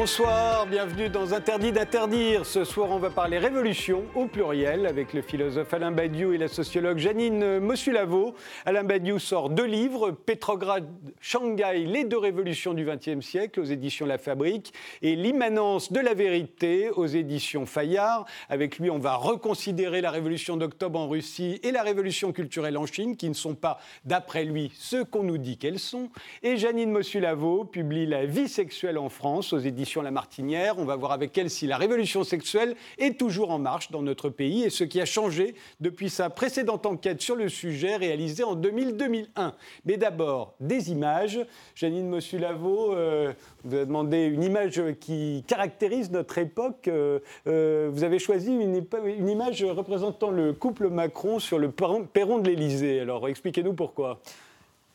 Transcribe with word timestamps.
Bonsoir, 0.00 0.66
bienvenue 0.66 1.10
dans 1.10 1.34
Interdit 1.34 1.72
d'interdire. 1.72 2.46
Ce 2.46 2.64
soir, 2.64 2.88
on 2.90 2.98
va 2.98 3.10
parler 3.10 3.36
révolution 3.36 4.04
au 4.14 4.24
pluriel 4.24 4.86
avec 4.86 5.12
le 5.12 5.20
philosophe 5.20 5.74
Alain 5.74 5.90
Badiou 5.90 6.32
et 6.32 6.38
la 6.38 6.48
sociologue 6.48 6.96
Janine 6.96 7.58
Mossulavo. 7.58 8.34
Alain 8.64 8.82
Badiou 8.82 9.18
sort 9.18 9.50
deux 9.50 9.66
livres, 9.66 10.12
Pétrograd, 10.12 10.88
Shanghai, 11.20 11.84
les 11.84 12.04
deux 12.04 12.16
révolutions 12.16 12.72
du 12.72 12.86
XXe 12.86 13.20
siècle 13.20 13.60
aux 13.60 13.64
éditions 13.64 14.06
La 14.06 14.16
Fabrique 14.16 14.72
et 15.02 15.16
L'immanence 15.16 15.92
de 15.92 16.00
la 16.00 16.14
vérité 16.14 16.88
aux 16.88 17.06
éditions 17.06 17.66
Fayard. 17.66 18.24
Avec 18.48 18.78
lui, 18.78 18.88
on 18.88 18.98
va 18.98 19.16
reconsidérer 19.16 20.00
la 20.00 20.10
révolution 20.10 20.56
d'octobre 20.56 20.98
en 20.98 21.10
Russie 21.10 21.60
et 21.62 21.72
la 21.72 21.82
révolution 21.82 22.32
culturelle 22.32 22.78
en 22.78 22.86
Chine, 22.86 23.18
qui 23.18 23.28
ne 23.28 23.34
sont 23.34 23.54
pas, 23.54 23.78
d'après 24.06 24.44
lui, 24.44 24.72
ce 24.76 25.02
qu'on 25.02 25.24
nous 25.24 25.36
dit 25.36 25.58
qu'elles 25.58 25.78
sont. 25.78 26.08
Et 26.42 26.56
Janine 26.56 26.90
Mossulavo 26.90 27.66
publie 27.66 28.06
La 28.06 28.24
vie 28.24 28.48
sexuelle 28.48 28.96
en 28.96 29.10
France 29.10 29.52
aux 29.52 29.58
éditions 29.58 29.89
la 29.98 30.12
Martinière. 30.12 30.78
On 30.78 30.84
va 30.84 30.94
voir 30.94 31.10
avec 31.10 31.36
elle 31.36 31.50
si 31.50 31.66
la 31.66 31.76
révolution 31.76 32.22
sexuelle 32.22 32.76
est 32.98 33.18
toujours 33.18 33.50
en 33.50 33.58
marche 33.58 33.90
dans 33.90 34.02
notre 34.02 34.28
pays 34.28 34.62
et 34.62 34.70
ce 34.70 34.84
qui 34.84 35.00
a 35.00 35.04
changé 35.04 35.54
depuis 35.80 36.08
sa 36.08 36.30
précédente 36.30 36.86
enquête 36.86 37.20
sur 37.20 37.34
le 37.34 37.48
sujet 37.48 37.96
réalisée 37.96 38.44
en 38.44 38.54
2000-2001. 38.54 39.52
Mais 39.84 39.96
d'abord, 39.96 40.54
des 40.60 40.92
images. 40.92 41.40
Janine 41.74 42.08
Mossulavo, 42.08 42.94
euh, 42.94 43.32
vous 43.64 43.74
avez 43.74 43.86
demandé 43.86 44.24
une 44.24 44.44
image 44.44 44.80
qui 45.00 45.44
caractérise 45.46 46.10
notre 46.10 46.38
époque. 46.38 46.86
Euh, 46.86 47.18
euh, 47.48 47.90
vous 47.92 48.04
avez 48.04 48.18
choisi 48.18 48.52
une, 48.52 49.28
image 49.28 49.64
représentant 49.64 50.30
le 50.30 50.52
couple 50.52 50.88
Macron 50.88 51.40
sur 51.40 51.58
le 51.58 51.70
perron 51.70 52.38
de 52.38 52.48
l'Élysée. 52.48 53.00
Alors 53.00 53.28
expliquez-nous 53.28 53.74
pourquoi. 53.74 54.20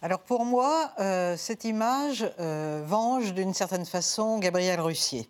Alors 0.05 0.19
pour 0.19 0.45
moi, 0.45 0.91
euh, 0.99 1.35
cette 1.35 1.63
image 1.63 2.31
euh, 2.39 2.83
venge 2.85 3.33
d'une 3.33 3.55
certaine 3.55 3.87
façon 3.87 4.37
Gabriel 4.37 4.79
Russier. 4.79 5.27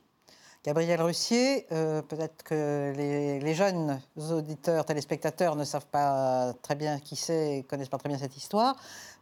Gabriel 0.65 1.01
Russier, 1.01 1.65
euh, 1.71 2.01
peut-être 2.01 2.43
que 2.43 2.91
les, 2.93 3.53
jeunes 3.53 4.01
auditeurs, 4.17 4.83
téléspectateurs 4.83 5.55
ne 5.55 5.63
savent 5.63 5.85
pas 5.85 6.51
très 6.61 6.75
bien 6.75 6.99
qui 6.99 7.15
c'est, 7.15 7.63
connaissent 7.69 7.87
pas 7.87 7.99
très 7.99 8.09
bien 8.09 8.17
cette 8.17 8.35
histoire, 8.35 8.75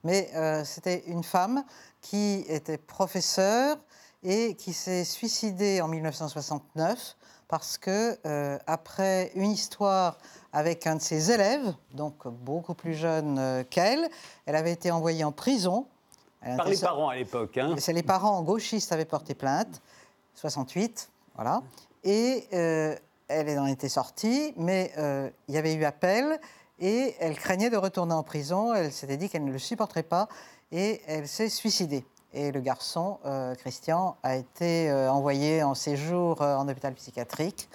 mais 0.04 0.32
c'était 0.66 1.04
une 1.06 1.24
femme 1.24 1.64
qui 2.02 2.46
était 2.48 2.80
professeure 2.80 3.78
et 4.24 4.56
qui 4.56 4.74
s'est 4.74 5.04
suicidée 5.04 5.82
en 5.82 5.88
1969 5.88 7.16
parce 7.54 7.78
que 7.78 8.18
après 8.66 9.32
une 9.36 9.52
histoire 9.52 10.18
avec 10.54 10.86
un 10.86 10.96
de 10.96 11.02
ses 11.02 11.32
élèves, 11.32 11.74
donc 11.94 12.28
beaucoup 12.28 12.76
plus 12.76 12.94
jeune 12.94 13.38
euh, 13.40 13.64
qu'elle. 13.70 14.08
Elle 14.46 14.56
avait 14.56 14.72
été 14.72 14.92
envoyée 14.92 15.24
en 15.24 15.32
prison. 15.32 15.88
Par 16.42 16.68
les 16.68 16.78
parents 16.78 17.10
à 17.10 17.16
l'époque. 17.16 17.58
Hein. 17.58 17.76
C'est 17.78 17.94
les 17.94 18.04
parents 18.04 18.42
gauchistes 18.44 18.92
avaient 18.92 19.06
porté 19.06 19.34
plainte, 19.34 19.82
68, 20.36 21.10
voilà. 21.36 21.62
Et 22.04 22.48
euh, 22.54 22.96
elle 23.28 23.58
en 23.58 23.66
était 23.66 23.90
sortie, 23.90 24.54
mais 24.58 24.92
euh, 24.98 25.30
il 25.48 25.56
y 25.56 25.58
avait 25.58 25.74
eu 25.74 25.86
appel 25.86 26.40
et 26.80 27.16
elle 27.20 27.36
craignait 27.36 27.70
de 27.70 27.78
retourner 27.78 28.14
en 28.14 28.24
prison. 28.24 28.74
Elle 28.74 28.92
s'était 28.92 29.18
dit 29.18 29.30
qu'elle 29.30 29.46
ne 29.46 29.52
le 29.52 29.60
supporterait 29.60 30.04
pas 30.04 30.28
et 30.72 31.02
elle 31.08 31.28
s'est 31.28 31.50
suicidée. 31.50 32.04
Et 32.34 32.52
le 32.52 32.62
garçon, 32.62 33.20
Christian, 33.60 34.18
a 34.24 34.36
été 34.36 34.92
envoyé 34.92 35.62
en 35.62 35.76
séjour 35.76 36.42
en 36.42 36.68
hôpital 36.68 36.94
psychiatrique. 36.96 37.70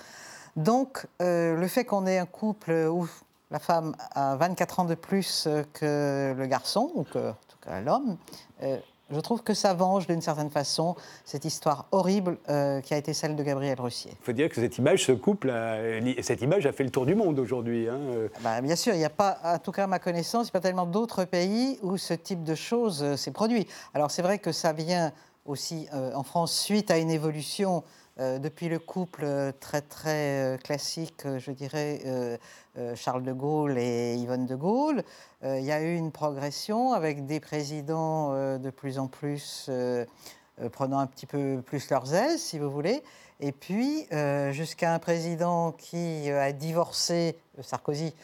Donc, 0.58 1.06
euh, 1.22 1.54
le 1.54 1.68
fait 1.68 1.84
qu'on 1.84 2.04
ait 2.04 2.18
un 2.18 2.26
couple 2.26 2.72
où 2.90 3.08
la 3.52 3.60
femme 3.60 3.94
a 4.10 4.34
24 4.34 4.80
ans 4.80 4.84
de 4.86 4.96
plus 4.96 5.46
que 5.72 6.34
le 6.36 6.46
garçon, 6.46 6.90
ou 6.96 7.04
que, 7.04 7.30
en 7.30 7.36
tout 7.48 7.58
cas 7.62 7.80
l'homme, 7.80 8.16
euh, 8.64 8.76
je 9.10 9.20
trouve 9.20 9.42
que 9.42 9.54
ça 9.54 9.74
venge 9.74 10.06
d'une 10.06 10.20
certaine 10.20 10.50
façon 10.50 10.96
cette 11.24 11.44
histoire 11.44 11.86
horrible 11.92 12.38
euh, 12.48 12.80
qui 12.80 12.94
a 12.94 12.96
été 12.96 13.14
celle 13.14 13.36
de 13.36 13.42
Gabriel 13.42 13.80
Russier. 13.80 14.12
Il 14.20 14.24
faut 14.24 14.32
dire 14.32 14.48
que 14.48 14.56
cette 14.56 14.78
image, 14.78 15.04
ce 15.04 15.12
couple, 15.12 15.52
cette 16.22 16.42
image 16.42 16.66
a 16.66 16.72
fait 16.72 16.84
le 16.84 16.90
tour 16.90 17.06
du 17.06 17.14
monde 17.14 17.38
aujourd'hui. 17.38 17.88
Hein. 17.88 17.98
Bah, 18.42 18.60
bien 18.60 18.76
sûr, 18.76 18.94
il 18.94 18.98
n'y 18.98 19.04
a 19.04 19.10
pas, 19.10 19.38
en 19.42 19.58
tout 19.58 19.72
cas 19.72 19.84
à 19.84 19.86
ma 19.86 19.98
connaissance, 19.98 20.46
il 20.46 20.50
n'y 20.50 20.50
a 20.50 20.60
pas 20.60 20.60
tellement 20.60 20.86
d'autres 20.86 21.24
pays 21.24 21.78
où 21.82 21.96
ce 21.96 22.14
type 22.14 22.42
de 22.44 22.54
choses 22.54 23.16
s'est 23.16 23.32
produit. 23.32 23.66
Alors 23.94 24.10
c'est 24.10 24.22
vrai 24.22 24.38
que 24.38 24.52
ça 24.52 24.72
vient 24.72 25.12
aussi 25.44 25.88
en 25.92 26.22
France 26.22 26.52
suite 26.52 26.90
à 26.90 26.98
une 26.98 27.10
évolution 27.10 27.78
euh, 27.78 27.97
depuis 28.18 28.68
le 28.68 28.80
couple 28.80 29.22
euh, 29.24 29.52
très 29.60 29.80
très 29.80 30.42
euh, 30.42 30.56
classique, 30.56 31.22
je 31.38 31.52
dirais, 31.52 32.00
Charles 32.94 33.22
de 33.22 33.32
Gaulle 33.32 33.76
et 33.78 34.14
Yvonne 34.14 34.46
de 34.46 34.54
Gaulle, 34.54 35.02
il 35.42 35.64
y 35.64 35.72
a 35.72 35.82
eu 35.82 35.96
une 35.96 36.12
progression 36.12 36.92
avec 36.92 37.26
des 37.26 37.40
présidents 37.40 38.32
de 38.56 38.70
plus 38.70 39.00
en 39.00 39.08
plus 39.08 39.68
prenant 40.70 41.00
un 41.00 41.08
petit 41.08 41.26
peu 41.26 41.60
plus 41.66 41.90
leurs 41.90 42.14
aises, 42.14 42.40
si 42.40 42.60
vous 42.60 42.70
voulez. 42.70 43.02
Et 43.40 43.50
puis, 43.50 44.06
jusqu'à 44.52 44.94
un 44.94 45.00
président 45.00 45.72
qui 45.72 46.30
a 46.30 46.52
divorcé, 46.52 47.36
Sarkozy, 47.60 48.14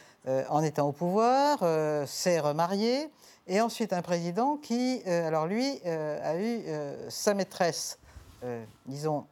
en 0.48 0.62
étant 0.62 0.86
au 0.86 0.92
pouvoir, 0.92 1.58
s'est 2.06 2.38
remarié. 2.38 3.10
Et 3.48 3.60
ensuite, 3.60 3.92
un 3.92 4.02
président 4.02 4.56
qui, 4.56 5.02
alors 5.04 5.48
lui, 5.48 5.80
a 5.84 6.40
eu 6.40 6.62
sa 7.08 7.34
maîtresse, 7.34 7.98
disons, 8.86 9.26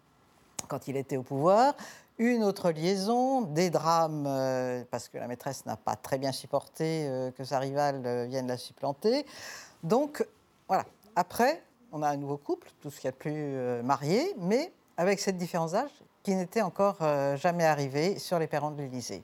quand 0.69 0.89
il 0.89 0.97
était 0.97 1.17
au 1.17 1.23
pouvoir, 1.23 1.75
une 2.19 2.45
autre 2.45 2.71
liaison, 2.71 3.43
des 3.43 3.71
drames, 3.71 4.27
euh, 4.27 4.85
parce 4.91 5.09
que 5.09 5.19
la 5.19 5.27
maîtresse 5.27 5.67
n'a 5.67 5.77
pas 5.77 5.97
très 5.97 6.19
bien 6.19 6.33
supporté 6.33 7.07
euh, 7.09 7.31
que 7.31 7.45
sa 7.45 7.59
rivale 7.59 8.03
euh, 8.05 8.27
vienne 8.27 8.47
la 8.47 8.57
supplanter. 8.57 9.25
Donc, 9.83 10.25
voilà. 10.69 10.85
Après, 11.17 11.63
on 11.91 12.03
a 12.03 12.09
un 12.09 12.17
nouveau 12.17 12.37
couple, 12.37 12.69
tout 12.81 12.91
ce 12.91 13.01
qui 13.01 13.09
a 13.09 13.13
plus 13.13 13.55
marié, 13.85 14.35
mais 14.39 14.73
avec 14.97 15.21
cette 15.21 15.37
différence 15.37 15.73
d'âge 15.73 15.91
qui 16.23 16.35
n'était 16.35 16.63
encore 16.63 16.97
jamais 17.37 17.65
arrivée 17.65 18.19
sur 18.19 18.39
les 18.39 18.47
perrons 18.47 18.71
de 18.71 18.81
l'Élysée. 18.81 19.23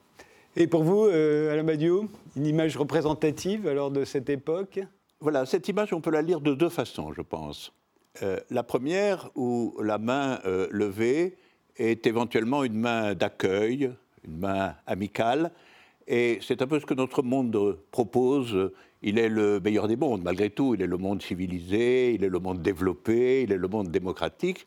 Et 0.54 0.66
pour 0.66 0.84
vous, 0.84 1.04
Alain 1.04 1.64
Badiou, 1.64 2.10
une 2.36 2.44
image 2.44 2.76
représentative 2.76 3.66
alors 3.66 3.90
de 3.90 4.04
cette 4.04 4.28
époque? 4.28 4.80
Voilà, 5.20 5.46
cette 5.46 5.66
image, 5.68 5.94
on 5.94 6.02
peut 6.02 6.10
la 6.10 6.20
lire 6.20 6.42
de 6.42 6.54
deux 6.54 6.68
façons, 6.68 7.14
je 7.14 7.22
pense. 7.22 7.72
Euh, 8.22 8.38
la 8.50 8.62
première, 8.62 9.30
où 9.34 9.76
la 9.82 9.98
main 9.98 10.40
euh, 10.44 10.66
levée 10.70 11.36
est 11.76 12.06
éventuellement 12.06 12.64
une 12.64 12.74
main 12.74 13.14
d'accueil, 13.14 13.92
une 14.24 14.38
main 14.38 14.74
amicale, 14.86 15.52
et 16.08 16.38
c'est 16.40 16.62
un 16.62 16.66
peu 16.66 16.80
ce 16.80 16.86
que 16.86 16.94
notre 16.94 17.22
monde 17.22 17.78
propose. 17.90 18.72
Il 19.02 19.18
est 19.18 19.28
le 19.28 19.60
meilleur 19.60 19.86
des 19.86 19.96
mondes, 19.96 20.22
malgré 20.22 20.50
tout. 20.50 20.74
Il 20.74 20.82
est 20.82 20.86
le 20.86 20.96
monde 20.96 21.22
civilisé, 21.22 22.14
il 22.14 22.24
est 22.24 22.28
le 22.28 22.38
monde 22.38 22.62
développé, 22.62 23.42
il 23.42 23.52
est 23.52 23.58
le 23.58 23.68
monde 23.68 23.90
démocratique. 23.90 24.66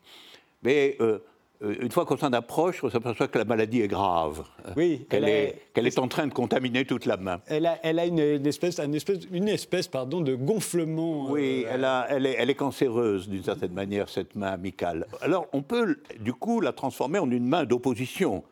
Mais 0.62 0.96
euh, 1.00 1.18
une 1.62 1.90
fois 1.92 2.04
qu'on 2.04 2.16
s'en 2.16 2.32
approche, 2.32 2.82
on 2.82 2.90
s'aperçoit 2.90 3.28
que 3.28 3.38
la 3.38 3.44
maladie 3.44 3.82
est 3.82 3.88
grave. 3.88 4.44
Oui, 4.76 5.06
qu'elle 5.08 5.28
est, 5.28 5.62
qu'elle 5.72 5.86
est 5.86 5.98
en 5.98 6.08
train 6.08 6.26
de 6.26 6.32
contaminer 6.32 6.84
toute 6.84 7.06
la 7.06 7.16
main. 7.16 7.40
Elle 7.46 7.66
a, 7.66 7.78
elle 7.84 7.98
a 8.00 8.06
une, 8.06 8.18
espèce, 8.18 8.80
une 8.80 8.94
espèce, 8.94 9.20
une 9.30 9.48
espèce 9.48 9.86
pardon, 9.86 10.20
de 10.20 10.34
gonflement. 10.34 11.30
Oui, 11.30 11.64
euh, 11.64 11.70
elle, 11.72 11.84
a, 11.84 12.06
elle, 12.08 12.26
est, 12.26 12.34
elle 12.36 12.50
est 12.50 12.56
cancéreuse 12.56 13.28
d'une 13.28 13.44
certaine 13.44 13.72
manière, 13.72 14.08
cette 14.08 14.34
main 14.34 14.48
amicale. 14.48 15.06
Alors 15.20 15.46
on 15.52 15.62
peut 15.62 15.98
du 16.18 16.32
coup 16.32 16.60
la 16.60 16.72
transformer 16.72 17.20
en 17.20 17.30
une 17.30 17.46
main 17.46 17.64
d'opposition. 17.64 18.42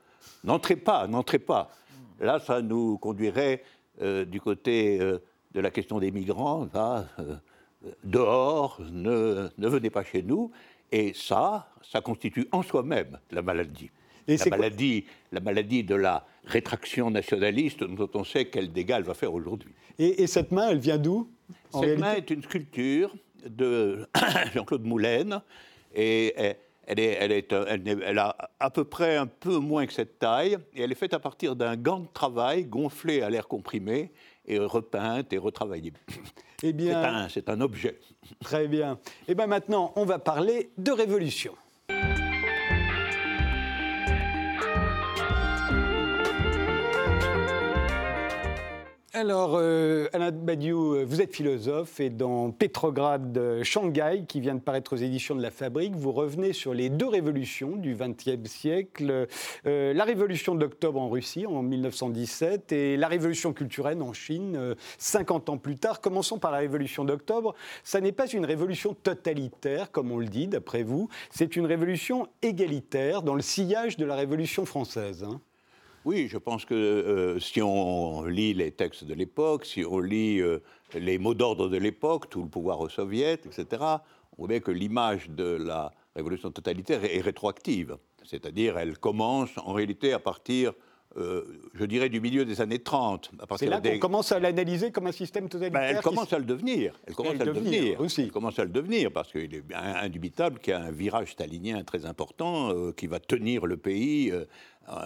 N'entrez 0.45 0.77
pas, 0.77 1.09
n'entrez 1.09 1.41
pas. 1.41 1.71
Là, 2.21 2.39
ça 2.39 2.63
nous 2.63 2.97
conduirait 2.99 3.63
euh, 4.03 4.25
du 4.25 4.41
côté 4.41 4.99
de 4.99 5.61
la 5.61 5.71
question 5.71 5.99
des 5.99 6.13
migrants. 6.13 6.69
dehors, 8.05 8.79
ne, 8.93 9.49
ne 9.59 9.69
venez 9.69 9.91
pas 9.91 10.05
chez 10.05 10.23
nous. 10.23 10.53
Et 10.93 11.13
ça, 11.15 11.69
ça 11.83 12.01
constitue 12.01 12.49
en 12.53 12.63
soi-même 12.63 13.19
la 13.31 13.43
maladie. 13.43 13.91
la, 14.27 14.37
maladie 14.47 15.05
la 15.33 15.41
maladie 15.41 15.85
de 15.85 15.95
la 15.95 16.27
rétraction 16.45 17.11
nationaliste 17.11 17.85
dont 17.85 18.11
on 18.15 18.25
sait 18.25 18.47
quel 18.47 18.73
dégât 18.73 18.99
elle 18.99 19.05
va 19.05 19.15
faire 19.15 19.33
aujourd'hui. 19.33 19.73
Et, 19.99 20.27
cette 20.27 20.51
main, 20.51 20.71
elle 20.71 20.79
vient 20.79 20.99
d'où 20.99 21.31
Cette 21.73 21.99
main 21.99 22.15
est 22.15 22.31
une 22.31 22.43
sculpture 22.43 23.15
de 23.47 24.09
Jean-Claude 24.55 24.85
Moulin. 24.85 25.43
Et 25.95 26.35
elle, 26.87 27.01
est, 27.01 27.19
elle, 27.21 27.33
est, 27.33 27.53
elle, 27.53 28.19
a 28.19 28.37
à 28.59 28.71
peu 28.71 28.85
près 28.85 29.17
un 29.17 29.27
peu 29.27 29.59
moins 29.59 29.87
que 29.87 29.93
cette 29.93 30.19
taille. 30.19 30.57
Et 30.75 30.83
elle 30.83 30.93
est 30.93 30.97
faite 30.97 31.15
à 31.15 31.19
partir 31.19 31.55
d'un 31.55 31.77
gant 31.77 32.01
de 32.01 32.09
travail 32.13 32.65
gonflé 32.65 33.23
à 33.23 33.31
l'air 33.31 33.47
comprimé 33.47 34.11
et 34.47 34.59
repeinte 34.59 35.33
et 35.33 35.39
retravaillée. 35.39 35.93
Eh 36.63 36.73
bien, 36.73 37.29
c'est 37.31 37.49
un, 37.49 37.61
objet. 37.63 37.99
Très 38.41 38.69
bien. 38.69 38.99
Et 39.27 39.33
eh 39.33 39.35
bien 39.35 39.47
maintenant, 39.47 39.93
on 39.97 40.05
va 40.05 40.19
parler 40.19 40.71
de 40.77 40.93
révolution. 40.93 41.55
Alors, 49.21 49.57
euh, 49.57 50.09
Alain 50.15 50.31
Badiou, 50.31 50.95
euh, 50.95 51.05
vous 51.05 51.21
êtes 51.21 51.35
philosophe 51.35 52.01
et 52.01 52.09
dans 52.09 52.53
Pétrograd 52.53 53.37
euh, 53.37 53.63
Shanghai, 53.63 54.25
qui 54.27 54.41
vient 54.41 54.55
de 54.55 54.61
paraître 54.61 54.95
aux 54.95 54.97
éditions 54.97 55.35
de 55.35 55.43
la 55.43 55.51
Fabrique, 55.51 55.95
vous 55.95 56.11
revenez 56.11 56.55
sur 56.55 56.73
les 56.73 56.89
deux 56.89 57.07
révolutions 57.07 57.77
du 57.77 57.95
XXe 57.95 58.49
siècle. 58.51 59.27
la 59.67 60.05
révolution 60.05 60.55
d'octobre 60.55 60.99
en 60.99 61.11
Russie 61.11 61.45
en 61.45 61.61
1917 61.61 62.73
et 62.73 62.97
la 62.97 63.09
révolution 63.09 63.53
culturelle 63.53 64.01
en 64.01 64.15
Chine 64.15 64.75
50 64.97 65.51
ans 65.51 65.59
plus 65.59 65.77
tard. 65.77 66.01
Commençons 66.01 66.39
par 66.39 66.51
la 66.51 66.57
révolution 66.57 67.05
d'octobre. 67.05 67.55
Ça 67.85 68.01
n'est 68.01 68.13
pas 68.13 68.27
une 68.27 68.47
révolution 68.47 68.95
totalitaire, 68.95 69.91
comme 69.91 70.13
on 70.13 70.19
le 70.19 70.29
dit, 70.29 70.47
d'après 70.47 70.83
vous. 70.83 71.11
C'est 71.29 71.57
une 71.57 71.67
révolution 71.67 72.27
égalitaire 72.41 73.21
dans 73.21 73.35
le 73.35 73.43
sillage 73.43 73.99
de 73.99 74.07
la 74.07 74.15
révolution 74.15 74.65
française. 74.65 75.25
Hein. 75.25 75.43
Oui, 76.07 76.29
je 76.29 76.39
pense 76.39 76.65
que 76.65 76.75
euh, 76.75 77.39
si 77.41 77.61
on 77.61 78.25
lit 78.25 78.55
les 78.55 78.71
textes 78.71 79.05
de 79.05 79.13
l'époque, 79.13 79.67
si 79.67 79.85
on 79.85 79.99
lit 79.99 80.41
euh, 80.41 80.63
les 80.95 81.19
mots 81.19 81.35
d'ordre 81.35 81.69
de 81.69 81.77
l'époque, 81.77 82.31
tout 82.31 82.43
le 82.43 82.49
pouvoir 82.49 82.81
aux 82.81 82.89
soviets, 82.89 83.35
etc., 83.35 83.67
on 84.39 84.47
voit 84.47 84.61
que 84.61 84.71
l'image 84.71 85.29
de 85.29 85.45
la 85.45 85.93
révolution 86.17 86.51
totalitaire 86.51 87.05
est 87.05 87.21
rétroactive. 87.21 87.99
C'est-à-dire, 88.25 88.79
elle 88.79 88.97
commence 88.97 89.51
en 89.59 89.75
réalité 89.75 90.15
à 90.15 90.19
partir 90.19 90.73
euh, 91.17 91.43
je 91.75 91.85
dirais, 91.87 92.09
du 92.09 92.21
milieu 92.21 92.45
des 92.45 92.61
années 92.61 92.79
30. 92.79 93.33
C'est 93.57 93.67
là 93.67 93.81
qu'on 93.81 93.99
commence 93.99 94.31
à 94.31 94.39
l'analyser 94.39 94.93
comme 94.93 95.09
un 95.09 95.13
système 95.13 95.49
totalitaire. 95.49 95.81
Ben, 95.81 95.97
elle 95.97 96.03
commence 96.03 96.33
à 96.33 96.39
le 96.39 96.45
devenir. 96.45 97.01
Elle 97.05 97.15
commence 97.15 97.41
à 97.41 97.45
le 97.45 97.53
devenir. 97.53 98.01
Aussi. 98.01 98.23
Elle 98.23 98.31
commence 98.31 98.59
à 98.61 98.65
le 98.65 98.71
devenir 98.71 99.11
parce 99.11 99.33
qu'il 99.33 99.53
est 99.53 99.65
indubitable 99.75 100.61
qu'il 100.61 100.73
y 100.73 100.77
a 100.77 100.81
un 100.81 100.93
virage 100.93 101.33
stalinien 101.33 101.83
très 101.83 102.07
important 102.07 102.71
euh, 102.71 102.93
qui 102.93 103.09
va 103.09 103.19
tenir 103.19 103.67
le 103.67 103.77
pays 103.77 104.31
euh, 104.31 104.45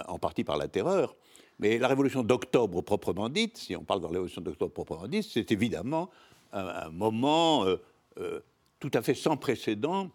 en 0.07 0.19
partie 0.19 0.45
par 0.45 0.59
la 0.59 0.69
terreur. 0.69 1.17
Mais 1.59 1.79
la 1.79 1.89
révolution 1.89 2.23
d'octobre 2.23 2.83
proprement 2.83 3.31
dite, 3.31 3.57
si 3.57 3.75
on 3.75 3.85
parle 3.85 4.01
de 4.01 4.05
la 4.05 4.11
révolution 4.11 4.43
d'octobre 4.43 4.73
proprement 4.73 5.09
dite, 5.09 5.25
c'est 5.25 5.53
évidemment 5.53 6.11
un, 6.53 6.91
moment 6.91 7.65
tout 8.81 8.91
à 8.93 9.03
fait 9.03 9.15
sans 9.15 9.37
précédent 9.37 10.11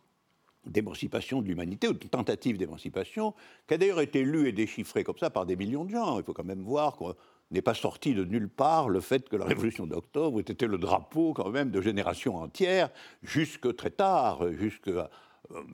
d'émancipation 0.69 1.42
de 1.42 1.48
l'humanité, 1.48 1.88
ou 1.88 1.94
de 1.94 2.07
tentative 2.07 2.57
d'émancipation, 2.57 3.33
qui 3.68 3.74
a 3.74 3.77
d'ailleurs 3.77 4.01
été 4.01 4.24
lue 4.24 4.48
et 4.48 4.51
déchiffrée 4.51 5.04
comme 5.04 5.18
ça 5.18 5.30
par 5.30 5.45
des 5.45 5.56
millions 5.56 5.86
de 5.86 5.92
gens. 5.92 6.19
Il 6.19 6.24
faut 6.24 6.33
quand 6.33 6.45
même 6.45 6.62
voir 6.62 6.95
qu'on 6.95 7.16
n'est 7.51 7.62
pas 7.62 7.74
sorti 7.74 8.13
de 8.13 8.24
nulle 8.24 8.50
part 8.50 8.89
le 8.89 9.00
fait 9.00 9.27
que 9.27 9.36
la 9.36 9.45
révolution 9.45 9.88
d'octobre 9.88 10.39
était 10.39 10.68
le 10.68 10.77
drapeau 10.77 11.33
quand 11.33 11.50
même 11.50 11.71
de 11.71 11.81
générations 11.81 12.38
entières, 12.38 12.89
jusque 13.24 13.75
très 13.75 13.92
tard, 13.92 14.51
jusque, 14.54 14.88
euh, 14.88 15.07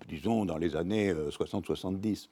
disons, 0.08 0.46
dans 0.46 0.58
les 0.58 0.76
années 0.76 1.14
60-70. 1.14 2.26
Euh, 2.26 2.28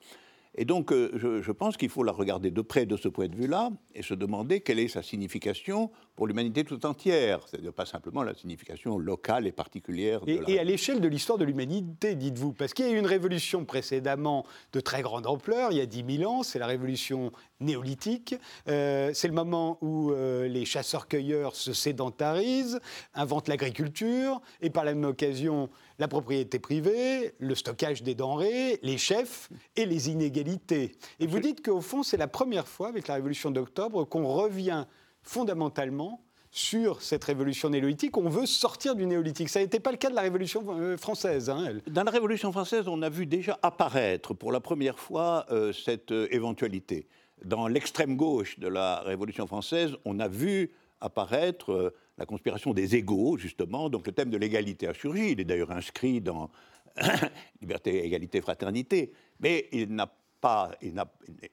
et 0.56 0.66
donc, 0.66 0.92
euh, 0.92 1.10
je, 1.16 1.52
pense 1.52 1.78
qu'il 1.78 1.90
faut 1.90 2.04
la 2.04 2.12
regarder 2.12 2.52
de 2.52 2.62
près 2.62 2.86
de 2.86 2.96
ce 2.96 3.08
point 3.08 3.28
de 3.28 3.36
vue-là 3.36 3.72
et 3.96 4.04
se 4.04 4.14
demander 4.14 4.62
quelle 4.62 4.80
est 4.80 4.88
sa 4.88 5.02
signification 5.02 5.90
pour 6.16 6.28
l'humanité 6.28 6.64
tout 6.64 6.86
entière. 6.86 7.40
C'est-à-dire 7.48 7.74
pas 7.74 7.86
simplement 7.86 8.24
la 8.24 8.34
signification 8.36 8.98
locale 8.98 9.48
et 9.48 9.52
particulière. 9.52 10.22
De 10.22 10.32
et, 10.32 10.40
la... 10.40 10.50
et 10.50 10.60
à 10.60 10.64
l'échelle 10.64 11.02
de 11.02 11.08
l'histoire 11.08 11.38
de 11.38 11.46
l'humanité, 11.46 12.16
dites-vous, 12.16 12.54
parce 12.54 12.74
qu'il 12.74 12.86
y 12.86 12.90
a 12.90 12.92
eu 12.92 13.00
une 13.00 13.08
révolution 13.08 13.66
précédemment 13.66 14.46
de 14.74 14.80
très 14.80 15.02
grande 15.02 15.26
ampleur, 15.26 15.72
il 15.72 15.78
y 15.78 15.82
a 15.82 15.86
10 15.86 16.18
000 16.18 16.32
ans, 16.32 16.44
c'est 16.44 16.60
la 16.60 16.68
révolution 16.68 17.32
néolithique. 17.60 18.36
Euh, 18.68 19.12
c'est 19.14 19.28
le 19.28 19.34
moment 19.34 19.78
où 19.82 20.12
euh, 20.12 20.48
les 20.48 20.66
chasseurs-cueilleurs 20.66 21.56
se 21.56 21.74
sédentarisent, 21.74 22.80
inventent 23.14 23.48
l'agriculture 23.48 24.42
et 24.62 24.70
par 24.70 24.84
la 24.84 24.94
même 24.94 25.06
occasion 25.06 25.70
la 26.00 26.08
propriété 26.08 26.60
privée, 26.60 27.34
le 27.40 27.56
stockage 27.56 28.04
des 28.04 28.16
denrées, 28.16 28.80
les 28.82 28.98
chefs 28.98 29.50
et 29.76 29.86
les 29.86 30.10
inégalités. 30.10 30.96
Et 31.20 31.28
vous 31.28 31.40
dites 31.40 31.64
qu'au 31.64 31.82
fond, 31.82 32.04
c'est 32.04 32.18
la 32.18 32.28
première 32.28 32.68
fois 32.68 32.88
avec 32.88 33.08
la 33.08 33.16
révolution 33.16 33.52
d'octobre 33.52 34.04
qu'on 34.04 34.28
revient 34.28 34.86
fondamentalement 35.24 36.22
sur 36.52 37.02
cette 37.02 37.24
révolution 37.24 37.70
néolithique, 37.70 38.16
on 38.16 38.30
veut 38.30 38.46
sortir 38.46 38.96
du 38.96 39.08
néolithique. 39.08 39.50
Ça 39.50 39.60
n'était 39.60 39.80
pas 39.80 39.92
le 39.92 39.98
cas 39.98 40.12
de 40.12 40.16
la 40.16 40.22
Révolution 40.22 40.64
euh, 40.70 40.98
française. 40.98 41.50
Hein, 41.50 41.80
Dans 41.88 42.04
la 42.04 42.12
Révolution 42.12 42.52
française, 42.52 42.88
on 42.88 43.02
a 43.02 43.10
vu 43.10 43.26
déjà 43.26 43.58
apparaître 43.64 44.36
pour 44.36 44.52
la 44.52 44.60
première 44.60 45.00
fois 45.00 45.48
cette 45.74 46.12
éventualité 46.12 47.08
dans 47.46 47.68
l'extrême 47.68 48.16
gauche 48.16 48.60
de 48.60 48.68
la 48.68 49.02
Révolution 49.02 49.48
française, 49.48 49.96
on 50.06 50.20
a 50.20 50.28
vu 50.28 50.72
apparaître 51.02 51.72
euh, 51.72 51.96
la 52.18 52.26
conspiration 52.26 52.74
des 52.74 52.96
égaux, 52.96 53.38
justement. 53.38 53.90
Donc 53.90 54.08
le 54.08 54.14
thème 54.14 54.30
de 54.30 54.38
l'égalité 54.38 54.88
a 54.88 54.94
surgi. 54.94 55.32
Il 55.32 55.40
est 55.40 55.46
d'ailleurs 55.46 55.72
inscrit 55.72 56.22
dans 56.22 56.50
Liberté, 57.62 58.06
égalité, 58.06 58.42
fraternité. 58.42 59.12
Mais 59.40 59.68
il 59.72 59.94
n'a 59.94 60.12
pas, 60.44 60.72
il 60.82 60.94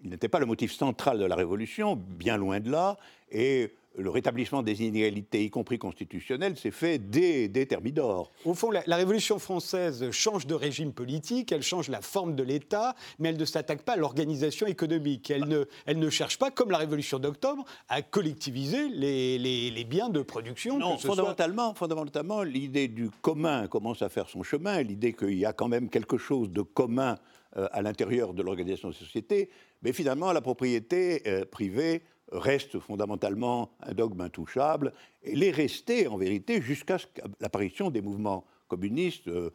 n'était 0.03 0.29
pas 0.29 0.41
le 0.41 0.47
motif 0.47 0.73
central 0.73 1.21
de 1.21 1.25
la 1.25 1.37
Révolution, 1.37 1.95
bien 1.95 2.37
loin 2.37 2.59
de 2.59 2.73
là. 2.73 2.97
Et 3.31 3.73
le 3.97 4.11
rétablissement 4.11 4.63
des 4.65 4.83
inégalités, 4.83 5.45
y 5.45 5.51
compris 5.51 5.79
constitutionnelles, 5.79 6.57
s'est 6.57 6.73
fait 6.73 6.99
dès, 6.99 7.47
dès 7.47 7.67
Thermidor. 7.67 8.33
Au 8.45 8.55
fond, 8.55 8.73
la, 8.73 8.97
Révolution 8.97 9.39
française 9.39 10.11
change 10.11 10.49
de 10.49 10.55
régime 10.55 10.93
politique, 10.93 11.53
elle 11.53 11.63
change 11.63 11.89
la 11.89 12.01
forme 12.01 12.35
de 12.35 12.43
l'État, 12.43 12.97
mais 13.21 13.29
elle 13.29 13.37
ne 13.37 13.45
s'attaque 13.45 13.83
pas 13.83 13.93
à 13.93 13.97
l'organisation 13.97 14.67
économique. 14.67 15.31
Elle 15.31 15.47
ne, 15.47 15.67
elle 15.87 16.01
ne 16.01 16.11
cherche 16.11 16.37
pas, 16.37 16.51
comme 16.51 16.73
la 16.73 16.79
Révolution 16.79 17.21
d'octobre, 17.21 17.65
à 17.89 18.03
collectiviser 18.03 18.89
les, 18.89 19.39
les, 19.39 19.85
biens 19.85 20.09
de 20.09 20.23
production. 20.23 20.79
Non, 20.79 20.99
fondamentalement, 20.99 21.75
fondamentalement 21.75 22.43
l'idée 22.43 22.89
du 22.89 23.09
commun 23.23 23.69
commence 23.69 24.03
à 24.03 24.09
faire 24.09 24.29
son 24.29 24.43
chemin, 24.43 24.83
l'idée 24.83 25.13
qu'il 25.13 25.39
y 25.39 25.47
a 25.47 25.53
quand 25.53 25.69
même 25.69 25.89
quelque 25.89 26.19
chose 26.19 26.51
de 26.51 26.63
commun 26.63 27.17
à 27.57 27.83
l'intérieur 27.83 28.33
de 28.33 28.43
l'organisation 28.43 28.89
de 28.89 28.95
la 28.95 29.01
société, 29.01 29.51
mais 29.83 29.93
finalement, 29.93 30.33
la 30.33 30.41
propriété 30.41 31.23
euh, 31.27 31.45
privée 31.45 32.03
reste 32.33 32.79
fondamentalement 32.79 33.73
un 33.81 33.93
dogme 33.93 34.21
intouchable, 34.21 34.93
et 35.23 35.35
l'est 35.35 35.51
resté 35.51 36.07
en 36.07 36.17
vérité 36.17 36.63
jusqu'à 36.63 36.99
l'apparition 37.41 37.91
des 37.91 38.03
mouvements 38.03 38.45
communistes, 38.69 39.29
euh, 39.29 39.51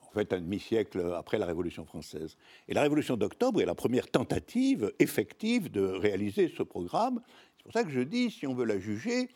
en 0.00 0.10
fait 0.12 0.32
un 0.32 0.40
demi-siècle 0.40 1.12
après 1.14 1.38
la 1.38 1.44
Révolution 1.44 1.84
française. 1.84 2.38
Et 2.68 2.74
la 2.74 2.82
Révolution 2.82 3.16
d'octobre 3.16 3.60
est 3.60 3.66
la 3.66 3.74
première 3.74 4.10
tentative 4.10 4.92
effective 4.98 5.70
de 5.70 5.82
réaliser 5.82 6.52
ce 6.56 6.62
programme. 6.62 7.20
C'est 7.58 7.64
pour 7.64 7.72
ça 7.72 7.84
que 7.84 7.90
je 7.90 8.00
dis, 8.00 8.30
si 8.30 8.46
on 8.46 8.54
veut 8.54 8.64
la 8.64 8.78
juger, 8.78 9.28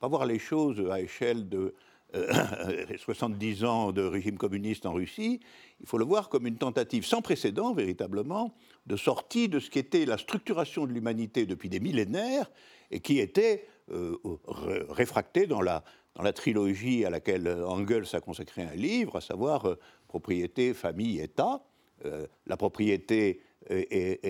pas 0.00 0.08
voir 0.08 0.26
les 0.26 0.40
choses 0.40 0.84
à 0.90 1.00
échelle 1.00 1.48
de 1.48 1.74
70 2.96 3.62
euh, 3.62 3.66
ans 3.68 3.92
de 3.92 4.02
régime 4.02 4.36
communiste 4.36 4.86
en 4.86 4.92
Russie, 4.92 5.40
il 5.80 5.86
faut 5.86 5.98
le 5.98 6.04
voir 6.04 6.28
comme 6.28 6.46
une 6.46 6.56
tentative 6.56 7.04
sans 7.04 7.22
précédent, 7.22 7.74
véritablement, 7.74 8.54
de 8.86 8.96
sortie 8.96 9.48
de 9.48 9.58
ce 9.58 9.70
qui 9.70 9.78
était 9.78 10.04
la 10.06 10.18
structuration 10.18 10.86
de 10.86 10.92
l'humanité 10.92 11.46
depuis 11.46 11.68
des 11.68 11.80
millénaires 11.80 12.50
et 12.90 13.00
qui 13.00 13.18
était 13.18 13.66
euh, 13.90 14.16
réfracté 14.88 15.46
dans 15.46 15.62
la, 15.62 15.84
dans 16.14 16.22
la 16.22 16.32
trilogie 16.32 17.04
à 17.04 17.10
laquelle 17.10 17.48
Engels 17.48 18.06
a 18.12 18.20
consacré 18.20 18.62
un 18.62 18.74
livre, 18.74 19.16
à 19.16 19.20
savoir 19.20 19.66
euh, 19.66 19.78
propriété, 20.08 20.74
famille, 20.74 21.20
État. 21.20 21.64
la 22.46 22.56
propriété 22.56 23.40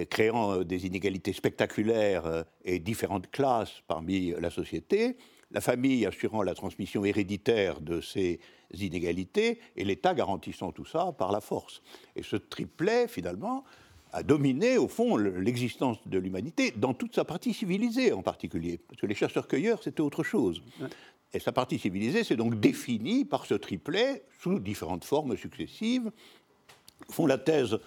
créant 0.08 0.62
des 0.62 0.86
inégalités 0.86 1.32
spectaculaires 1.32 2.44
et 2.64 2.78
différentes 2.78 3.30
classes 3.30 3.82
parmi 3.88 4.30
la 4.40 4.48
société, 4.48 5.16
la 5.54 5.60
famille 5.60 6.04
assurant 6.04 6.42
la 6.42 6.54
transmission 6.54 7.04
héréditaire 7.04 7.80
de 7.80 8.00
ces 8.00 8.40
inégalités 8.72 9.60
et 9.76 9.84
l'État 9.84 10.12
garantissant 10.12 10.72
tout 10.72 10.84
ça 10.84 11.12
par 11.16 11.30
la 11.30 11.40
force. 11.40 11.80
Et 12.16 12.24
ce 12.24 12.34
triplet, 12.34 13.06
finalement, 13.06 13.64
a 14.12 14.24
dominé, 14.24 14.78
au 14.78 14.88
fond, 14.88 15.16
l'existence 15.16 15.98
de 16.06 16.18
l'humanité, 16.18 16.72
dans 16.76 16.92
toute 16.92 17.14
sa 17.14 17.24
partie 17.24 17.54
civilisée 17.54 18.12
en 18.12 18.22
particulier. 18.22 18.78
Parce 18.78 19.00
que 19.00 19.06
les 19.06 19.14
chasseurs-cueilleurs, 19.14 19.80
c'était 19.82 20.00
autre 20.00 20.24
chose. 20.24 20.60
Et 21.32 21.38
sa 21.38 21.52
partie 21.52 21.78
civilisée 21.78 22.24
s'est 22.24 22.36
donc 22.36 22.58
définie 22.58 23.24
par 23.24 23.46
ce 23.46 23.54
triplet, 23.54 24.24
sous 24.40 24.58
différentes 24.58 25.04
formes 25.04 25.36
successives. 25.36 26.10
Au 27.08 27.12
fond, 27.12 27.26
la 27.26 27.38
thèse 27.38 27.78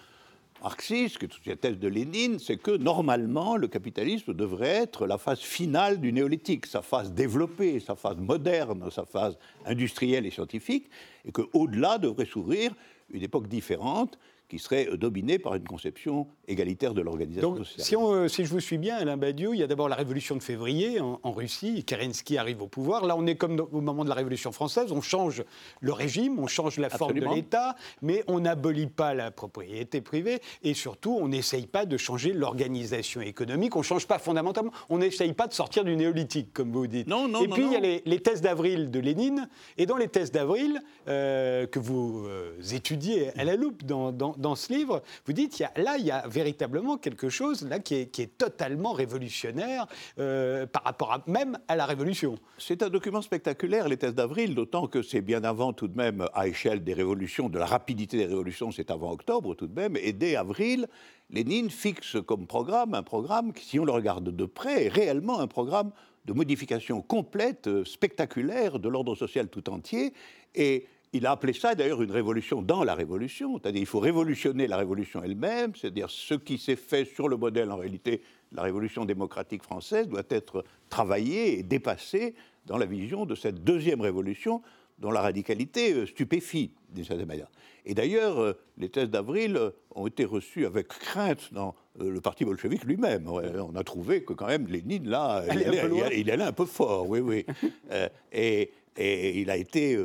marxiste, 0.62 1.18
que 1.18 1.26
toute 1.26 1.46
la 1.46 1.56
thèse 1.56 1.78
de 1.78 1.88
Lénine, 1.88 2.38
c'est 2.38 2.56
que 2.56 2.70
normalement, 2.70 3.56
le 3.56 3.68
capitalisme 3.68 4.34
devrait 4.34 4.68
être 4.68 5.06
la 5.06 5.18
phase 5.18 5.40
finale 5.40 6.00
du 6.00 6.12
néolithique, 6.12 6.66
sa 6.66 6.82
phase 6.82 7.12
développée, 7.12 7.80
sa 7.80 7.94
phase 7.94 8.16
moderne, 8.16 8.90
sa 8.90 9.04
phase 9.04 9.38
industrielle 9.66 10.26
et 10.26 10.30
scientifique, 10.30 10.90
et 11.24 11.32
qu'au-delà 11.32 11.98
devrait 11.98 12.26
s'ouvrir 12.26 12.74
une 13.10 13.22
époque 13.22 13.48
différente 13.48 14.18
qui 14.48 14.58
serait 14.58 14.88
euh, 14.88 14.96
dominé 14.96 15.38
par 15.38 15.54
une 15.54 15.64
conception 15.64 16.26
égalitaire 16.46 16.94
de 16.94 17.02
l'organisation 17.02 17.56
sociale. 17.56 17.84
Si, 17.86 17.96
euh, 17.96 18.28
si, 18.28 18.44
je 18.44 18.50
vous 18.50 18.60
suis 18.60 18.78
bien, 18.78 18.96
Alain 18.96 19.16
Badiou, 19.16 19.54
il 19.54 19.60
y 19.60 19.62
a 19.62 19.66
d'abord 19.66 19.88
la 19.88 19.96
révolution 19.96 20.36
de 20.36 20.42
février 20.42 21.00
en, 21.00 21.32
Russie, 21.32 21.84
Kerensky 21.84 22.38
arrive 22.38 22.62
au 22.62 22.66
pouvoir. 22.66 23.04
Là, 23.06 23.14
on 23.16 23.26
est 23.26 23.36
comme 23.36 23.60
au 23.70 23.80
moment 23.80 24.04
de 24.04 24.08
la 24.08 24.14
révolution 24.14 24.50
française, 24.50 24.90
on 24.90 25.00
change 25.00 25.44
le 25.80 25.92
régime, 25.92 26.38
on 26.38 26.46
change 26.46 26.78
la 26.78 26.88
forme 26.88 27.20
de 27.20 27.26
l'État, 27.26 27.76
mais 28.02 28.24
on 28.26 28.40
n'abolit 28.40 28.86
pas 28.86 29.14
la 29.14 29.30
propriété 29.30 30.00
privée 30.00 30.40
et 30.62 30.74
surtout, 30.74 31.16
on 31.20 31.28
n'essaye 31.28 31.66
pas 31.66 31.84
de 31.84 31.96
changer 31.96 32.32
l'organisation 32.32 33.20
économique, 33.20 33.76
on 33.76 33.80
ne 33.80 33.84
change 33.84 34.06
pas 34.06 34.18
fondamentalement, 34.18 34.72
on 34.88 34.98
n'essaye 34.98 35.34
pas 35.34 35.46
de 35.46 35.52
sortir 35.52 35.84
du 35.84 35.94
néolithique, 35.96 36.52
comme 36.52 36.72
vous 36.72 36.86
dites. 36.86 37.06
Non, 37.06 37.28
non, 37.28 37.42
et 37.42 37.48
puis, 37.48 37.64
il 37.66 37.72
y 37.72 37.76
a 37.76 37.80
les, 37.80 38.02
les 38.04 38.20
thèses 38.20 38.40
d'avril 38.40 38.90
de 38.90 38.98
Lénine, 38.98 39.48
et 39.76 39.86
dans 39.86 39.96
les 39.96 40.08
thèses 40.08 40.32
d'avril, 40.32 40.80
euh, 41.08 41.66
que 41.66 41.78
vous 41.78 42.26
étudiez 42.72 43.38
à 43.38 43.44
la 43.44 43.54
loupe 43.54 43.84
dans 43.84 44.12
dans, 44.12 44.34
ce 44.54 44.72
livre, 44.72 45.02
vous 45.26 45.32
dites, 45.32 45.58
y 45.60 45.66
là, 45.76 45.96
il 45.98 46.06
y 46.06 46.10
a 46.10 46.26
véritablement 46.26 46.96
quelque 46.96 47.28
chose 47.28 47.66
là, 47.68 47.78
qui, 47.78 47.94
est, 47.94 48.38
totalement 48.38 48.92
révolutionnaire 48.92 49.86
euh, 50.18 50.66
par 50.66 50.84
rapport 50.84 51.22
même 51.26 51.58
à 51.68 51.76
la 51.76 51.86
Révolution. 51.86 52.38
C'est 52.58 52.82
un 52.82 52.88
document 52.88 53.22
spectaculaire, 53.22 53.88
les 53.88 53.96
thèses 53.96 54.14
d'avril, 54.14 54.54
d'autant 54.54 54.86
que 54.86 55.02
c'est 55.02 55.20
bien 55.20 55.44
avant 55.44 55.72
tout 55.72 55.88
de 55.88 55.96
même, 55.96 56.28
à 56.34 56.46
échelle 56.46 56.84
des 56.84 56.94
révolutions, 56.94 57.48
de 57.48 57.58
la 57.58 57.66
rapidité 57.66 58.16
des 58.16 58.26
révolutions, 58.26 58.70
c'est 58.70 58.90
avant 58.90 59.12
octobre 59.12 59.54
tout 59.54 59.66
de 59.66 59.74
même, 59.74 59.96
et 59.96 60.12
dès 60.12 60.36
avril, 60.36 60.86
Lénine 61.30 61.70
fixe 61.70 62.16
comme 62.26 62.46
programme 62.46 62.94
un 62.94 63.02
programme 63.02 63.52
qui, 63.52 63.64
si 63.64 63.78
on 63.78 63.84
le 63.84 63.92
regarde 63.92 64.34
de 64.34 64.44
près, 64.44 64.86
est 64.86 64.88
réellement 64.88 65.40
un 65.40 65.46
programme 65.46 65.92
de 66.24 66.32
modification 66.32 67.00
complète, 67.00 67.66
euh, 67.66 67.84
spectaculaire 67.84 68.78
de 68.78 68.88
l'ordre 68.88 69.14
social 69.14 69.48
tout 69.48 69.68
entier. 69.70 70.12
Et 70.54 70.86
il 71.12 71.26
a 71.26 71.32
appelé 71.32 71.52
ça 71.52 71.74
d'ailleurs 71.74 72.02
une 72.02 72.12
révolution 72.12 72.62
dans 72.62 72.84
la 72.84 72.94
révolution, 72.94 73.58
c'est-à-dire 73.58 73.80
il 73.80 73.86
faut 73.86 74.00
révolutionner 74.00 74.66
la 74.66 74.76
révolution 74.76 75.22
elle-même, 75.22 75.74
c'est-à-dire 75.74 76.10
ce 76.10 76.34
qui 76.34 76.58
s'est 76.58 76.76
fait 76.76 77.04
sur 77.04 77.28
le 77.28 77.36
modèle 77.36 77.70
en 77.70 77.76
réalité 77.76 78.22
de 78.52 78.56
la 78.56 78.62
révolution 78.62 79.04
démocratique 79.04 79.62
française 79.62 80.08
doit 80.08 80.22
être 80.28 80.64
travaillé 80.88 81.58
et 81.58 81.62
dépassé 81.62 82.34
dans 82.66 82.76
la 82.76 82.86
vision 82.86 83.26
de 83.26 83.34
cette 83.34 83.64
deuxième 83.64 84.00
révolution 84.00 84.62
dont 84.98 85.10
la 85.10 85.20
radicalité 85.20 85.92
euh, 85.92 86.06
stupéfie 86.06 86.72
d'une 86.90 87.04
certaine 87.04 87.26
manière. 87.26 87.50
Et 87.86 87.94
d'ailleurs, 87.94 88.40
euh, 88.40 88.52
les 88.76 88.88
thèses 88.88 89.10
d'avril 89.10 89.58
ont 89.94 90.06
été 90.06 90.24
reçues 90.24 90.66
avec 90.66 90.88
crainte 90.88 91.52
dans 91.52 91.74
euh, 92.00 92.10
le 92.10 92.20
parti 92.20 92.44
bolchevique 92.44 92.84
lui-même. 92.84 93.28
On 93.28 93.76
a 93.76 93.84
trouvé 93.84 94.24
que 94.24 94.32
quand 94.32 94.48
même 94.48 94.66
Lénine, 94.66 95.08
là, 95.08 95.44
il 95.50 95.64
allait, 95.64 96.20
il, 96.20 96.30
un 96.30 96.52
peu 96.52 96.66
fort, 96.66 97.08
oui, 97.08 97.20
oui. 97.20 97.46
et, 98.32 98.70
et, 98.96 99.40
il 99.40 99.50
a 99.50 99.56
été 99.56 99.96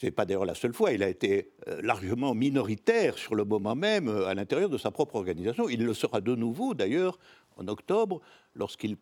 c'est 0.00 0.10
pas 0.10 0.24
d'ailleurs 0.24 0.44
la 0.44 0.54
seule 0.54 0.72
fois, 0.72 0.92
il 0.92 1.02
a 1.02 1.08
été 1.08 1.52
largement 1.82 2.34
minoritaire 2.34 3.18
sur 3.18 3.34
le 3.34 3.44
moment 3.44 3.74
même 3.74 4.08
à 4.08 4.34
l'intérieur 4.34 4.68
de 4.68 4.78
sa 4.78 4.90
propre 4.90 5.16
organisation. 5.16 5.68
Il 5.68 5.84
le 5.84 5.94
sera 5.94 6.20
de 6.20 6.34
nouveau 6.34 6.74
d'ailleurs 6.74 7.18
en 7.56 7.68
octobre 7.68 8.20
lorsqu'il 8.54 8.96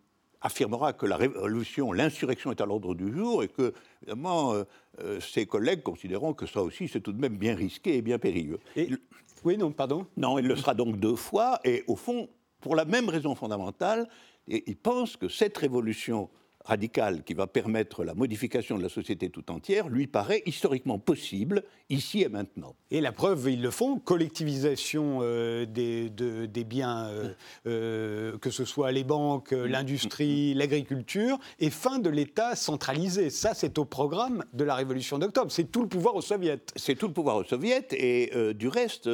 affirmera 0.44 0.92
que 0.92 1.06
la 1.06 1.16
révolution, 1.16 1.92
l'insurrection 1.92 2.50
est 2.50 2.60
à 2.60 2.66
l'ordre 2.66 2.94
du 2.94 3.12
jour 3.12 3.42
et 3.42 3.48
que, 3.48 3.72
évidemment, 4.02 4.52
euh, 4.52 4.64
euh, 5.00 5.18
ses 5.18 5.46
collègues 5.46 5.82
considéreront 5.82 6.34
que 6.34 6.46
ça 6.46 6.62
aussi, 6.62 6.86
c'est 6.86 7.00
tout 7.00 7.12
de 7.12 7.20
même 7.20 7.38
bien 7.38 7.56
risqué 7.56 7.96
et 7.96 8.02
bien 8.02 8.18
périlleux. 8.18 8.60
Oui, 9.42 9.56
non, 9.56 9.72
pardon 9.72 10.06
Non, 10.18 10.38
il 10.38 10.46
le 10.46 10.54
sera 10.54 10.74
donc 10.74 11.00
deux 11.00 11.16
fois 11.16 11.60
et, 11.64 11.82
au 11.86 11.96
fond, 11.96 12.28
pour 12.60 12.76
la 12.76 12.84
même 12.84 13.08
raison 13.08 13.34
fondamentale, 13.34 14.06
il 14.46 14.76
pense 14.76 15.16
que 15.16 15.28
cette 15.28 15.56
révolution 15.56 16.28
radical 16.64 17.22
qui 17.24 17.34
va 17.34 17.46
permettre 17.46 18.04
la 18.04 18.14
modification 18.14 18.78
de 18.78 18.82
la 18.82 18.88
société 18.88 19.28
tout 19.28 19.50
entière 19.50 19.88
lui 19.88 20.06
paraît 20.06 20.42
historiquement 20.46 20.98
possible 20.98 21.62
ici 21.90 22.22
et 22.22 22.28
maintenant. 22.28 22.74
Et 22.90 23.00
la 23.00 23.12
preuve, 23.12 23.50
ils 23.50 23.60
le 23.60 23.70
font, 23.70 23.98
collectivisation 23.98 25.18
euh, 25.22 25.66
des, 25.66 26.08
des, 26.08 26.64
biens, 26.64 27.06
euh, 27.08 27.34
euh, 27.66 28.38
que 28.38 28.50
ce 28.50 28.64
soit 28.64 28.92
les 28.92 29.04
banques, 29.04 29.52
l'industrie, 29.52 30.54
l'agriculture, 30.54 31.38
et 31.60 31.70
fin 31.70 31.98
de 31.98 32.08
l'État 32.08 32.56
centralisé. 32.56 33.28
Ça, 33.30 33.52
c'est 33.54 33.78
au 33.78 33.84
programme 33.84 34.44
de 34.54 34.64
la 34.64 34.74
Révolution 34.74 35.18
d'octobre. 35.18 35.52
C'est 35.52 35.70
tout 35.70 35.82
le 35.82 35.88
pouvoir 35.88 36.14
aux 36.14 36.22
soviets. 36.22 36.60
C'est 36.76 36.94
tout 36.94 37.08
le 37.08 37.12
pouvoir 37.12 37.36
aux 37.36 37.44
soviets, 37.44 37.86
et 37.92 38.30
du 38.54 38.68
reste, 38.68 39.10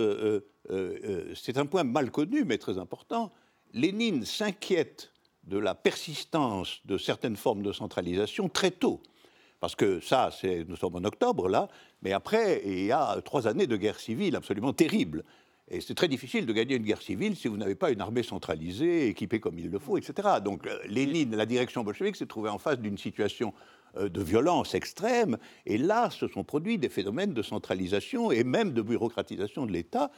c'est 1.34 1.56
un 1.56 1.66
point 1.66 1.84
mal 1.84 2.10
connu, 2.10 2.44
mais 2.44 2.58
très 2.58 2.78
important. 2.78 3.32
Lénine 3.72 4.24
s'inquiète 4.24 5.09
de 5.50 5.58
la 5.58 5.74
persistance 5.74 6.80
de 6.84 6.96
certaines 6.96 7.36
formes 7.36 7.62
de 7.62 7.72
centralisation 7.72 8.48
très 8.48 8.70
tôt. 8.70 9.02
Parce 9.58 9.74
que 9.74 10.00
ça, 10.00 10.30
nous 10.68 10.76
sommes 10.76 10.96
en 10.96 11.04
octobre 11.04 11.48
là, 11.48 11.68
mais 12.02 12.12
après, 12.12 12.62
il 12.64 12.84
y 12.86 12.92
a 12.92 13.20
trois 13.22 13.46
années 13.46 13.66
de 13.66 13.76
guerre 13.76 13.98
civile 13.98 14.36
absolument 14.36 14.72
terrible. 14.72 15.24
Et 15.68 15.80
c'est 15.80 15.94
très 15.94 16.08
difficile 16.08 16.46
de 16.46 16.52
gagner 16.52 16.76
une 16.76 16.82
guerre 16.82 17.02
civile 17.02 17.36
si 17.36 17.48
vous 17.48 17.56
n'avez 17.56 17.74
pas 17.74 17.90
une 17.90 18.00
armée 18.00 18.22
centralisée, 18.22 19.08
équipée 19.08 19.38
comme 19.38 19.58
il 19.58 19.70
le 19.70 19.78
faut, 19.78 19.98
etc. 19.98 20.28
Donc 20.42 20.66
euh, 20.66 20.78
Lénine, 20.86 21.36
la 21.36 21.46
direction 21.46 21.84
bolchevique, 21.84 22.16
s'est 22.16 22.26
trouvée 22.26 22.48
en 22.48 22.58
face 22.58 22.78
d'une 22.78 22.98
situation 22.98 23.52
euh, 23.96 24.08
de 24.08 24.22
violence 24.22 24.74
extrême. 24.74 25.36
Et 25.66 25.78
là, 25.78 26.10
se 26.10 26.26
sont 26.26 26.42
produits 26.42 26.78
des 26.78 26.88
phénomènes 26.88 27.34
de 27.34 27.42
centralisation 27.42 28.32
et 28.32 28.44
même 28.44 28.72
de 28.72 28.82
bureaucratisation 28.82 29.66
de 29.66 29.72
l'État, 29.72 30.10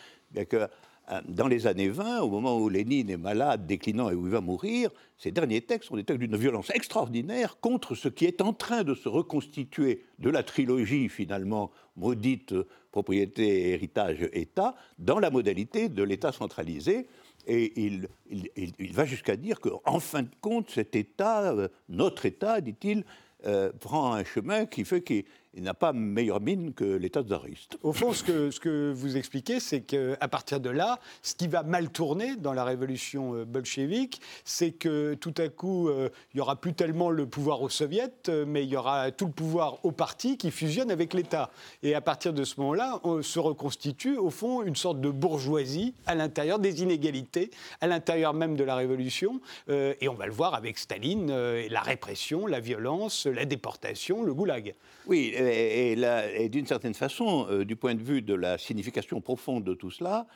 dans 1.29 1.49
les 1.49 1.67
années 1.67 1.89
20, 1.89 2.21
au 2.21 2.31
moment 2.31 2.59
où 2.59 2.69
Lénine 2.69 3.11
est 3.11 3.17
malade, 3.17 3.67
déclinant 3.67 4.11
et 4.11 4.15
où 4.15 4.27
il 4.27 4.33
va 4.33 4.41
mourir, 4.41 4.91
ces 5.19 5.31
derniers 5.31 5.61
textes 5.61 5.89
sont 5.89 5.97
des 5.97 6.05
textes 6.05 6.21
d'une 6.21 6.37
violence 6.37 6.71
extraordinaire 6.71 7.59
contre 7.61 7.95
ce 7.95 8.09
qui 8.09 8.25
est 8.25 8.41
en 8.41 8.53
train 8.53 8.83
de 8.83 8.95
se 8.95 9.09
reconstituer 9.09 10.05
de 10.19 10.31
la 10.31 10.43
trilogie 10.43 11.09
finalement 11.09 11.71
maudite 11.97 12.55
propriété, 12.93 13.71
héritage, 13.71 14.29
État, 14.33 14.75
dans 14.99 15.19
la 15.19 15.31
modalité 15.31 15.89
de 15.89 16.03
l'État 16.03 16.31
centralisé. 16.31 17.09
Et 17.47 17.73
il, 17.77 18.93
va 18.93 19.05
jusqu'à 19.05 19.37
dire 19.37 19.59
qu'en 19.59 19.99
fin 19.99 20.23
de 20.23 20.31
compte, 20.41 20.71
cet 20.71 20.95
État, 20.95 21.53
euh, 21.53 21.69
notre 21.89 22.27
État, 22.27 22.61
dit-il, 22.61 23.05
euh, 23.47 23.73
prend 23.81 24.13
un 24.13 24.23
chemin 24.23 24.67
qui 24.67 24.85
fait 24.85 25.03
qu'il 25.03 25.25
il 25.55 25.63
n'a 25.63 25.75
pas 25.75 25.93
meilleure 25.93 26.41
mine 26.41 26.73
que 26.73 26.85
l'État 26.85 27.23
tsariste. 27.23 27.77
Au 27.83 27.93
fond, 27.93 28.13
ce 28.13 28.23
que, 28.23 28.51
ce 28.51 28.59
que 28.59 28.93
vous 28.93 29.17
expliquez, 29.19 29.61
c'est 29.61 29.83
qu'à 29.83 30.29
partir 30.29 30.61
de 30.61 30.71
là, 30.71 30.99
ce 31.21 31.35
qui 31.35 31.47
va 31.47 31.63
mal 31.63 31.91
tourner 31.91 32.37
dans 32.37 32.55
la 32.55 32.65
révolution 32.65 33.35
euh, 33.35 33.45
bolchevique, 33.45 34.23
c'est 34.45 34.73
que 34.73 35.15
tout 35.15 35.35
à 35.37 35.49
coup, 35.49 35.89
euh, 35.89 36.09
il 36.33 36.39
n'y 36.39 36.41
aura 36.41 36.57
plus 36.57 36.73
tellement 36.73 37.11
le 37.11 37.27
pouvoir 37.27 37.61
aux 37.61 37.69
soviets, 37.69 38.13
euh, 38.29 38.45
mais 38.47 38.65
il 38.65 38.71
y 38.71 38.77
aura 38.77 39.11
tout 39.11 39.27
le 39.27 39.33
pouvoir 39.33 39.85
au 39.85 39.93
parti 39.93 40.39
qui 40.39 40.51
fusionne 40.51 40.91
avec 40.91 41.13
l'État. 41.13 41.51
Et 41.83 41.95
à 41.95 42.01
partir 42.01 42.33
de 42.33 42.45
ce 42.45 42.59
moment-là, 42.61 43.01
on 43.05 43.23
se 43.23 43.39
reconstitue, 43.39 44.17
au 44.17 44.31
fond, 44.31 44.63
une 44.63 44.77
sorte 44.77 45.01
de 45.01 45.11
bourgeoisie 45.11 45.95
à 46.07 46.15
l'intérieur 46.15 46.61
des 46.61 46.83
inégalités, 46.83 47.51
à 47.83 47.87
l'intérieur 47.87 48.33
même 48.33 48.57
de 48.57 48.65
la 48.65 48.75
révolution. 48.75 49.41
et 49.69 50.09
on 50.09 50.15
va 50.15 50.27
le 50.27 50.33
voir 50.33 50.55
avec 50.55 50.79
Staline, 50.79 51.33
la 51.69 51.81
répression, 51.81 52.47
la 52.47 52.61
violence, 52.61 53.27
la 53.27 53.45
déportation, 53.45 54.23
le 54.23 54.35
goulag. 54.35 54.75
Oui, 55.07 55.35
et, 55.51 56.49
d'une 56.49 56.67
certaine 56.67 56.95
façon, 56.95 57.47
euh, 57.51 57.65
du 57.65 57.77
point 57.77 57.95
de 57.95 58.03
vue 58.03 58.23
de 58.23 58.35
la 58.35 58.59
signification 58.59 59.21
profonde 59.21 59.65
de 59.65 59.75
tout 59.75 59.91
cela, 59.91 60.27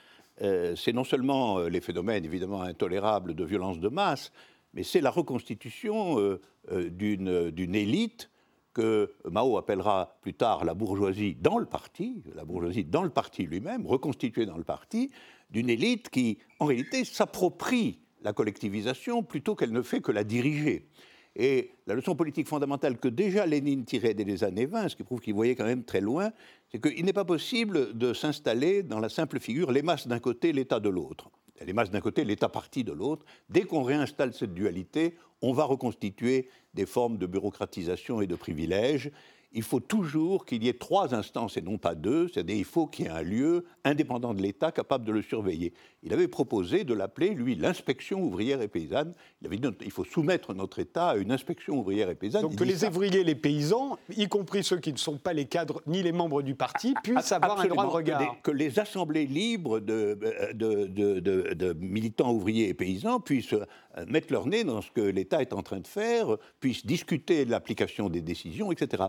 euh, 0.42 0.76
c'est 0.76 0.92
non 0.92 1.04
seulement 1.04 1.58
euh, 1.58 1.68
les 1.68 1.80
phénomènes 1.80 2.24
évidemment 2.24 2.62
intolérables 2.62 3.34
de 3.34 3.44
violence 3.44 3.80
de 3.80 3.88
masse, 3.88 4.32
mais 4.74 4.82
c'est 4.82 5.00
la 5.00 5.10
reconstitution 5.10 6.38
d'une 6.70 7.74
élite 7.74 8.30
que 8.74 9.14
Mao 9.24 9.56
appellera 9.56 10.18
plus 10.20 10.34
tard 10.34 10.66
la 10.66 10.74
bourgeoisie 10.74 11.34
dans 11.40 11.56
le 11.56 11.64
parti, 11.64 12.22
la 12.34 12.44
bourgeoisie 12.44 12.84
dans 12.84 13.02
le 13.02 13.08
parti 13.08 13.44
lui-même, 13.44 13.86
reconstituée 13.86 14.44
dans 14.44 14.58
le 14.58 14.64
parti, 14.64 15.10
d'une 15.48 15.70
élite 15.70 16.10
qui, 16.10 16.38
en 16.58 16.66
réalité, 16.66 17.06
s'approprie 17.06 18.00
la 18.20 18.34
collectivisation 18.34 19.22
plutôt 19.22 19.54
qu'elle 19.54 19.72
ne 19.72 19.80
fait 19.80 20.00
que 20.00 20.12
la 20.12 20.24
diriger. 20.24 20.88
Et 21.38 21.72
la 21.86 21.94
leçon 21.94 22.16
politique 22.16 22.48
fondamentale 22.48 22.96
que 22.96 23.08
déjà 23.08 23.44
Lénine 23.44 23.84
tirait 23.84 24.14
dès 24.14 24.24
les 24.24 24.42
années 24.42 24.64
20, 24.64 24.88
ce 24.88 24.96
qui 24.96 25.04
prouve 25.04 25.20
qu'il 25.20 25.34
voyait 25.34 25.54
quand 25.54 25.66
même 25.66 25.84
très 25.84 26.00
loin, 26.00 26.32
c'est 26.72 26.80
qu'il 26.80 27.04
n'est 27.04 27.12
pas 27.12 27.26
possible 27.26 27.96
de 27.96 28.14
s'installer 28.14 28.82
dans 28.82 29.00
la 29.00 29.10
simple 29.10 29.38
figure 29.38 29.70
les 29.70 29.82
masses 29.82 30.08
d'un 30.08 30.18
côté, 30.18 30.54
l'État 30.54 30.80
de 30.80 30.88
l'autre. 30.88 31.30
Les 31.64 31.74
masses 31.74 31.90
d'un 31.90 32.00
côté, 32.00 32.24
l'État 32.24 32.48
parti 32.48 32.84
de 32.84 32.92
l'autre. 32.92 33.26
Dès 33.50 33.62
qu'on 33.62 33.82
réinstalle 33.82 34.32
cette 34.32 34.54
dualité, 34.54 35.14
on 35.42 35.52
va 35.52 35.64
reconstituer 35.64 36.48
des 36.72 36.86
formes 36.86 37.18
de 37.18 37.26
bureaucratisation 37.26 38.22
et 38.22 38.26
de 38.26 38.34
privilèges 38.34 39.10
il 39.52 39.62
faut 39.62 39.80
toujours 39.80 40.44
qu'il 40.44 40.62
y 40.62 40.68
ait 40.68 40.74
trois 40.74 41.14
instances 41.14 41.56
et 41.56 41.62
non 41.62 41.78
pas 41.78 41.94
deux, 41.94 42.28
c'est-à-dire 42.28 42.56
il 42.56 42.64
faut 42.64 42.86
qu'il 42.86 43.06
y 43.06 43.08
ait 43.08 43.12
un 43.12 43.22
lieu 43.22 43.64
indépendant 43.84 44.34
de 44.34 44.42
l'État 44.42 44.72
capable 44.72 45.04
de 45.04 45.12
le 45.12 45.22
surveiller. 45.22 45.72
Il 46.02 46.12
avait 46.12 46.28
proposé 46.28 46.84
de 46.84 46.94
l'appeler, 46.94 47.30
lui, 47.30 47.54
l'inspection 47.54 48.22
ouvrière 48.22 48.62
et 48.62 48.68
paysanne. 48.68 49.14
Il 49.40 49.46
avait 49.46 49.56
dit 49.56 49.68
il 49.80 49.90
faut 49.90 50.04
soumettre 50.04 50.54
notre 50.54 50.78
État 50.78 51.08
à 51.10 51.16
une 51.16 51.32
inspection 51.32 51.78
ouvrière 51.78 52.10
et 52.10 52.14
paysanne. 52.14 52.42
Donc 52.42 52.56
que 52.56 52.64
les 52.64 52.84
ouvriers, 52.84 53.24
les 53.24 53.34
paysans, 53.34 53.98
y 54.16 54.28
compris 54.28 54.62
ceux 54.62 54.78
qui 54.78 54.92
ne 54.92 54.98
sont 54.98 55.18
pas 55.18 55.32
les 55.32 55.46
cadres 55.46 55.82
ni 55.86 56.02
les 56.02 56.12
membres 56.12 56.42
du 56.42 56.54
parti, 56.54 56.94
puissent 57.02 57.32
avoir 57.32 57.60
un 57.60 57.66
droit 57.66 57.86
de 57.86 57.90
regard. 57.90 58.36
Que 58.42 58.50
les, 58.50 58.78
assemblées 58.78 59.26
libres 59.26 59.80
de, 59.80 60.18
de, 60.52 61.72
militants 61.80 62.32
ouvriers 62.32 62.68
et 62.68 62.74
paysans 62.74 63.20
puissent 63.20 63.54
euh, 63.54 64.04
mettre 64.06 64.32
leur 64.32 64.46
nez 64.46 64.64
dans 64.64 64.82
ce 64.82 64.90
que 64.90 65.00
l'État 65.00 65.40
est 65.40 65.52
en 65.52 65.62
train 65.62 65.80
de 65.80 65.86
faire, 65.86 66.36
puissent 66.60 66.84
discuter 66.84 67.44
de 67.44 67.50
l'application 67.50 68.08
des 68.08 68.20
décisions, 68.20 68.70
etc. 68.70 69.04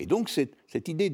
Et 0.00 0.06
donc 0.06 0.30
cette, 0.30 0.88
idée 0.88 1.12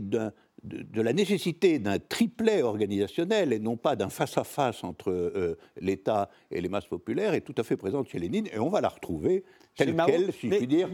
de, 0.66 0.82
de, 0.82 1.02
la 1.02 1.12
nécessité 1.12 1.78
d'un 1.78 1.98
triplet 1.98 2.62
organisationnel 2.62 3.52
et 3.52 3.58
non 3.58 3.76
pas 3.76 3.96
d'un 3.96 4.08
face-à-face 4.08 4.84
entre 4.84 5.10
euh, 5.10 5.56
l'État 5.80 6.28
et 6.50 6.60
les 6.60 6.68
masses 6.68 6.86
populaires 6.86 7.34
est 7.34 7.40
tout 7.40 7.54
à 7.56 7.62
fait 7.62 7.76
présente 7.76 8.08
chez 8.08 8.18
Lénine 8.18 8.48
et 8.52 8.58
on 8.58 8.68
va 8.68 8.80
la 8.80 8.88
retrouver 8.88 9.44
telle 9.76 9.94
qu'elle, 9.94 10.32
si 10.32 10.50
je 10.50 10.56
puis 10.56 10.66
dire, 10.66 10.88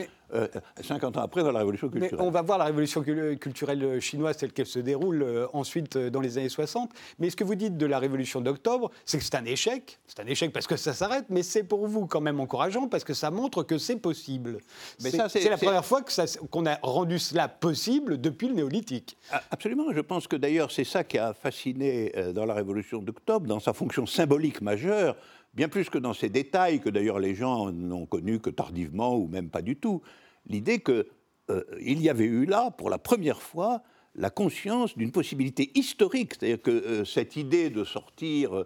50 0.80 1.16
euh, 1.16 1.20
ans 1.20 1.22
après 1.22 1.42
dans 1.42 1.52
la 1.52 1.60
révolution 1.60 1.88
culturelle. 1.88 2.20
on 2.20 2.30
va 2.30 2.42
voir 2.42 2.58
la 2.58 2.64
révolution 2.64 3.02
culturelle 3.02 4.00
chinoise 4.00 4.36
telle 4.36 4.52
qu'elle 4.52 4.66
se 4.66 4.80
déroule 4.80 5.22
euh, 5.22 5.46
ensuite 5.52 5.96
dans 5.96 6.20
les 6.20 6.38
années 6.38 6.48
60. 6.48 6.90
Mais 7.18 7.30
ce 7.30 7.36
que 7.36 7.44
vous 7.44 7.54
dites 7.54 7.76
de 7.76 7.86
la 7.86 7.98
révolution 7.98 8.40
d'octobre, 8.40 8.90
c'est 9.04 9.18
que 9.18 9.24
c'est 9.24 9.36
un 9.36 9.44
échec. 9.44 10.00
C'est 10.06 10.20
un 10.20 10.26
échec 10.26 10.52
parce 10.52 10.66
que 10.66 10.76
ça 10.76 10.92
s'arrête, 10.92 11.26
mais 11.28 11.42
c'est 11.42 11.62
pour 11.62 11.86
vous 11.86 12.06
quand 12.06 12.20
même 12.20 12.40
encourageant 12.40 12.88
parce 12.88 13.04
que 13.04 13.14
ça 13.14 13.30
montre 13.30 13.62
que 13.62 13.78
c'est 13.78 13.96
possible. 13.96 14.58
C'est 14.98 15.48
la 15.48 15.56
première 15.56 15.84
fois 15.84 16.02
qu'on 16.50 16.66
a 16.66 16.78
rendu 16.82 17.18
cela 17.18 17.48
possible 17.48 18.20
depuis 18.20 18.48
le 18.48 18.54
néolithique. 18.54 19.16
Ah, 19.30 19.42
Absolument. 19.62 19.92
Je 19.92 20.00
pense 20.00 20.26
que 20.26 20.34
d'ailleurs, 20.34 20.72
c'est 20.72 20.82
ça 20.82 21.04
qui 21.04 21.18
a 21.18 21.32
fasciné 21.32 22.10
euh, 22.16 22.32
dans 22.32 22.46
la 22.46 22.54
Révolution 22.54 23.00
d'octobre, 23.00 23.46
dans 23.46 23.60
sa 23.60 23.72
fonction 23.72 24.06
symbolique 24.06 24.60
majeure, 24.60 25.14
bien 25.54 25.68
plus 25.68 25.88
que 25.88 25.98
dans 25.98 26.14
ses 26.14 26.28
détails, 26.28 26.80
que 26.80 26.90
d'ailleurs 26.90 27.20
les 27.20 27.36
gens 27.36 27.70
n'ont 27.70 28.04
connu 28.04 28.40
que 28.40 28.50
tardivement 28.50 29.16
ou 29.16 29.28
même 29.28 29.50
pas 29.50 29.62
du 29.62 29.76
tout. 29.76 30.02
L'idée 30.48 30.80
qu'il 30.80 31.04
euh, 31.50 31.62
y 31.78 32.08
avait 32.08 32.24
eu 32.24 32.44
là, 32.44 32.72
pour 32.72 32.90
la 32.90 32.98
première 32.98 33.40
fois, 33.40 33.84
la 34.16 34.30
conscience 34.30 34.98
d'une 34.98 35.12
possibilité 35.12 35.70
historique, 35.76 36.34
c'est-à-dire 36.34 36.60
que 36.60 36.72
euh, 36.72 37.04
cette 37.04 37.36
idée 37.36 37.70
de 37.70 37.84
sortir 37.84 38.64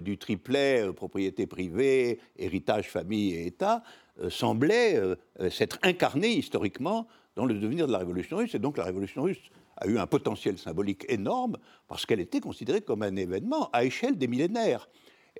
du 0.00 0.16
triplet 0.16 0.90
propriété 0.94 1.46
privée, 1.46 2.20
héritage, 2.36 2.88
famille 2.88 3.34
et 3.34 3.46
État 3.46 3.82
semblait 4.28 5.00
s'être 5.50 5.78
incarnée 5.82 6.32
historiquement 6.32 7.06
dans 7.36 7.44
le 7.44 7.54
devenir 7.54 7.86
de 7.86 7.92
la 7.92 7.98
Révolution 7.98 8.38
russe. 8.38 8.56
Et 8.56 8.58
donc 8.58 8.76
la 8.76 8.82
Révolution 8.82 9.22
russe 9.22 9.38
a 9.80 9.86
eu 9.86 9.98
un 9.98 10.06
potentiel 10.06 10.58
symbolique 10.58 11.04
énorme 11.08 11.56
parce 11.86 12.06
qu'elle 12.06 12.20
était 12.20 12.40
considérée 12.40 12.82
comme 12.82 13.02
un 13.02 13.16
événement 13.16 13.70
à 13.72 13.84
échelle 13.84 14.18
des 14.18 14.26
millénaires. 14.26 14.88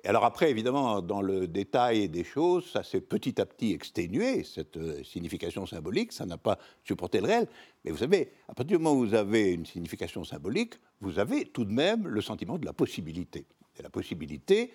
Alors 0.05 0.23
après, 0.23 0.49
évidemment, 0.49 1.01
dans 1.01 1.21
le 1.21 1.47
détail 1.47 2.07
des 2.07 2.23
choses, 2.23 2.71
ça 2.71 2.83
s'est 2.83 3.01
petit 3.01 3.39
à 3.41 3.45
petit 3.45 3.73
exténué, 3.73 4.43
cette 4.43 4.77
euh, 4.77 5.03
signification 5.03 5.65
symbolique, 5.65 6.13
ça 6.13 6.25
n'a 6.25 6.37
pas 6.37 6.57
supporté 6.83 7.19
le 7.19 7.27
réel. 7.27 7.47
Mais 7.83 7.91
vous 7.91 7.97
savez, 7.97 8.31
à 8.47 8.53
partir 8.53 8.77
du 8.77 8.83
moment 8.83 8.97
où 8.97 9.05
vous 9.05 9.13
avez 9.13 9.51
une 9.51 9.65
signification 9.65 10.23
symbolique, 10.23 10.75
vous 11.01 11.19
avez 11.19 11.45
tout 11.45 11.65
de 11.65 11.71
même 11.71 12.07
le 12.07 12.21
sentiment 12.21 12.57
de 12.57 12.65
la 12.65 12.73
possibilité. 12.73 13.45
Et 13.77 13.83
la 13.83 13.89
possibilité, 13.89 14.71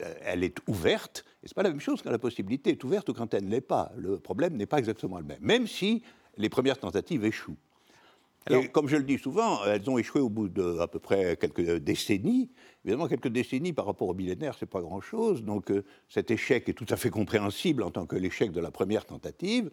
euh, 0.00 0.14
elle 0.22 0.42
est 0.42 0.56
ouverte, 0.66 1.24
et 1.42 1.48
ce 1.48 1.52
n'est 1.52 1.54
pas 1.54 1.64
la 1.64 1.70
même 1.70 1.80
chose 1.80 2.00
quand 2.00 2.10
la 2.10 2.18
possibilité 2.18 2.70
est 2.70 2.82
ouverte 2.84 3.08
ou 3.10 3.12
quand 3.12 3.34
elle 3.34 3.44
ne 3.44 3.50
l'est 3.50 3.60
pas. 3.60 3.92
Le 3.96 4.18
problème 4.18 4.56
n'est 4.56 4.66
pas 4.66 4.78
exactement 4.78 5.18
le 5.18 5.24
même, 5.24 5.40
même 5.40 5.66
si 5.66 6.02
les 6.38 6.48
premières 6.48 6.78
tentatives 6.78 7.24
échouent. 7.24 7.58
Comme 8.72 8.88
je 8.88 8.96
le 8.96 9.04
dis 9.04 9.18
souvent, 9.18 9.64
elles 9.64 9.88
ont 9.88 9.98
échoué 9.98 10.20
au 10.20 10.28
bout 10.28 10.48
de 10.48 10.78
à 10.78 10.88
peu 10.88 10.98
près 10.98 11.36
quelques 11.36 11.78
décennies. 11.78 12.50
Évidemment, 12.84 13.06
quelques 13.06 13.28
décennies 13.28 13.72
par 13.72 13.86
rapport 13.86 14.08
au 14.08 14.14
millénaire, 14.14 14.56
c'est 14.58 14.66
pas 14.66 14.80
grand-chose. 14.80 15.44
Donc, 15.44 15.70
euh, 15.70 15.84
cet 16.08 16.30
échec 16.30 16.68
est 16.68 16.72
tout 16.72 16.86
à 16.88 16.96
fait 16.96 17.10
compréhensible 17.10 17.82
en 17.82 17.90
tant 17.90 18.06
que 18.06 18.16
l'échec 18.16 18.50
de 18.50 18.60
la 18.60 18.72
première 18.72 19.04
tentative. 19.04 19.70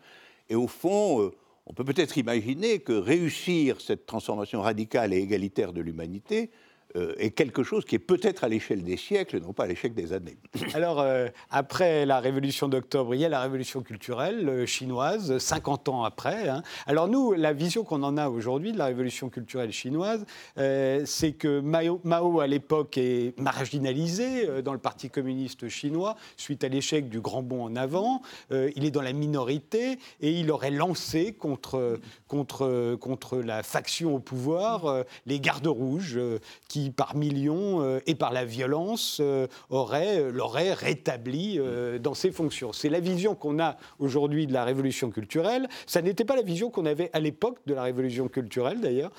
Et 0.49 0.55
au 0.55 0.67
fond, 0.67 1.21
euh, 1.21 1.31
on 1.65 1.73
peut 1.73 1.83
peut-être 1.83 2.17
imaginer 2.17 2.79
que 2.79 2.93
réussir 2.93 3.81
cette 3.81 4.05
transformation 4.05 4.61
radicale 4.61 5.13
et 5.13 5.17
égalitaire 5.17 5.73
de 5.73 5.81
l'humanité, 5.81 6.51
euh, 6.95 7.13
est 7.19 7.29
quelque 7.29 7.61
chose 7.61 7.85
qui 7.85 7.93
est 7.93 7.99
peut-être 7.99 8.43
à 8.43 8.47
l'échelle 8.47 8.83
des 8.83 8.97
siècles, 8.97 9.39
non 9.41 9.53
pas 9.53 9.65
à 9.65 9.67
l'échelle 9.67 9.93
des 9.93 10.11
années. 10.11 10.37
Alors, 10.73 10.99
euh, 10.99 11.27
après 11.51 12.03
la 12.07 12.19
révolution 12.19 12.67
d'octobre, 12.67 13.13
il 13.13 13.21
y 13.21 13.25
a 13.25 13.29
la 13.29 13.41
révolution 13.41 13.83
culturelle 13.83 14.49
euh, 14.49 14.65
chinoise, 14.65 15.37
50 15.37 15.87
ans 15.89 16.03
après. 16.03 16.49
Hein. 16.49 16.63
Alors 16.87 17.07
nous, 17.07 17.33
la 17.33 17.53
vision 17.53 17.83
qu'on 17.83 18.01
en 18.01 18.17
a 18.17 18.29
aujourd'hui 18.29 18.71
de 18.71 18.79
la 18.79 18.85
révolution 18.85 19.29
culturelle 19.29 19.71
chinoise, 19.71 20.25
c'est 20.55 21.33
que 21.33 21.59
Mao, 21.59 22.01
Mao 22.03 22.39
à 22.39 22.47
l'époque, 22.47 22.97
est 22.97 23.37
marginalisé 23.39 24.61
dans 24.63 24.73
le 24.73 24.79
Parti 24.79 25.09
communiste 25.09 25.69
chinois 25.69 26.15
suite 26.37 26.63
à 26.63 26.69
l'échec 26.69 27.09
du 27.09 27.21
grand 27.21 27.43
bond 27.43 27.63
en 27.63 27.75
avant. 27.75 28.21
il 28.51 28.85
est 28.85 28.91
dans 28.91 29.01
la 29.01 29.13
minorité 29.13 29.99
et 30.21 30.31
il 30.31 30.51
aurait 30.51 30.71
lancé 30.71 31.33
contre, 31.33 31.99
contre, 32.27 32.95
contre 32.95 33.37
la 33.37 33.63
faction 33.63 34.15
au 34.15 34.19
pouvoir 34.19 35.03
les 35.25 35.39
gardes 35.39 35.67
rouges 35.67 36.19
qui 36.67 36.78
par 36.95 37.15
millions 37.15 37.81
euh, 37.81 37.99
et 38.07 38.15
par 38.15 38.31
la 38.31 38.45
violence, 38.45 39.17
euh, 39.19 39.47
aurait, 39.69 40.19
euh, 40.19 40.31
l'aurait 40.31 40.73
rétabli 40.73 41.59
dans 42.01 42.13
ses 42.13 42.31
fonctions. 42.31 42.73
C'est 42.73 42.89
la 42.89 42.99
vision 42.99 43.35
qu'on 43.35 43.59
a 43.59 43.77
aujourd'hui 43.99 44.47
de 44.47 44.53
la 44.53 44.63
révolution 44.63 45.09
culturelle. 45.09 45.67
Ça 45.85 46.01
n'était 46.01 46.25
pas 46.25 46.35
la 46.35 46.41
vision 46.41 46.69
qu'on 46.69 46.85
avait 46.85 47.09
à 47.13 47.19
l'époque 47.19 47.57
de 47.65 47.73
la 47.73 47.83
révolution 47.83 48.27
culturelle, 48.27 48.79
d'ailleurs, 48.79 49.11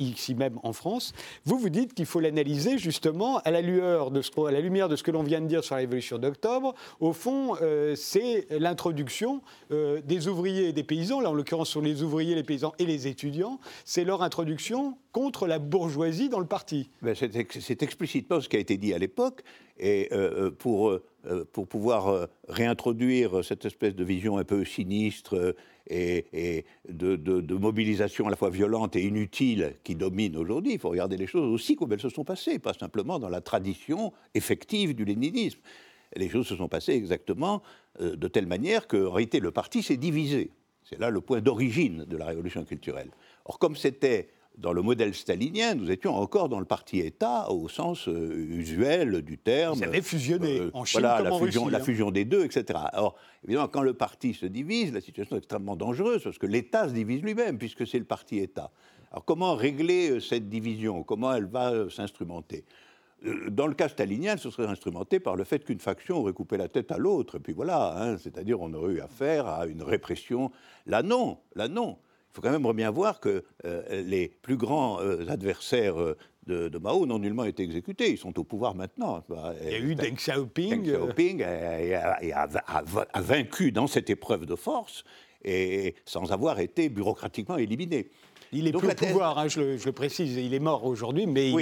ici 0.00 0.34
même 0.34 0.58
en 0.62 0.72
France. 0.72 1.12
Vous, 1.44 1.58
vous 1.58 1.68
dites 1.68 1.94
qu'il 1.94 2.06
faut 2.06 2.20
l'analyser 2.20 2.78
justement 2.78 3.38
à 3.38 3.50
la, 3.50 3.60
lueur 3.60 4.10
de 4.10 4.20
à 4.46 4.50
la 4.50 4.60
lumière 4.60 4.88
de 4.88 4.96
ce 4.96 5.02
que 5.02 5.10
l'on 5.10 5.22
vient 5.22 5.40
de 5.40 5.46
dire 5.46 5.62
sur 5.64 5.74
la 5.74 5.80
révolution 5.80 6.18
d'octobre. 6.18 6.74
Au 7.00 7.12
fond, 7.12 7.56
c'est 7.94 8.46
l'introduction 8.50 9.40
des 9.70 10.28
ouvriers 10.28 10.68
et 10.68 10.72
des 10.72 10.84
paysans, 10.84 11.20
là 11.20 11.30
en 11.30 11.34
l'occurrence 11.34 11.70
sur 11.70 11.80
les 11.80 12.02
ouvriers, 12.02 12.34
les 12.34 12.44
paysans 12.44 12.74
et 12.78 12.86
les 12.86 13.06
étudiants, 13.06 13.58
c'est 13.84 14.04
leur 14.04 14.22
introduction 14.22 14.96
contre 15.16 15.46
la 15.46 15.58
bourgeoisie 15.58 16.28
dans 16.28 16.40
le 16.40 16.46
parti. 16.46 16.90
Ben, 17.00 17.14
c'est 17.14 17.82
explicitement 17.82 18.38
ce 18.38 18.50
qui 18.50 18.56
a 18.56 18.58
été 18.58 18.76
dit 18.76 18.92
à 18.92 18.98
l'époque. 18.98 19.40
Et 19.78 20.08
euh, 20.12 20.48
euh, 20.48 20.50
pour, 20.50 20.90
euh, 20.90 21.48
pour 21.52 21.66
pouvoir 21.66 22.28
réintroduire 22.50 23.42
cette 23.42 23.64
espèce 23.64 23.94
de 23.94 24.04
vision 24.04 24.36
un 24.36 24.44
peu 24.44 24.62
sinistre 24.66 25.54
et, 25.88 26.66
de, 26.86 27.54
mobilisation 27.54 28.26
à 28.26 28.30
la 28.30 28.36
fois 28.36 28.50
violente 28.50 28.94
et 28.94 29.04
inutile 29.04 29.76
qui 29.84 29.94
domine 29.94 30.36
aujourd'hui, 30.36 30.74
il 30.74 30.78
faut 30.78 30.90
regarder 30.90 31.16
les 31.16 31.26
choses 31.26 31.50
aussi 31.50 31.76
comme 31.76 31.94
elles 31.94 32.00
se 32.00 32.10
sont 32.10 32.24
passées, 32.24 32.58
pas 32.58 32.74
simplement 32.74 33.18
dans 33.18 33.30
la 33.30 33.40
tradition 33.40 34.12
effective 34.34 34.94
du 34.94 35.06
léninisme. 35.06 35.60
Les 36.14 36.28
choses 36.28 36.46
se 36.46 36.56
sont 36.56 36.68
passées 36.68 36.92
exactement 36.92 37.62
de 37.98 38.28
telle 38.28 38.46
manière 38.46 38.86
qu'en 38.86 39.12
réalité 39.12 39.40
le 39.40 39.50
parti 39.50 39.82
s'est 39.82 39.96
divisé. 39.96 40.50
C'est 40.84 41.00
là 41.00 41.08
le 41.08 41.22
point 41.22 41.40
d'origine 41.40 42.04
de 42.04 42.16
la 42.18 42.26
révolution 42.26 42.66
culturelle. 42.66 43.08
Or, 43.46 43.58
comme 43.58 43.76
c'était 43.76 44.28
dans 44.56 44.72
le 44.72 44.80
modèle 44.80 45.14
stalinien, 45.14 45.74
nous 45.74 45.90
étions 45.90 46.14
encore 46.14 46.48
dans 46.48 46.58
le 46.58 46.64
parti-État 46.64 47.50
au 47.50 47.68
sens 47.68 48.08
euh, 48.08 48.46
usuel 48.50 49.22
du 49.22 49.36
terme. 49.36 49.78
Vous 49.78 49.84
avez 49.84 50.00
fusionné 50.00 50.60
euh, 50.60 50.70
en 50.72 50.84
Chine 50.84 51.00
voilà, 51.00 51.18
comme 51.18 51.26
la 51.26 51.34
en 51.34 51.38
fusion, 51.38 51.68
la 51.68 51.78
hein. 51.78 51.82
fusion 51.82 52.10
des 52.10 52.24
deux, 52.24 52.44
etc. 52.44 52.78
Alors, 52.92 53.16
évidemment, 53.44 53.68
quand 53.68 53.82
le 53.82 53.92
parti 53.92 54.32
se 54.32 54.46
divise, 54.46 54.92
la 54.94 55.02
situation 55.02 55.36
est 55.36 55.40
extrêmement 55.40 55.76
dangereuse 55.76 56.22
parce 56.22 56.38
que 56.38 56.46
l'État 56.46 56.88
se 56.88 56.94
divise 56.94 57.22
lui-même 57.22 57.58
puisque 57.58 57.86
c'est 57.86 57.98
le 57.98 58.06
parti-État. 58.06 58.70
Alors, 59.12 59.24
comment 59.24 59.54
régler 59.54 60.10
euh, 60.10 60.20
cette 60.20 60.48
division? 60.48 61.02
Comment 61.02 61.34
elle 61.34 61.46
va 61.46 61.90
s'instrumenter? 61.90 62.64
Dans 63.48 63.66
le 63.66 63.74
cas 63.74 63.88
stalinien, 63.88 64.34
elle 64.34 64.38
se 64.38 64.50
serait 64.50 64.68
instrumentée 64.68 65.20
par 65.20 65.36
le 65.36 65.44
fait 65.44 65.64
qu'une 65.64 65.80
faction 65.80 66.18
aurait 66.18 66.34
coupé 66.34 66.56
la 66.58 66.68
tête 66.68 66.92
à 66.92 66.98
l'autre, 66.98 67.36
et 67.36 67.40
puis 67.40 67.54
voilà, 67.54 67.96
hein, 67.98 68.18
c'est-à-dire 68.18 68.60
on 68.60 68.72
aurait 68.74 68.92
eu 68.92 69.00
affaire 69.00 69.46
à 69.46 69.66
une 69.66 69.82
répression. 69.82 70.50
Là 70.86 71.02
non, 71.02 71.38
là 71.54 71.66
non 71.66 71.96
faut 72.36 72.42
quand 72.42 72.50
même 72.50 72.70
bien 72.74 72.90
voir 72.90 73.18
que 73.18 73.44
euh, 73.64 74.02
les 74.02 74.28
plus 74.28 74.58
grands 74.58 75.00
euh, 75.00 75.26
adversaires 75.28 75.98
euh, 75.98 76.18
de, 76.46 76.78
Mao 76.78 77.06
n'ont 77.06 77.18
nullement 77.18 77.44
été 77.44 77.62
exécutés. 77.62 78.10
Ils 78.10 78.18
sont 78.18 78.38
au 78.38 78.44
pouvoir 78.44 78.74
maintenant. 78.74 79.24
Il 79.64 79.72
y 79.72 79.74
a 79.74 79.78
eu 79.78 79.94
Deng 79.94 80.14
Xiaoping. 80.14 80.70
Deng 80.70 80.82
Xiaoping 80.82 81.42
a, 81.42 83.20
vaincu 83.20 83.72
dans 83.72 83.86
cette 83.86 84.10
épreuve 84.10 84.44
de 84.44 84.54
force 84.54 85.04
et 85.44 85.94
sans 86.04 86.30
avoir 86.30 86.60
été 86.60 86.90
bureaucratiquement 86.90 87.56
éliminé. 87.56 88.10
Il 88.56 88.66
est 88.66 88.72
plus 88.72 88.88
au 88.88 88.94
pouvoir, 88.94 89.38
hein, 89.38 89.48
je, 89.48 89.60
le, 89.60 89.92
précise, 89.92 90.36
il 90.36 90.54
est 90.54 90.58
mort 90.58 90.84
aujourd'hui, 90.84 91.26
mais, 91.26 91.52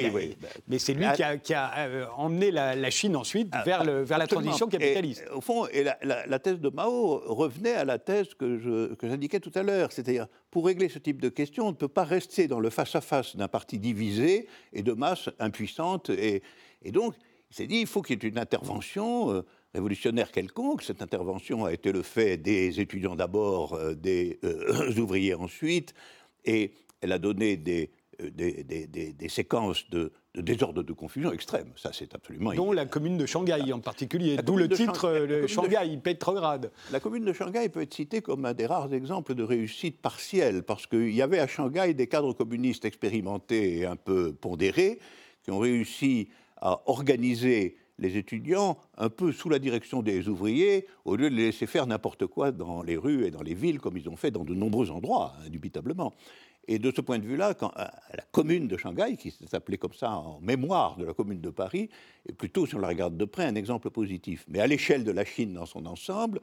mais 0.69 0.79
c'est 0.79 0.95
lui 0.95 1.05
ah. 1.05 1.37
qui 1.37 1.55
a, 1.55 1.79
euh, 1.79 2.07
emmené 2.17 2.51
la, 2.51 2.91
Chine 2.91 3.17
ensuite 3.17 3.49
ah, 3.53 3.65
vers, 3.65 3.85
le, 3.85 4.03
vers 4.03 4.19
la 4.19 4.27
transition 4.27 4.69
capitaliste. 4.69 5.25
au 5.35 5.41
fond, 5.41 5.67
et 5.67 5.83
la, 5.83 6.39
thèse 6.39 6.61
de 6.61 6.69
Mao 6.69 7.21
revenait 7.27 7.75
à 7.75 7.85
la 7.85 7.99
thèse 7.99 8.35
que 8.35 8.97
j'indiquais 9.03 9.41
tout 9.41 9.53
à 9.55 9.63
l'heure, 9.63 9.91
c'est-à-dire 9.93 10.29
pour 10.51 10.67
régler 10.67 10.89
ce 10.89 11.01
type 11.01 11.21
de 11.21 11.29
questions, 11.29 11.67
on 11.67 11.71
ne 11.71 11.77
peut 11.77 11.89
pas 11.89 12.05
rester 12.05 12.47
dans 12.47 12.61
le 12.61 12.71
face-à-face 12.71 13.35
d'un 13.35 13.49
parti 13.49 13.79
divisé 13.79 14.47
et 14.73 14.83
de 14.83 14.93
masse 14.93 15.29
impuissante. 15.41 16.11
Et, 16.11 16.43
donc, 16.93 17.15
il 17.51 17.57
s'est 17.57 17.67
dit, 17.67 17.81
il 17.81 17.87
faut 17.87 18.03
qu'il 18.03 18.23
y 18.23 18.27
ait 18.27 18.29
une 18.29 18.39
intervention. 18.39 19.33
Euh, 19.33 19.43
révolutionnaire 19.75 20.31
quelconque. 20.31 20.83
Cette 20.83 21.03
intervention 21.03 21.65
a 21.65 21.73
été 21.73 21.91
le 21.91 22.03
fait 22.03 22.37
des 22.37 22.81
étudiants 22.81 23.17
d'abord, 23.17 23.75
euh, 23.75 23.95
des 23.95 24.39
ouvriers 24.99 25.35
ensuite, 25.35 25.95
et 26.45 26.73
elle 27.05 27.13
a 27.13 27.19
donné 27.19 27.59
des, 27.59 27.91
euh, 28.23 28.31
des, 28.33 29.29
séquences 29.29 29.89
de, 29.91 30.11
désordre 30.35 30.83
de 30.83 30.93
confusion 30.95 31.33
extrêmes. 31.33 31.71
Ça, 31.77 31.91
c'est 31.93 32.15
absolument. 32.15 32.55
Dont 32.55 32.73
la 32.73 32.87
commune 32.87 33.19
de 33.19 33.27
Shanghai 33.27 33.73
en 33.73 33.81
particulier, 33.81 34.39
d'où 34.39 34.57
le 34.57 34.71
titre 34.71 35.07
euh, 35.07 35.47
Shanghai, 35.47 35.99
Petrograd. 36.03 36.73
La 36.93 37.01
commune 37.01 37.27
de 37.27 37.35
Shanghai 37.35 37.69
peut 37.69 37.83
être 37.83 37.93
citée 37.93 38.23
comme 38.23 38.47
un 38.47 38.55
des 38.55 38.65
rares 38.65 38.93
exemples 38.95 39.35
de 39.35 39.43
réussite 39.43 40.01
partielle, 40.01 40.63
parce 40.63 40.87
qu'il 40.87 41.15
y 41.15 41.21
avait 41.21 41.41
à 41.41 41.47
Shanghai 41.47 41.93
des 41.93 42.07
cadres 42.07 42.33
communistes 42.33 42.87
expérimentés 42.87 43.81
et 43.81 43.85
un 43.85 43.97
peu 43.97 44.33
pondérés 44.33 44.99
qui 45.43 45.51
ont 45.51 45.59
réussi 45.59 46.31
à 46.57 46.81
organiser 46.87 47.77
les 47.99 48.17
étudiants 48.17 48.79
un 48.97 49.09
peu 49.09 49.31
sous 49.31 49.49
la 49.49 49.59
direction 49.59 50.03
des 50.03 50.29
ouvriers, 50.29 50.87
au 51.05 51.17
lieu 51.17 51.31
de 51.31 51.37
les 51.37 51.47
laisser 51.47 51.67
faire 51.67 51.87
n'importe 51.87 52.27
quoi 52.27 52.51
dans 52.51 52.83
les 52.83 52.97
rues 52.97 53.27
et 53.27 53.31
dans 53.31 53.43
les 53.43 53.55
villes, 53.55 53.79
comme 53.79 53.97
ils 53.97 54.09
ont 54.09 54.17
fait 54.17 54.31
dans 54.31 54.45
de 54.45 54.55
nombreux 54.55 54.91
endroits, 54.91 55.35
indubitablement. 55.47 56.15
Et 56.67 56.79
de 56.79 56.93
ce 56.95 57.01
point 57.01 57.19
de 57.19 57.25
vue-là, 57.25 57.55
la 57.77 58.25
commune 58.33 58.69
de 58.69 58.77
Shanghai, 58.77 59.17
qui 59.17 59.31
s'appelait 59.31 59.77
comme 59.77 59.93
ça 59.93 60.11
en 60.13 60.41
mémoire 60.41 60.97
de 60.97 61.05
la 61.05 61.13
commune 61.13 61.41
de 61.41 61.51
Paris, 61.51 61.91
est 62.29 62.33
plutôt, 62.33 62.67
si 62.67 62.75
on 62.75 62.79
la 62.79 62.89
regarde 62.89 63.17
de 63.17 63.25
près, 63.25 63.45
un 63.45 63.55
exemple 63.55 63.91
positif. 63.91 64.45
Mais 64.49 64.61
à 64.61 64.67
l'échelle 64.67 65.05
de 65.05 65.13
la 65.13 65.25
Chine 65.25 65.53
dans 65.55 65.67
son 65.67 65.85
ensemble, 65.87 66.41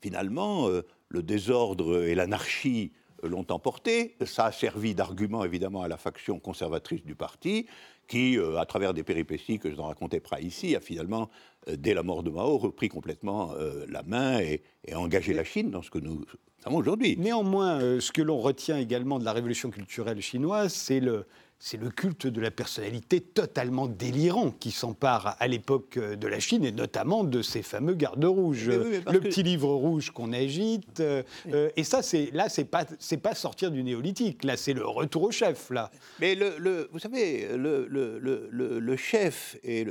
finalement, 0.00 0.68
euh, 0.68 0.82
le 1.08 1.22
désordre 1.22 2.04
et 2.04 2.14
l'anarchie 2.14 2.92
l'ont 3.22 3.46
emporté. 3.50 4.16
Ça 4.26 4.46
a 4.46 4.52
servi 4.52 4.94
d'argument 4.94 5.44
évidemment 5.44 5.82
à 5.82 5.88
la 5.88 5.96
faction 5.96 6.38
conservatrice 6.38 7.04
du 7.04 7.14
parti, 7.14 7.66
qui, 8.08 8.36
euh, 8.36 8.58
à 8.58 8.66
travers 8.66 8.94
des 8.94 9.04
péripéties 9.04 9.58
que 9.58 9.70
je 9.70 9.76
n'en 9.76 9.86
racontais 9.86 10.20
pas 10.20 10.40
ici, 10.40 10.74
a 10.76 10.80
finalement 10.80 11.30
dès 11.66 11.94
la 11.94 12.02
mort 12.02 12.22
de 12.22 12.30
Mao, 12.30 12.58
repris 12.58 12.88
complètement 12.88 13.52
la 13.88 14.02
main 14.02 14.40
et, 14.40 14.62
engagé 14.94 15.32
la 15.32 15.44
Chine 15.44 15.70
dans 15.70 15.82
ce 15.82 15.90
que 15.90 15.98
nous 15.98 16.24
savons 16.62 16.78
aujourd'hui. 16.78 17.16
Néanmoins, 17.16 18.00
ce 18.00 18.12
que 18.12 18.22
l'on 18.22 18.40
retient 18.40 18.78
également 18.78 19.18
de 19.18 19.24
la 19.24 19.32
révolution 19.32 19.70
culturelle 19.70 20.20
chinoise, 20.20 20.72
c'est 20.72 21.00
le, 21.00 21.26
c'est 21.64 21.76
le 21.76 21.90
culte 21.90 22.26
de 22.26 22.40
la 22.40 22.50
personnalité 22.50 23.20
totalement 23.20 23.86
délirant 23.86 24.50
qui 24.50 24.72
s'empare 24.72 25.36
à 25.38 25.46
l'époque 25.46 25.96
de 25.96 26.26
la 26.26 26.40
Chine 26.40 26.64
et 26.64 26.72
notamment 26.72 27.22
de 27.22 27.40
ces 27.40 27.62
fameux 27.62 27.94
gardes 27.94 28.24
rouges. 28.24 28.68
le 28.68 29.20
petit 29.20 29.44
livre 29.44 29.68
rouge 29.68 30.10
qu'on 30.10 30.32
agite. 30.32 30.98
Euh, 30.98 31.22
euh, 31.52 31.70
et 31.76 31.84
ça, 31.84 32.02
c'est 32.02 32.32
là, 32.32 32.48
c'est 32.48 32.64
pas 32.64 32.84
c'est 32.98 33.18
pas 33.18 33.36
sortir 33.36 33.70
du 33.70 33.84
néolithique. 33.84 34.42
Là, 34.42 34.56
c'est 34.56 34.72
le 34.72 34.84
retour 34.84 35.22
au 35.22 35.30
chef. 35.30 35.70
Là. 35.70 35.92
Mais 36.18 36.34
le, 36.34 36.88
vous 36.90 36.98
savez, 36.98 37.56
le, 37.56 37.86
le 37.86 38.96
chef 38.96 39.56
et 39.62 39.84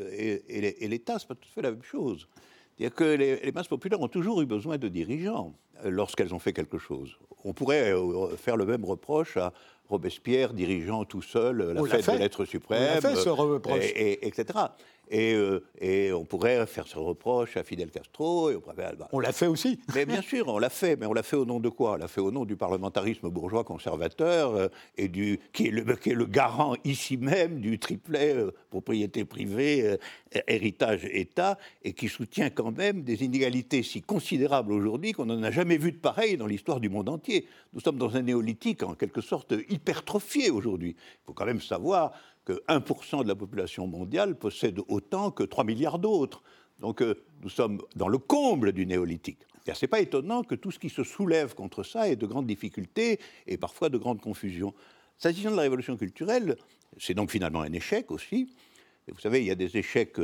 l'État, 0.89 1.19
c'est 1.19 1.27
pas 1.29 1.36
tout 1.36 1.47
à 1.51 1.53
fait 1.55 1.62
la 1.62 1.71
même 1.71 1.84
chose. 1.84 2.27
C'est-à-dire 2.81 2.95
que 2.95 3.03
les, 3.03 3.35
les 3.35 3.51
masses 3.51 3.67
populaires 3.67 4.01
ont 4.01 4.07
toujours 4.07 4.41
eu 4.41 4.47
besoin 4.47 4.79
de 4.79 4.87
dirigeants 4.87 5.53
euh, 5.85 5.91
lorsqu'elles 5.91 6.33
ont 6.33 6.39
fait 6.39 6.51
quelque 6.51 6.79
chose. 6.79 7.15
On 7.43 7.53
pourrait 7.53 7.93
faire 8.37 8.57
le 8.57 8.65
même 8.65 8.83
reproche 8.85 9.37
à 9.37 9.53
Robespierre 9.87 10.51
dirigeant 10.53 11.05
tout 11.05 11.21
seul 11.21 11.73
la 11.73 11.83
fête 11.85 12.15
de 12.15 12.19
l'être 12.19 12.43
suprême, 12.43 12.99
et, 13.81 14.27
etc. 14.27 14.59
Euh, 15.13 15.60
et, 15.80 16.12
on 16.13 16.26
pourrait 16.26 16.65
faire 16.65 16.88
ce 16.88 16.97
reproche 16.97 17.58
à 17.58 17.63
Fidel 17.63 17.89
Castro. 17.91 18.50
Et 18.50 18.58
on, 19.12 19.19
l'a 19.19 19.32
fait 19.32 19.47
aussi. 19.47 19.80
Mais 19.95 20.06
bien 20.06 20.21
sûr, 20.21 20.47
on 20.47 20.60
l'a 20.60 20.69
fait. 20.69 20.95
Mais 20.95 21.06
on 21.06 21.13
l'a 21.13 21.24
fait 21.24 21.36
au 21.36 21.45
nom 21.45 21.60
de 21.60 21.69
quoi? 21.69 21.93
On 21.93 21.95
l'a 21.95 22.08
fait 22.08 22.21
au 22.21 22.32
nom 22.32 22.45
du 22.45 22.56
parlementarisme 22.56 23.30
bourgeois 23.30 23.63
conservateur, 23.63 24.56
euh, 24.56 24.67
et 24.97 25.08
du, 25.08 25.39
qui, 25.54 25.67
est 25.67 25.71
le, 25.71 25.95
qui 25.95 26.12
est 26.12 26.15
le 26.15 26.26
garant 26.26 26.76
ici 26.84 27.17
même 27.17 27.60
du 27.60 27.80
triplet 27.80 28.36
euh, 28.36 28.52
propriété 28.69 29.26
privée, 29.26 29.97
héritage 30.47 31.06
État, 31.12 31.58
et 31.84 31.93
qui 31.93 32.08
soutient 32.08 32.50
quand 32.50 32.71
même 32.71 33.04
des 33.04 33.24
inégalités 33.24 33.84
si 33.84 34.02
considérables 34.02 34.71
aujourd'hui 34.71 35.12
qu'on 35.12 35.26
n'en 35.26 35.43
a 35.43 35.52
jamais 35.52 35.78
vu 35.78 35.91
de 35.91 35.97
pareil 35.97 36.38
dans 36.38 36.47
l'histoire 36.47 36.80
du 36.80 36.89
monde 36.89 37.10
entier. 37.10 37.47
Nous 37.74 37.82
sommes 37.82 37.97
dans 37.97 38.15
un 38.15 38.21
néolithique 38.21 38.84
en 38.84 38.95
quelque 38.95 39.21
sorte 39.21 39.54
hypertrophié 39.69 40.50
aujourd'hui. 40.50 40.95
Il 40.97 41.26
faut 41.26 41.34
quand 41.34 41.45
même 41.45 41.62
savoir 41.62 42.13
que 42.45 42.54
1% 42.67 43.23
de 43.23 43.27
la 43.27 43.36
population 43.36 43.88
mondiale 43.88 44.36
possède 44.38 44.80
autant 44.88 45.32
que 45.32 45.43
3 45.43 45.63
milliards 45.63 45.99
d'autres. 45.99 46.43
Donc 46.80 47.01
euh, 47.01 47.23
nous 47.41 47.49
sommes 47.49 47.82
dans 47.95 48.08
le 48.08 48.17
comble 48.17 48.71
du 48.71 48.86
néolithique. 48.86 49.39
Ce 49.65 49.86
n'est 49.86 49.89
pas 49.89 49.99
étonnant 49.99 50.43
que 50.43 50.56
tout 50.56 50.71
ce 50.71 50.80
qui 50.80 50.89
se 50.89 51.04
soulève 51.04 51.54
contre 51.54 51.84
ça 51.84 52.10
ait 52.10 52.15
de 52.15 52.25
grandes 52.25 52.47
difficultés 52.47 53.19
et 53.45 53.58
parfois 53.58 53.89
de 53.89 53.97
grandes 53.97 54.21
confusions. 54.21 54.73
S'agissant 55.17 55.51
de 55.51 55.56
la 55.56 55.62
révolution 55.62 55.97
culturelle, 55.97 56.58
c'est 56.97 57.13
donc 57.13 57.30
finalement 57.30 57.62
un 57.62 57.71
échec 57.73 58.10
aussi. 58.10 58.51
Vous 59.08 59.19
savez, 59.19 59.41
il 59.41 59.45
y 59.45 59.51
a 59.51 59.56
des 59.56 59.77
échecs 59.77 60.17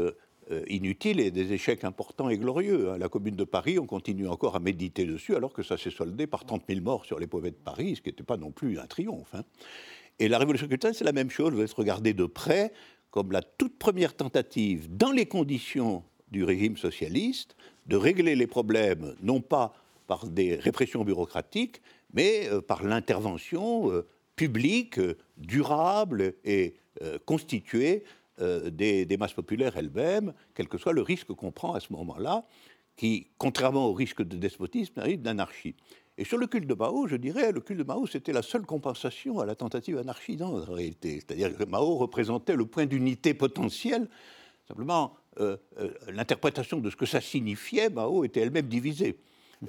euh, 0.52 0.64
inutiles 0.68 1.20
et 1.20 1.30
des 1.30 1.52
échecs 1.54 1.84
importants 1.84 2.30
et 2.30 2.38
glorieux. 2.38 2.92
Hein. 2.92 2.98
La 2.98 3.10
Commune 3.10 3.36
de 3.36 3.44
Paris, 3.44 3.78
on 3.80 3.86
continue 3.86 4.28
encore 4.28 4.56
à 4.56 4.60
méditer 4.60 5.06
dessus, 5.06 5.36
alors 5.36 5.52
que 5.52 5.62
ça 5.62 5.78
s'est 5.78 5.92
soldé 5.92 6.26
par 6.26 6.46
30 6.46 6.64
000 6.70 6.82
morts 6.82 7.06
sur 7.06 7.20
les 7.20 7.28
pauvres 7.28 7.50
de 7.50 7.56
Paris, 7.56 7.98
ce 7.98 8.02
qui 8.02 8.10
n'était 8.10 8.24
pas 8.24 8.38
non 8.38 8.52
plus 8.52 8.80
un 8.80 8.88
triomphe. 8.88 9.36
Hein. 9.36 9.44
Et 10.20 10.28
la 10.28 10.38
révolution 10.38 10.68
culturelle, 10.68 10.96
c'est 10.96 11.04
la 11.04 11.12
même 11.12 11.30
chose. 11.30 11.54
Vous 11.54 11.60
allez 11.60 11.68
se 11.68 11.76
regarder 11.76 12.14
de 12.14 12.26
près 12.26 12.72
comme 13.12 13.32
la 13.32 13.42
toute 13.42 13.78
première 13.78 14.16
tentative, 14.16 14.96
dans 14.96 15.12
les 15.12 15.26
conditions 15.26 16.04
du 16.32 16.44
régime 16.44 16.78
socialiste, 16.78 17.56
de 17.86 17.96
régler 17.96 18.36
les 18.36 18.48
problèmes, 18.48 19.16
non 19.22 19.42
pas 19.42 19.74
par 20.08 20.28
des 20.28 20.56
répressions 20.56 21.04
bureaucratiques, 21.04 21.82
mais 22.14 22.48
euh, 22.50 22.62
par 22.62 22.84
l'intervention 22.84 23.92
euh, 23.92 24.06
publique, 24.36 25.00
euh, 25.00 25.18
durable 25.38 26.34
et 26.44 26.76
constituée 27.26 28.04
des, 28.40 29.06
des, 29.06 29.18
masses 29.18 29.34
populaires 29.34 29.78
elles-mêmes, 29.78 30.34
quel 30.56 30.68
que 30.68 30.80
soit 30.80 30.94
le 30.94 31.04
risque 31.04 31.28
qu'on 31.28 31.52
prend 31.52 31.74
à 31.74 31.80
ce 31.80 31.94
moment-là, 31.94 32.44
qui, 32.96 33.28
contrairement 33.38 33.86
au 33.86 33.94
risque 33.94 34.24
de 34.24 34.36
despotisme, 34.36 35.00
arrive 35.00 35.22
d'anarchie. 35.22 35.76
Et 36.18 36.26
sur 36.26 36.38
le 36.38 36.48
culte 36.48 36.68
de 36.68 36.74
Mao, 36.74 37.08
je 37.08 37.16
dirais, 37.16 37.52
le 37.52 37.62
culte 37.62 37.80
de 37.80 37.84
Mao, 37.84 38.08
c'était 38.08 38.34
la 38.34 38.42
seule 38.42 38.66
compensation 38.66 39.40
à 39.40 39.46
la 39.46 39.56
tentative 39.56 40.00
anarchisante, 40.00 40.68
en 40.68 40.74
réalité. 40.74 41.16
C'est-à-dire 41.16 41.56
que 41.56 41.64
Mao 41.64 41.96
représentait 41.96 42.56
le 42.56 42.66
point 42.66 42.88
d'unité 42.88 43.36
potentiel. 43.36 44.10
Simplement, 44.68 45.14
euh, 45.40 45.58
euh, 45.80 45.92
l'interprétation 46.12 46.80
de 46.80 46.90
ce 46.90 46.96
que 46.96 47.06
ça 47.06 47.22
signifiait, 47.22 47.90
Mao 47.90 48.24
était 48.24 48.40
elle-même 48.40 48.68
divisée. 48.68 49.20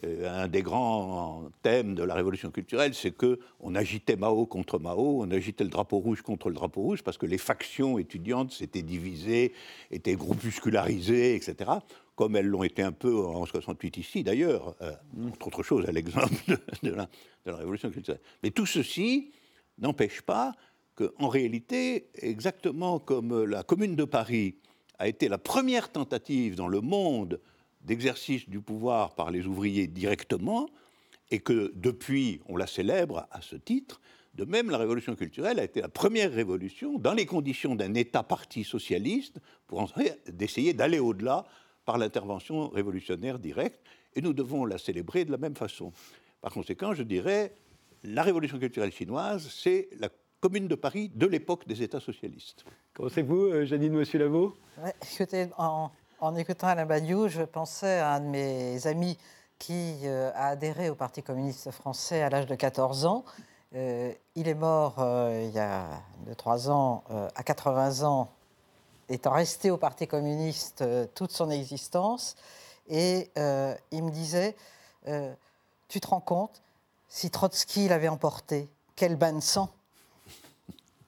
Euh, 0.04 0.44
un 0.44 0.48
des 0.48 0.62
grands 0.62 1.50
thèmes 1.62 1.94
de 1.94 2.02
la 2.02 2.14
révolution 2.14 2.50
culturelle, 2.50 2.94
c'est 2.94 3.10
que 3.10 3.38
on 3.60 3.74
agitait 3.74 4.16
Mao 4.16 4.46
contre 4.46 4.78
Mao, 4.78 5.22
on 5.22 5.30
agitait 5.30 5.64
le 5.64 5.70
drapeau 5.70 5.98
rouge 5.98 6.22
contre 6.22 6.48
le 6.48 6.54
drapeau 6.54 6.80
rouge, 6.80 7.02
parce 7.02 7.18
que 7.18 7.26
les 7.26 7.38
factions 7.38 7.98
étudiantes 7.98 8.52
s'étaient 8.52 8.82
divisées, 8.82 9.52
étaient 9.90 10.14
groupuscularisées, 10.14 11.34
etc 11.36 11.80
comme 12.18 12.34
elles 12.34 12.48
l'ont 12.48 12.64
été 12.64 12.82
un 12.82 12.90
peu 12.90 13.16
en 13.16 13.46
68 13.46 13.96
ici 13.96 14.24
d'ailleurs, 14.24 14.74
euh, 14.82 14.92
entre 15.24 15.46
autres 15.46 15.62
choses 15.62 15.86
à 15.86 15.92
l'exemple 15.92 16.58
de, 16.82 16.90
la, 16.90 17.08
Révolution 17.46 17.90
culturelle. 17.90 18.20
Mais 18.42 18.50
tout 18.50 18.66
ceci 18.66 19.30
n'empêche 19.78 20.20
pas 20.22 20.52
qu'en 20.96 21.28
réalité, 21.28 22.10
exactement 22.14 22.98
comme 22.98 23.44
la 23.44 23.62
Commune 23.62 23.94
de 23.94 24.02
Paris 24.02 24.56
a 24.98 25.06
été 25.06 25.28
la 25.28 25.38
première 25.38 25.92
tentative 25.92 26.56
dans 26.56 26.66
le 26.66 26.80
monde 26.80 27.40
d'exercice 27.82 28.48
du 28.48 28.60
pouvoir 28.60 29.14
par 29.14 29.30
les 29.30 29.46
ouvriers 29.46 29.86
directement, 29.86 30.68
et 31.30 31.38
que 31.38 31.72
depuis 31.76 32.40
on 32.46 32.56
la 32.56 32.66
célèbre 32.66 33.28
à 33.30 33.42
ce 33.42 33.54
titre, 33.54 34.00
de 34.34 34.44
même, 34.44 34.70
la 34.70 34.78
révolution 34.78 35.14
culturelle 35.14 35.60
a 35.60 35.64
été 35.64 35.80
la 35.80 35.88
première 35.88 36.32
révolution 36.32 36.98
dans 36.98 37.14
les 37.14 37.26
conditions 37.26 37.76
d'un 37.76 37.94
État 37.94 38.24
parti 38.24 38.64
socialiste 38.64 39.38
pour 39.68 39.88
d'essayer 40.32 40.74
d'aller 40.74 40.98
au-delà 40.98 41.44
par 41.88 41.96
l'intervention 41.96 42.68
révolutionnaire 42.68 43.38
directe, 43.38 43.80
et 44.14 44.20
nous 44.20 44.34
devons 44.34 44.66
la 44.66 44.76
célébrer 44.76 45.24
de 45.24 45.32
la 45.32 45.38
même 45.38 45.56
façon. 45.56 45.90
Par 46.42 46.52
conséquent, 46.52 46.92
je 46.92 47.02
dirais, 47.02 47.54
la 48.04 48.22
révolution 48.22 48.58
culturelle 48.58 48.92
chinoise, 48.92 49.48
c'est 49.50 49.88
la 49.98 50.10
commune 50.42 50.68
de 50.68 50.74
Paris 50.74 51.10
de 51.14 51.26
l'époque 51.26 51.66
des 51.66 51.82
États 51.82 51.98
socialistes. 51.98 52.66
Pensez-vous, 52.92 53.46
euh, 53.46 53.64
Janine 53.64 53.94
Monsieur 53.94 54.18
Lavaux 54.18 54.54
en, 55.56 55.90
en, 56.20 56.36
écoutant 56.36 56.66
Alain 56.66 56.84
Badiou, 56.84 57.28
je 57.28 57.40
pensais 57.40 58.00
à 58.00 58.16
un 58.16 58.20
de 58.20 58.26
mes 58.26 58.86
amis 58.86 59.16
qui 59.58 60.00
euh, 60.04 60.30
a 60.34 60.48
adhéré 60.48 60.90
au 60.90 60.94
Parti 60.94 61.22
communiste 61.22 61.70
français 61.70 62.20
à 62.20 62.28
l'âge 62.28 62.46
de 62.46 62.54
14 62.54 63.06
ans. 63.06 63.24
Euh, 63.74 64.12
il 64.34 64.46
est 64.46 64.54
mort 64.54 64.96
il 64.98 65.52
y 65.54 65.58
a 65.58 66.02
2-3 66.30 66.68
ans, 66.68 67.04
à 67.34 67.42
80 67.42 68.02
ans, 68.06 68.30
étant 69.08 69.32
resté 69.32 69.70
au 69.70 69.76
Parti 69.76 70.06
communiste 70.06 70.82
euh, 70.82 71.06
toute 71.14 71.32
son 71.32 71.50
existence. 71.50 72.36
Et 72.88 73.30
euh, 73.38 73.74
il 73.90 74.04
me 74.04 74.10
disait, 74.10 74.56
euh, 75.08 75.32
tu 75.88 76.00
te 76.00 76.06
rends 76.06 76.20
compte, 76.20 76.62
si 77.08 77.30
Trotsky 77.30 77.88
l'avait 77.88 78.08
emporté, 78.08 78.68
quel 78.96 79.16
bain 79.16 79.32
de 79.32 79.40
sang 79.40 79.70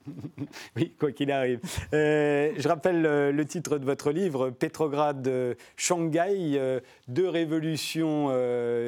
oui, 0.77 0.93
quoi 0.99 1.13
qu'il 1.13 1.31
arrive. 1.31 1.61
Euh, 1.93 2.53
je 2.57 2.69
rappelle 2.69 3.05
euh, 3.05 3.33
le 3.33 3.45
titre 3.45 3.79
de 3.79 3.85
votre 3.85 4.13
livre, 4.13 4.51
Pétrograd, 4.51 5.27
euh, 5.29 5.55
Shanghai, 5.77 6.81
deux 7.09 7.29
révolutions 7.29 8.29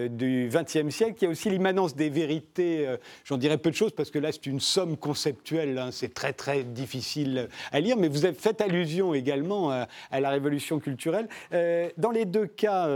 du 0.09 0.49
XXe 0.53 0.95
siècle. 0.95 1.17
Il 1.21 1.25
y 1.25 1.27
a 1.27 1.31
aussi 1.31 1.51
l'immanence 1.51 1.95
des 1.95 2.09
vérités. 2.09 2.87
J'en 3.25 3.37
dirais 3.37 3.59
peu 3.59 3.71
de 3.71 3.75
choses 3.75 3.93
parce 3.93 4.11
que 4.11 4.19
là, 4.19 4.31
c'est 4.33 4.47
une 4.47 4.61
somme 4.61 4.97
conceptuelle. 4.97 5.79
Hein. 5.79 5.91
c'est 5.93 6.15
très, 6.15 6.33
très 6.33 6.65
difficile 6.65 7.49
à 7.73 7.81
lire. 7.81 7.97
Mais 7.97 8.09
vous 8.09 8.25
avez 8.25 8.35
fait 8.35 8.61
allusion 8.61 9.15
également 9.15 9.71
à, 9.71 10.21
la 10.21 10.31
révolution 10.31 10.79
culturelle. 10.79 11.29
dans 11.97 12.11
les 12.11 12.25
deux 12.25 12.47
cas, 12.47 12.89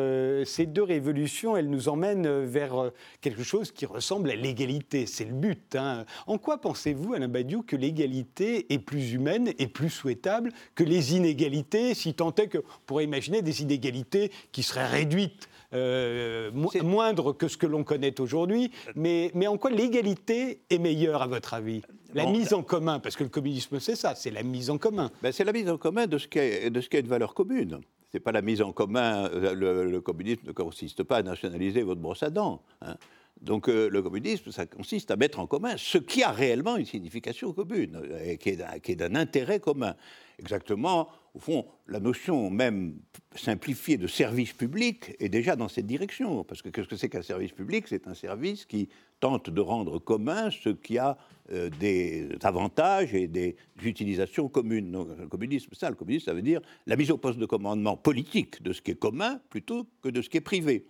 ces 0.44 0.66
deux 0.66 0.82
révolutions, 0.82 1.56
elles 1.56 1.70
nous 1.70 1.88
emmènent 1.88 2.44
vers 2.44 2.90
quelque 3.20 3.42
chose 3.42 3.72
qui 3.72 3.86
ressemble 3.86 4.30
à 4.30 4.36
l'égalité. 4.36 5.06
C'est 5.06 5.24
le 5.24 5.34
but. 5.34 5.76
Hein. 5.76 6.04
En 6.26 6.38
quoi 6.38 6.58
pensez-vous, 6.58 7.14
Alain 7.14 7.28
Badiou, 7.28 7.62
que 7.62 7.76
l'égalité 7.76 8.05
est 8.14 8.78
plus 8.78 9.12
humaine 9.12 9.52
et 9.58 9.66
plus 9.66 9.90
souhaitable 9.90 10.52
que 10.74 10.84
les 10.84 11.14
inégalités, 11.14 11.94
si 11.94 12.14
tant 12.14 12.34
est 12.34 12.48
qu'on 12.48 12.62
pourrait 12.86 13.04
imaginer 13.04 13.42
des 13.42 13.62
inégalités 13.62 14.30
qui 14.52 14.62
seraient 14.62 14.86
réduites 14.86 15.48
euh, 15.72 16.50
moindres 16.82 17.36
que 17.36 17.48
ce 17.48 17.56
que 17.56 17.66
l'on 17.66 17.84
connaît 17.84 18.20
aujourd'hui. 18.20 18.70
Mais, 18.94 19.30
mais 19.34 19.46
en 19.46 19.58
quoi 19.58 19.70
l'égalité 19.70 20.60
est 20.70 20.78
meilleure, 20.78 21.22
à 21.22 21.26
votre 21.26 21.54
avis? 21.54 21.82
La 22.14 22.26
mise 22.26 22.54
en 22.54 22.62
commun, 22.62 22.98
parce 22.98 23.16
que 23.16 23.24
le 23.24 23.28
communisme, 23.28 23.78
c'est 23.80 23.96
ça, 23.96 24.14
c'est 24.14 24.30
la 24.30 24.42
mise 24.42 24.70
en 24.70 24.78
commun. 24.78 25.10
Ben, 25.22 25.32
c'est 25.32 25.44
la 25.44 25.52
mise 25.52 25.68
en 25.68 25.76
commun 25.76 26.06
de 26.06 26.18
ce 26.18 26.28
qui 26.28 26.38
est, 26.38 26.70
de 26.70 26.80
ce 26.80 26.88
qui 26.88 26.96
est 26.96 27.00
une 27.00 27.08
valeur 27.08 27.34
commune. 27.34 27.80
Ce 28.10 28.16
n'est 28.16 28.20
pas 28.20 28.32
la 28.32 28.42
mise 28.42 28.62
en 28.62 28.72
commun. 28.72 29.28
Le, 29.28 29.98
communisme 29.98 30.46
ne 30.46 30.52
consiste 30.52 31.02
pas 31.02 31.18
à 31.18 31.22
nationaliser 31.22 31.82
votre 31.82 32.00
brosse 32.00 32.22
à 32.22 32.30
dents. 32.30 32.62
Hein. 32.80 32.94
Donc 33.40 33.68
le 33.68 34.02
communisme, 34.02 34.50
ça 34.50 34.66
consiste 34.66 35.10
à 35.10 35.16
mettre 35.16 35.38
en 35.38 35.46
commun 35.46 35.74
ce 35.76 35.98
qui 35.98 36.22
a 36.22 36.30
réellement 36.30 36.76
une 36.76 36.86
signification 36.86 37.52
commune 37.52 38.00
et 38.24 38.38
qui 38.38 38.50
est 38.50 38.96
d'un 38.96 39.14
intérêt 39.14 39.60
commun. 39.60 39.94
Exactement, 40.38 41.08
au 41.36 41.38
fond, 41.38 41.66
la 41.86 42.00
notion 42.00 42.48
même 42.48 42.98
simplifiée 43.34 43.98
de 43.98 44.06
service 44.06 44.54
public 44.54 45.14
est 45.18 45.28
déjà 45.28 45.54
dans 45.54 45.68
cette 45.68 45.86
direction. 45.86 46.44
Parce 46.44 46.62
que 46.62 46.70
qu'est-ce 46.70 46.88
que 46.88 46.96
c'est 46.96 47.10
qu'un 47.10 47.20
service 47.20 47.52
public? 47.52 47.86
C'est 47.88 48.08
un 48.08 48.14
service 48.14 48.64
qui 48.64 48.88
tente 49.20 49.50
de 49.50 49.60
rendre 49.60 49.98
commun 49.98 50.50
ce 50.50 50.70
qui 50.70 50.96
a 50.96 51.18
euh, 51.52 51.68
des 51.78 52.28
avantages 52.42 53.14
et 53.14 53.28
des 53.28 53.54
utilisations 53.82 54.48
communes. 54.48 54.90
Donc, 54.90 55.08
le 55.18 55.28
communisme, 55.28 55.70
ça, 55.74 55.90
le 55.90 55.96
communisme, 55.96 56.24
ça 56.24 56.34
veut 56.34 56.42
dire 56.42 56.60
la 56.86 56.96
mise 56.96 57.10
au 57.10 57.18
poste 57.18 57.38
de 57.38 57.46
commandement 57.46 57.98
politique 57.98 58.62
de 58.62 58.72
ce 58.72 58.80
qui 58.80 58.92
est 58.92 58.98
commun 58.98 59.40
plutôt 59.50 59.86
que 60.02 60.08
de 60.08 60.22
ce 60.22 60.30
qui 60.30 60.38
est 60.38 60.42
privé. 60.42 60.86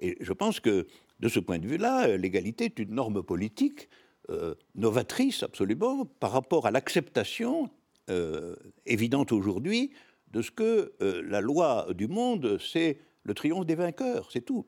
Et 0.00 0.16
je 0.20 0.32
pense 0.32 0.60
que, 0.60 0.86
de 1.20 1.28
ce 1.28 1.40
point 1.40 1.58
de 1.58 1.66
vue-là, 1.66 2.16
l'égalité 2.16 2.66
est 2.66 2.78
une 2.78 2.94
norme 2.94 3.22
politique 3.22 3.88
euh, 4.30 4.54
novatrice 4.74 5.42
absolument 5.42 6.04
par 6.04 6.32
rapport 6.32 6.66
à 6.66 6.70
l'acceptation 6.70 7.70
euh, 8.10 8.54
évidente 8.86 9.32
aujourd'hui 9.32 9.92
de 10.30 10.42
ce 10.42 10.50
que 10.50 10.92
la 11.00 11.40
loi 11.40 11.86
du 11.94 12.06
monde, 12.06 12.58
c'est 12.60 12.98
le 13.22 13.32
triomphe 13.32 13.64
des 13.64 13.74
vainqueurs, 13.74 14.28
c'est 14.30 14.44
tout. 14.44 14.66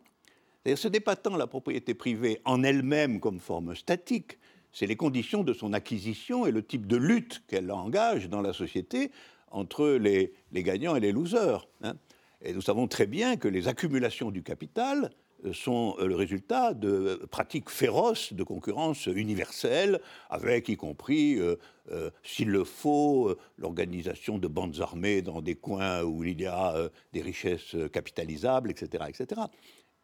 Ce 0.65 0.89
n'est 0.89 1.01
pas 1.01 1.17
tant 1.17 1.37
la 1.37 1.47
propriété 1.47 1.93
privée 1.93 2.41
en 2.47 2.63
elle-même 2.63 3.21
comme 3.21 3.41
forme 3.41 3.77
statique, 3.77 4.39
c'est 4.73 4.87
les 4.87 4.97
conditions 4.97 5.43
de 5.43 5.53
son 5.53 5.73
acquisition 5.73 6.47
et 6.47 6.53
le 6.53 6.63
type 6.63 6.87
de 6.87 6.97
lutte 6.97 7.43
qu'elle 7.49 7.71
engage 7.71 8.29
dans 8.29 8.41
la 8.41 8.53
société 8.53 9.11
entre 9.51 9.89
les, 9.91 10.33
gagnants 10.53 10.97
et 10.97 11.01
les 11.01 11.13
losers. 11.13 11.67
Hein. 11.83 11.95
Et 12.43 12.53
nous 12.53 12.63
savons 12.63 12.87
très 12.87 13.07
bien 13.07 13.37
que 13.37 13.49
les 13.49 13.69
accumulations 13.69 14.31
du 14.31 14.43
capital 14.43 15.05
euh, 15.05 15.09
sont 15.53 15.97
euh, 15.99 16.07
le 16.07 16.15
résultat 16.15 16.75
de 16.75 17.27
pratiques 17.31 17.71
féroces 17.71 18.33
de 18.33 18.43
concurrence 18.43 19.07
universelle, 19.07 20.01
avec 20.29 20.69
y 20.69 20.77
compris, 20.77 21.39
euh, 21.39 22.11
s'il 22.23 22.51
le 22.51 22.65
faut, 22.65 23.35
l'organisation 23.59 24.39
de 24.39 24.49
bandes 24.49 24.81
armées 24.81 25.23
dans 25.23 25.43
des 25.43 25.55
coins 25.55 26.03
où 26.03 26.25
il 26.25 26.41
y 26.41 26.47
a 26.47 26.89
des 27.13 27.23
richesses 27.23 27.77
capitalisables, 27.93 28.71
etc. 28.71 29.05
etc. 29.09 29.41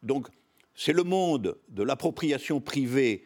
Donc 0.03 0.27
c'est 0.75 0.93
le 0.93 1.03
monde 1.03 1.57
de 1.69 1.83
l'appropriation 1.83 2.61
privée 2.61 3.23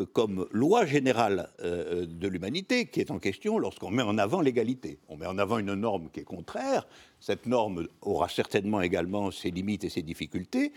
euh, 0.00 0.06
comme 0.06 0.46
loi 0.52 0.86
générale 0.86 1.50
euh, 1.60 2.06
de 2.06 2.28
l'humanité 2.28 2.86
qui 2.86 3.00
est 3.00 3.10
en 3.10 3.18
question 3.18 3.58
lorsqu'on 3.58 3.90
met 3.90 4.02
en 4.02 4.16
avant 4.18 4.40
l'égalité. 4.40 4.98
On 5.08 5.16
met 5.16 5.26
en 5.26 5.36
avant 5.36 5.58
une 5.58 5.74
norme 5.74 6.08
qui 6.10 6.20
est 6.20 6.24
contraire. 6.24 6.86
Cette 7.20 7.46
norme 7.46 7.88
aura 8.00 8.28
certainement 8.28 8.80
également 8.80 9.30
ses 9.30 9.50
limites 9.50 9.84
et 9.84 9.90
ses 9.90 10.02
difficultés, 10.02 10.72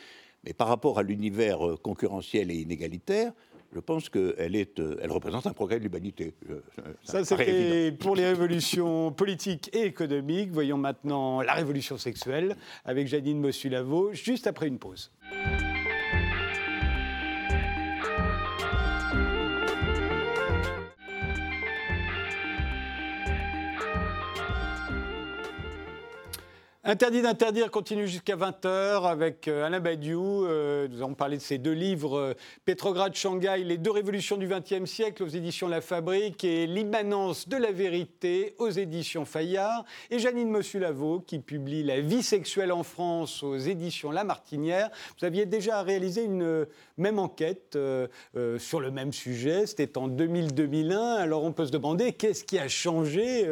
mais 0.45 0.53
par 0.53 0.67
rapport 0.67 0.99
à 0.99 1.03
l'univers 1.03 1.65
euh, 1.65 1.77
concurrentiel 1.77 2.51
et 2.51 2.55
inégalitaire, 2.55 3.31
je 3.73 3.79
pense 3.81 4.08
qu'elle 4.08 4.55
elle 4.55 5.12
représente 5.12 5.47
un 5.47 5.53
progrès 5.53 5.79
de 5.79 5.84
l'humanité. 5.84 6.34
Ça, 7.03 7.25
c'était 7.25 7.91
pour 7.91 8.15
les 8.15 8.25
révolutions 8.25 9.12
politiques 9.17 9.69
et 9.73 9.81
économiques. 9.81 10.51
Voyons 10.53 10.77
maintenant 10.77 11.41
la 11.41 11.53
révolution 11.53 11.97
sexuelle 11.97 12.55
avec 12.86 13.08
Janine 13.08 13.41
Mossulavo, 13.41 14.13
juste 14.13 14.47
après 14.47 14.67
une 14.67 14.79
pause. 14.79 15.12
Interdit 26.88 27.24
d'interdire 27.24 27.71
continue 27.71 28.08
jusqu'à 28.08 28.36
20h 28.36 29.10
avec 29.10 29.48
euh, 29.48 29.65
Alain 29.65 29.80
Badiou. 29.80 30.45
Euh, 30.45 30.88
nous 30.88 31.02
avons 31.02 31.15
parlé 31.15 31.38
de 31.38 31.41
ces 31.41 31.58
deux 31.58 31.71
livres, 31.71 32.15
euh, 32.15 32.34
Pétrograd, 32.63 33.12
Shanghai, 33.15 33.63
les 33.63 33.80
deux 33.80 33.89
révolutions 33.89 34.38
du 34.38 34.48
XXe 34.48 34.86
siècle 34.86 35.24
aux 35.24 35.28
éditions 35.28 35.67
La 35.67 35.82
Fabrique 35.82 36.43
et 36.43 36.67
L'immanence 36.67 37.50
de 37.50 37.58
la 37.58 37.71
vérité 37.71 38.54
aux 38.60 38.69
éditions 38.69 39.26
Fayard. 39.26 39.84
Et 40.12 40.19
Janine 40.19 40.52
Mossulavo 40.52 41.21
qui 41.21 41.39
publie 41.39 41.82
La 41.82 42.02
vie 42.02 42.21
sexuelle 42.21 42.71
en 42.71 42.84
France 42.84 43.41
aux 43.41 43.58
éditions 43.58 44.12
La 44.12 44.24
Martinière. 44.24 44.91
Vous 45.17 45.26
aviez 45.26 45.48
déjà 45.48 45.82
réalisé 45.82 46.26
une 46.26 46.67
même 46.97 47.19
enquête 47.19 47.77
sur 48.58 48.79
le 48.79 48.91
même 48.91 49.12
sujet, 49.12 49.65
c'était 49.65 49.97
en 49.97 50.08
2000-2001. 50.10 51.17
Alors 51.17 51.43
on 51.43 51.51
peut 51.51 51.65
se 51.65 51.71
demander 51.71 52.13
qu'est-ce 52.13 52.43
qui 52.43 52.58
a 52.58 52.67
changé 52.67 53.47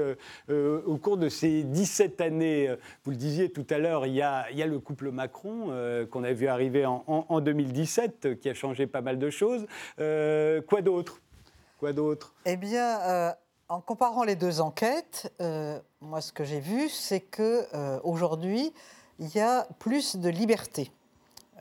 au 0.50 0.98
cours 0.98 1.18
de 1.18 1.30
ces 1.30 1.64
17 1.64 2.22
années? 2.22 2.76
Vous 3.04 3.12
le 3.12 3.18
disiez 3.18 3.52
tout 3.52 3.66
à 3.70 3.78
l'heure, 3.78 4.06
il, 4.06 4.14
y 4.16 4.22
a 4.22 4.46
le 4.66 4.80
couple 4.80 5.12
Macron 5.12 5.68
euh, 5.70 6.06
qu'on 6.06 6.24
a 6.24 6.34
vu 6.34 6.48
arriver 6.48 6.86
en, 6.86 7.42
2017, 7.42 8.40
qui 8.40 8.50
a 8.50 8.54
changé 8.54 8.88
pas 8.88 9.02
mal 9.02 9.20
de 9.20 9.30
choses. 9.30 9.66
Euh, 10.00 10.62
quoi 10.62 10.82
d'autre? 10.82 11.22
Quoi 11.80 11.94
d'autre? 11.94 12.34
Eh 12.46 12.58
bien, 12.58 13.00
euh, 13.02 13.32
en 13.70 13.82
comparant 13.82 14.24
les 14.24 14.36
deux 14.36 14.62
enquêtes, 14.62 15.34
moi, 16.02 16.22
ce 16.22 16.32
que 16.34 16.44
j'ai 16.44 16.60
vu, 16.60 16.90
c'est 16.90 17.22
que 17.22 17.66
aujourd'hui, 18.04 18.74
il 19.20 19.34
y 19.36 19.40
a 19.40 19.68
plus 19.80 20.16
de 20.18 20.30
liberté 20.30 20.92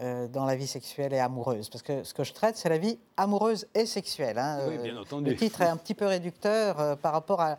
dans 0.00 0.44
la 0.44 0.56
vie 0.56 0.66
sexuelle 0.66 1.12
et 1.12 1.18
amoureuse. 1.18 1.68
Parce 1.68 1.82
que 1.82 2.02
ce 2.02 2.14
que 2.14 2.24
je 2.24 2.32
traite, 2.32 2.56
c'est 2.56 2.68
la 2.68 2.78
vie 2.78 2.98
amoureuse 3.16 3.68
et 3.74 3.86
sexuelle. 3.86 4.38
Hein. 4.38 4.60
Oui, 4.68 4.78
bien 4.78 4.96
entendu. 4.96 5.30
Le 5.30 5.36
titre 5.36 5.62
est 5.62 5.66
un 5.66 5.76
petit 5.76 5.94
peu 5.94 6.06
réducteur 6.06 6.98
par 6.98 7.12
rapport 7.12 7.40
à 7.40 7.58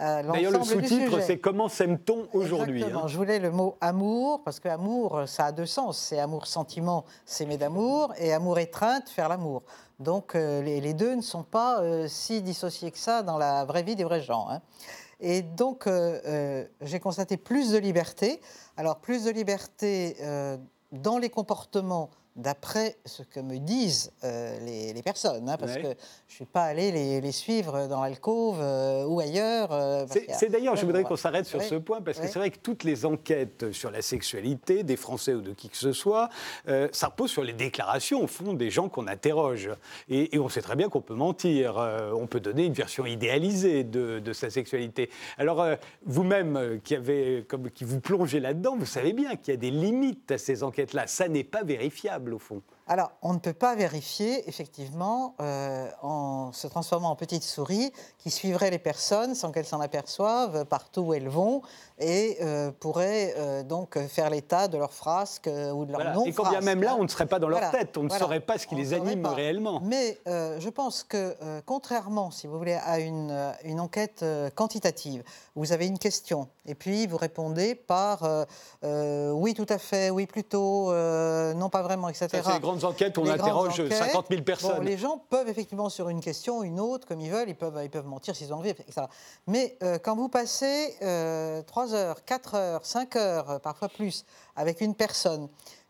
euh, 0.00 0.22
D'ailleurs, 0.24 0.52
le 0.52 0.64
sous-titre, 0.64 1.20
c'est 1.20 1.38
Comment 1.38 1.68
s'aime-t-on 1.68 2.26
aujourd'hui 2.32 2.82
hein? 2.82 3.06
Je 3.06 3.16
voulais 3.16 3.38
le 3.38 3.50
mot 3.50 3.76
amour, 3.80 4.42
parce 4.42 4.58
que 4.58 4.68
amour, 4.68 5.22
ça 5.26 5.46
a 5.46 5.52
deux 5.52 5.66
sens. 5.66 5.98
C'est 5.98 6.18
amour-sentiment, 6.18 7.04
s'aimer 7.24 7.58
d'amour, 7.58 8.12
et 8.18 8.32
amour-étreinte, 8.32 9.08
faire 9.08 9.28
l'amour. 9.28 9.62
Donc, 10.00 10.34
euh, 10.34 10.62
les, 10.62 10.94
deux 10.94 11.14
ne 11.14 11.22
sont 11.22 11.44
pas 11.44 11.80
euh, 11.80 12.08
si 12.08 12.42
dissociés 12.42 12.90
que 12.90 12.98
ça 12.98 13.22
dans 13.22 13.38
la 13.38 13.64
vraie 13.64 13.84
vie 13.84 13.94
des 13.94 14.04
vrais 14.04 14.20
gens. 14.20 14.48
Hein. 14.50 14.60
Et 15.20 15.42
donc, 15.42 15.88
j'ai 16.82 17.00
constaté 17.00 17.36
plus 17.36 17.70
de 17.70 17.78
liberté. 17.78 18.40
Alors, 18.76 18.96
plus 18.96 19.24
de 19.24 19.30
liberté 19.30 20.16
dans 20.94 21.18
les 21.18 21.30
comportements 21.30 22.10
d'après 22.36 22.96
ce 23.04 23.22
que 23.22 23.38
me 23.38 23.58
disent 23.58 24.10
euh, 24.24 24.58
les, 24.92 25.02
personnes, 25.02 25.48
hein, 25.48 25.56
parce 25.56 25.76
que 25.76 25.82
je 25.82 25.88
ne 25.88 25.94
suis 26.28 26.44
pas 26.44 26.64
allé 26.64 26.90
les, 27.20 27.32
suivre 27.32 27.86
dans 27.86 28.02
l'alcôve 28.02 28.58
euh, 28.60 29.04
ou 29.04 29.20
ailleurs. 29.20 29.72
Euh, 29.72 30.06
c'est 30.08 30.48
d'ailleurs, 30.48 30.76
je 30.76 30.84
voudrais 30.84 31.04
qu'on 31.04 31.16
s'arrête 31.16 31.46
sur 31.46 31.62
ce 31.62 31.76
point, 31.76 32.00
parce 32.00 32.18
que 32.18 32.26
c'est 32.26 32.38
vrai 32.38 32.50
que 32.50 32.58
toutes 32.58 32.84
les 32.84 33.06
enquêtes 33.06 33.70
sur 33.72 33.90
la 33.90 34.02
sexualité 34.02 34.82
des 34.82 34.96
Français 34.96 35.34
ou 35.34 35.40
de 35.40 35.52
qui 35.52 35.68
que 35.68 35.76
ce 35.76 35.92
soit, 35.92 36.28
ça 36.92 37.08
repose 37.08 37.30
sur 37.30 37.44
les 37.44 37.52
déclarations, 37.52 38.22
au 38.22 38.26
fond, 38.26 38.52
des 38.52 38.70
gens 38.70 38.88
qu'on 38.88 39.06
interroge. 39.06 39.70
Et, 40.08 40.38
on 40.38 40.48
sait 40.48 40.62
très 40.62 40.76
bien 40.76 40.88
qu'on 40.88 41.00
peut 41.00 41.14
mentir, 41.14 41.76
on 42.14 42.26
peut 42.26 42.40
donner 42.40 42.66
une 42.66 42.74
version 42.74 43.06
idéalisée 43.06 43.84
de, 43.84 44.18
de 44.18 44.32
sa 44.32 44.50
sexualité. 44.50 45.08
Alors, 45.38 45.64
vous-même, 46.04 46.80
qui, 46.82 46.94
avez, 46.94 47.44
comme, 47.48 47.70
qui 47.70 47.84
vous 47.84 48.00
plongez 48.00 48.40
là-dedans, 48.40 48.76
vous 48.76 48.86
savez 48.86 49.12
bien 49.12 49.36
qu'il 49.36 49.54
y 49.54 49.56
a 49.56 49.60
des 49.60 49.70
limites 49.70 50.30
à 50.32 50.38
ces 50.38 50.62
enquêtes-là. 50.62 51.06
Ça 51.06 51.28
n'est 51.28 51.44
pas 51.44 51.62
vérifiable 51.62 52.23
alors, 52.86 53.12
on 53.22 53.32
ne 53.32 53.38
peut 53.38 53.54
pas 53.54 53.74
vérifier, 53.74 54.46
effectivement, 54.46 55.34
euh, 55.40 55.88
en 56.02 56.52
se 56.52 56.66
transformant 56.66 57.10
en 57.10 57.16
petite 57.16 57.42
souris, 57.42 57.92
qui 58.18 58.30
suivrait 58.30 58.70
les 58.70 58.78
personnes 58.78 59.34
sans 59.34 59.52
qu'elles 59.52 59.64
s'en 59.64 59.80
aperçoivent 59.80 60.66
partout 60.66 61.00
où 61.00 61.14
elles 61.14 61.30
vont 61.30 61.62
et 61.98 62.38
euh, 62.40 62.70
pourrait 62.72 63.34
euh, 63.36 63.62
donc 63.62 63.98
faire 64.08 64.30
l'état 64.30 64.68
de 64.68 64.76
leur 64.76 64.92
frasque 64.92 65.46
ou 65.46 65.84
de 65.84 65.92
leur 65.92 66.04
non-frasque. 66.04 66.28
Et 66.28 66.32
quand 66.32 66.50
bien 66.50 66.60
même 66.60 66.82
là, 66.82 66.96
on 66.98 67.04
ne 67.04 67.08
serait 67.08 67.26
pas 67.26 67.38
dans 67.38 67.48
leur 67.48 67.70
tête, 67.70 67.96
on 67.96 68.04
ne 68.04 68.08
saurait 68.08 68.40
pas 68.40 68.58
ce 68.58 68.66
qui 68.66 68.74
les 68.74 68.94
anime 68.94 69.26
réellement. 69.26 69.80
Mais 69.82 70.18
je 70.26 70.68
pense 70.68 71.02
que, 71.02 71.34
contrairement, 71.66 72.30
si 72.30 72.46
vous 72.46 72.58
voulez, 72.58 72.74
à 72.74 72.98
une, 72.98 73.52
une 73.64 73.80
enquête 73.80 74.24
quantitative, 74.54 75.22
vous 75.54 75.72
avez 75.72 75.86
une 75.86 75.98
question 75.98 76.48
et 76.66 76.74
puis 76.74 77.06
vous 77.06 77.16
répondez 77.16 77.74
par 77.74 78.28
oui, 78.82 79.54
tout 79.54 79.66
à 79.68 79.78
fait, 79.78 80.10
oui, 80.10 80.26
plutôt, 80.26 80.92
non, 80.92 81.68
pas 81.68 81.82
vraiment, 81.82 82.08
etc 82.08 82.42
enquêtes, 82.84 83.18
on 83.18 83.28
interroge 83.28 83.88
50 83.88 84.26
000 84.30 84.42
personnes. 84.42 84.84
les 84.84 84.96
gens 84.96 85.22
peuvent 85.30 85.48
effectivement 85.48 85.88
sur 85.88 86.08
une 86.08 86.20
question, 86.20 86.62
une 86.62 86.80
autre, 86.80 87.06
comme 87.06 87.20
ils 87.20 87.30
veulent, 87.30 87.48
ils 87.48 87.56
peuvent, 87.56 87.78
ils 87.82 87.90
peuvent 87.90 88.06
mentir 88.06 88.36
s'ils 88.36 88.52
ont 88.52 88.58
envie, 88.58 88.70
etc. 88.70 89.02
Mais 89.46 89.76
euh, 89.82 89.98
quand 89.98 90.16
vous 90.16 90.28
passez 90.28 90.96
euh, 91.02 91.62
3 91.86 91.94
heures, 91.94 92.24
4 92.24 92.54
heures, 92.54 92.86
5 92.86 93.16
heures, 93.16 93.50
euh, 93.50 93.58
parfois 93.58 93.88
plus, 93.88 94.24
avec 94.56 94.80
une 94.80 94.94
personne, 94.94 95.48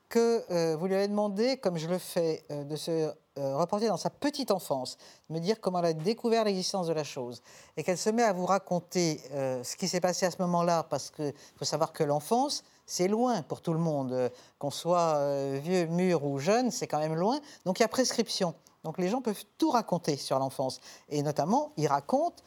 que 0.09 0.45
euh, 0.51 0.77
vous 0.77 0.87
lui 0.87 0.95
avez 0.95 1.09
demandé, 1.09 1.57
comme 1.57 1.77
je 1.77 1.89
le 1.89 1.99
fais, 1.99 2.45
de 2.51 2.77
se 2.77 3.13
reporter 3.37 3.89
dans 3.89 3.97
sa 3.97 4.11
petite 4.11 4.53
enfance, 4.53 4.97
de 5.29 5.35
me 5.35 5.41
dire 5.41 5.61
comment 5.61 5.81
elle 5.81 5.87
a 5.87 5.93
découvert 5.93 6.45
l'existence 6.45 6.87
de 6.87 6.93
la 6.93 7.03
chose, 7.03 7.43
et 7.77 7.83
qu'elle 7.83 7.99
se 7.99 8.11
met 8.11 8.23
à 8.23 8.33
vous 8.33 8.47
raconter 8.47 9.21
ce 9.33 9.75
qui 9.75 9.89
s'est 9.89 10.01
passé 10.01 10.25
à 10.25 10.31
ce 10.31 10.41
moment-là, 10.43 10.85
parce 10.85 11.11
qu'il 11.11 11.35
faut 11.57 11.65
savoir 11.65 11.93
que 11.93 12.05
l'enfance, 12.05 12.63
c'est 12.87 13.09
loin 13.09 13.43
pour 13.43 13.61
tout 13.61 13.73
le 13.73 13.79
monde. 13.79 14.13
Euh, 14.13 14.29
qu'on 14.59 14.71
soit 14.71 15.17
euh, 15.17 15.59
vieux, 15.63 15.87
mûr 15.87 16.25
ou 16.25 16.39
jeune, 16.39 16.71
c'est 16.71 16.87
quand 16.87 16.99
même 16.99 17.15
loin. 17.15 17.39
Donc 17.65 17.79
il 17.79 17.83
y 17.83 17.85
a 17.85 17.89
prescription. 17.89 18.55
Donc 18.83 18.99
les 18.99 19.09
gens 19.09 19.21
peuvent 19.21 19.45
tout 19.59 19.71
raconter 19.71 20.17
sur 20.17 20.39
l'enfance. 20.39 20.81
Et 21.09 21.23
notamment, 21.23 21.73
ils 21.77 21.87
racontent 21.87 22.43
euh, 22.43 22.45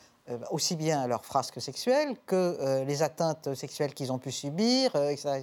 aussi 0.51 0.75
bien 0.75 1.07
leurs 1.07 1.23
frasques 1.25 1.61
sexuelles 1.61 2.15
que 2.25 2.83
les 2.85 3.01
atteintes 3.03 3.53
sexuelles 3.55 3.93
qu'ils 3.93 4.11
ont 4.11 4.19
pu 4.19 4.31
subir, 4.31 4.95
etc. 4.95 5.41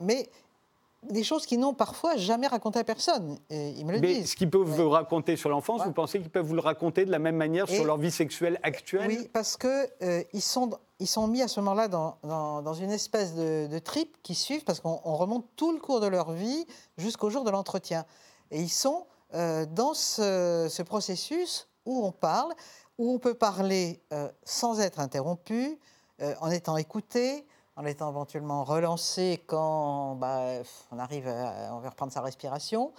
mais 0.00 0.28
des 1.10 1.22
choses 1.22 1.44
qu'ils 1.44 1.60
n'ont 1.60 1.74
parfois 1.74 2.16
jamais 2.16 2.46
racontées 2.46 2.78
à 2.78 2.84
personne. 2.84 3.36
Et 3.50 3.70
ils 3.72 3.84
me 3.84 3.92
le 3.92 4.00
Mais 4.00 4.14
disent. 4.14 4.30
ce 4.30 4.36
qu'ils 4.36 4.48
peuvent 4.48 4.62
vous 4.62 4.88
raconter 4.88 5.36
sur 5.36 5.50
l'enfance, 5.50 5.80
Ouais. 5.80 5.86
vous 5.86 5.92
pensez 5.92 6.18
qu'ils 6.18 6.30
peuvent 6.30 6.46
vous 6.46 6.54
le 6.54 6.62
raconter 6.62 7.04
de 7.04 7.10
la 7.10 7.18
même 7.18 7.36
manière 7.36 7.70
Et- 7.70 7.74
sur 7.74 7.84
leur 7.84 7.98
vie 7.98 8.10
sexuelle 8.10 8.58
actuelle? 8.62 9.06
Oui, 9.08 9.28
parce 9.30 9.58
que 9.58 9.86
euh, 10.02 10.22
ils 10.32 10.40
sont 10.42 10.70
ils 11.00 11.06
sont 11.08 11.26
mis 11.26 11.42
à 11.42 11.48
ce 11.48 11.60
moment-là 11.60 11.88
dans, 11.88 12.16
dans- 12.22 12.62
dans 12.62 12.72
une 12.72 12.90
espèce 12.92 13.34
de, 13.34 13.66
de 13.66 13.78
trip 13.80 14.16
qui 14.22 14.34
suivent 14.34 14.64
parce 14.64 14.80
qu'on 14.80 15.00
on 15.04 15.16
remonte 15.16 15.44
tout 15.56 15.72
le 15.72 15.78
cours 15.78 16.00
de 16.00 16.06
leur 16.06 16.32
vie 16.32 16.66
jusqu'au 16.96 17.28
jour 17.28 17.44
de 17.44 17.50
l'entretien. 17.50 18.06
Et 18.50 18.60
ils 18.62 18.70
sont 18.70 19.04
euh, 19.34 19.66
dans 19.66 19.92
ce, 19.92 20.68
ce 20.70 20.82
processus 20.82 21.68
où 21.84 22.06
on 22.06 22.12
parle, 22.12 22.54
où 22.98 23.12
on 23.12 23.18
peut 23.18 23.34
parler 23.34 24.00
euh, 24.12 24.28
sans 24.44 24.80
être 24.80 25.00
interrompu, 25.00 25.78
euh, 26.20 26.34
en 26.40 26.50
étant 26.50 26.76
écouté, 26.76 27.46
en 27.76 27.84
étant 27.86 28.10
éventuellement 28.10 28.64
relancé 28.64 29.42
quand 29.46 30.14
bah, 30.16 30.62
on 30.92 30.98
arrive, 30.98 31.26
à, 31.26 31.74
on 31.74 31.80
reprendre 31.80 32.12
sa 32.12 32.20
respiration. 32.20 32.92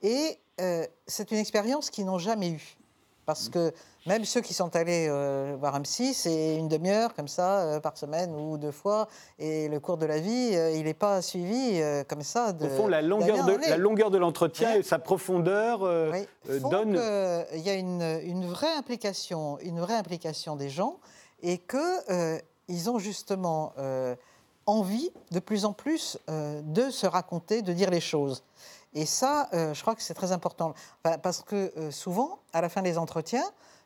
Et 0.00 0.38
euh, 0.60 0.86
c'est 1.06 1.30
une 1.30 1.38
expérience 1.38 1.90
qu'ils 1.90 2.06
n'ont 2.06 2.18
jamais 2.18 2.50
eue. 2.50 2.76
Parce 3.24 3.48
que 3.48 3.72
même 4.06 4.24
ceux 4.24 4.40
qui 4.40 4.52
sont 4.52 4.74
allés 4.74 5.06
euh, 5.08 5.54
voir 5.58 5.76
un 5.76 5.80
psy, 5.82 6.12
c'est 6.12 6.56
une 6.56 6.66
demi-heure 6.66 7.14
comme 7.14 7.28
ça 7.28 7.60
euh, 7.60 7.78
par 7.80 7.96
semaine 7.96 8.34
ou 8.34 8.58
deux 8.58 8.72
fois. 8.72 9.06
Et 9.38 9.68
le 9.68 9.78
cours 9.78 9.96
de 9.96 10.06
la 10.06 10.18
vie, 10.18 10.50
euh, 10.54 10.72
il 10.72 10.84
n'est 10.84 10.92
pas 10.94 11.22
suivi 11.22 11.80
euh, 11.80 12.02
comme 12.02 12.22
ça. 12.22 12.52
De, 12.52 12.66
Au 12.66 12.68
fond, 12.70 12.88
la 12.88 13.00
longueur 13.00 13.44
de, 13.44 13.52
année. 13.52 13.68
la 13.68 13.76
longueur 13.76 14.10
de 14.10 14.18
l'entretien 14.18 14.72
Ouais. 14.72 14.80
et 14.80 14.82
sa 14.82 14.98
profondeur 14.98 15.82
Oui, 16.12 16.26
donne. 16.68 16.94
que 16.94 17.54
Il 17.56 17.60
y 17.62 17.70
a 17.70 17.74
une, 17.74 18.02
une 18.24 18.46
vraie 18.46 18.74
implication, 18.76 19.58
une 19.60 19.78
vraie 19.78 19.94
implication 19.96 20.56
des 20.56 20.68
gens 20.68 20.98
et 21.44 21.58
qu'ils 21.58 22.90
ont 22.90 22.98
justement 22.98 23.72
envie 24.66 25.10
de 25.30 25.38
plus 25.38 25.64
en 25.64 25.72
plus 25.72 26.18
de 26.28 26.90
se 26.90 27.06
raconter, 27.06 27.62
de 27.62 27.72
dire 27.72 27.90
les 27.90 28.00
choses. 28.00 28.42
Et 28.94 29.06
ça, 29.06 29.48
euh, 29.54 29.72
je 29.74 29.80
crois 29.82 29.94
que 29.94 30.02
c'est 30.02 30.14
très 30.14 30.32
important. 30.32 30.74
Pa- 31.02 31.18
Parce 31.18 31.42
que 31.42 31.72
euh, 31.76 31.90
souvent, 31.90 32.40
à 32.52 32.60
la 32.60 32.68
fin 32.68 32.82
des 32.82 32.98
entretiens, 32.98 33.44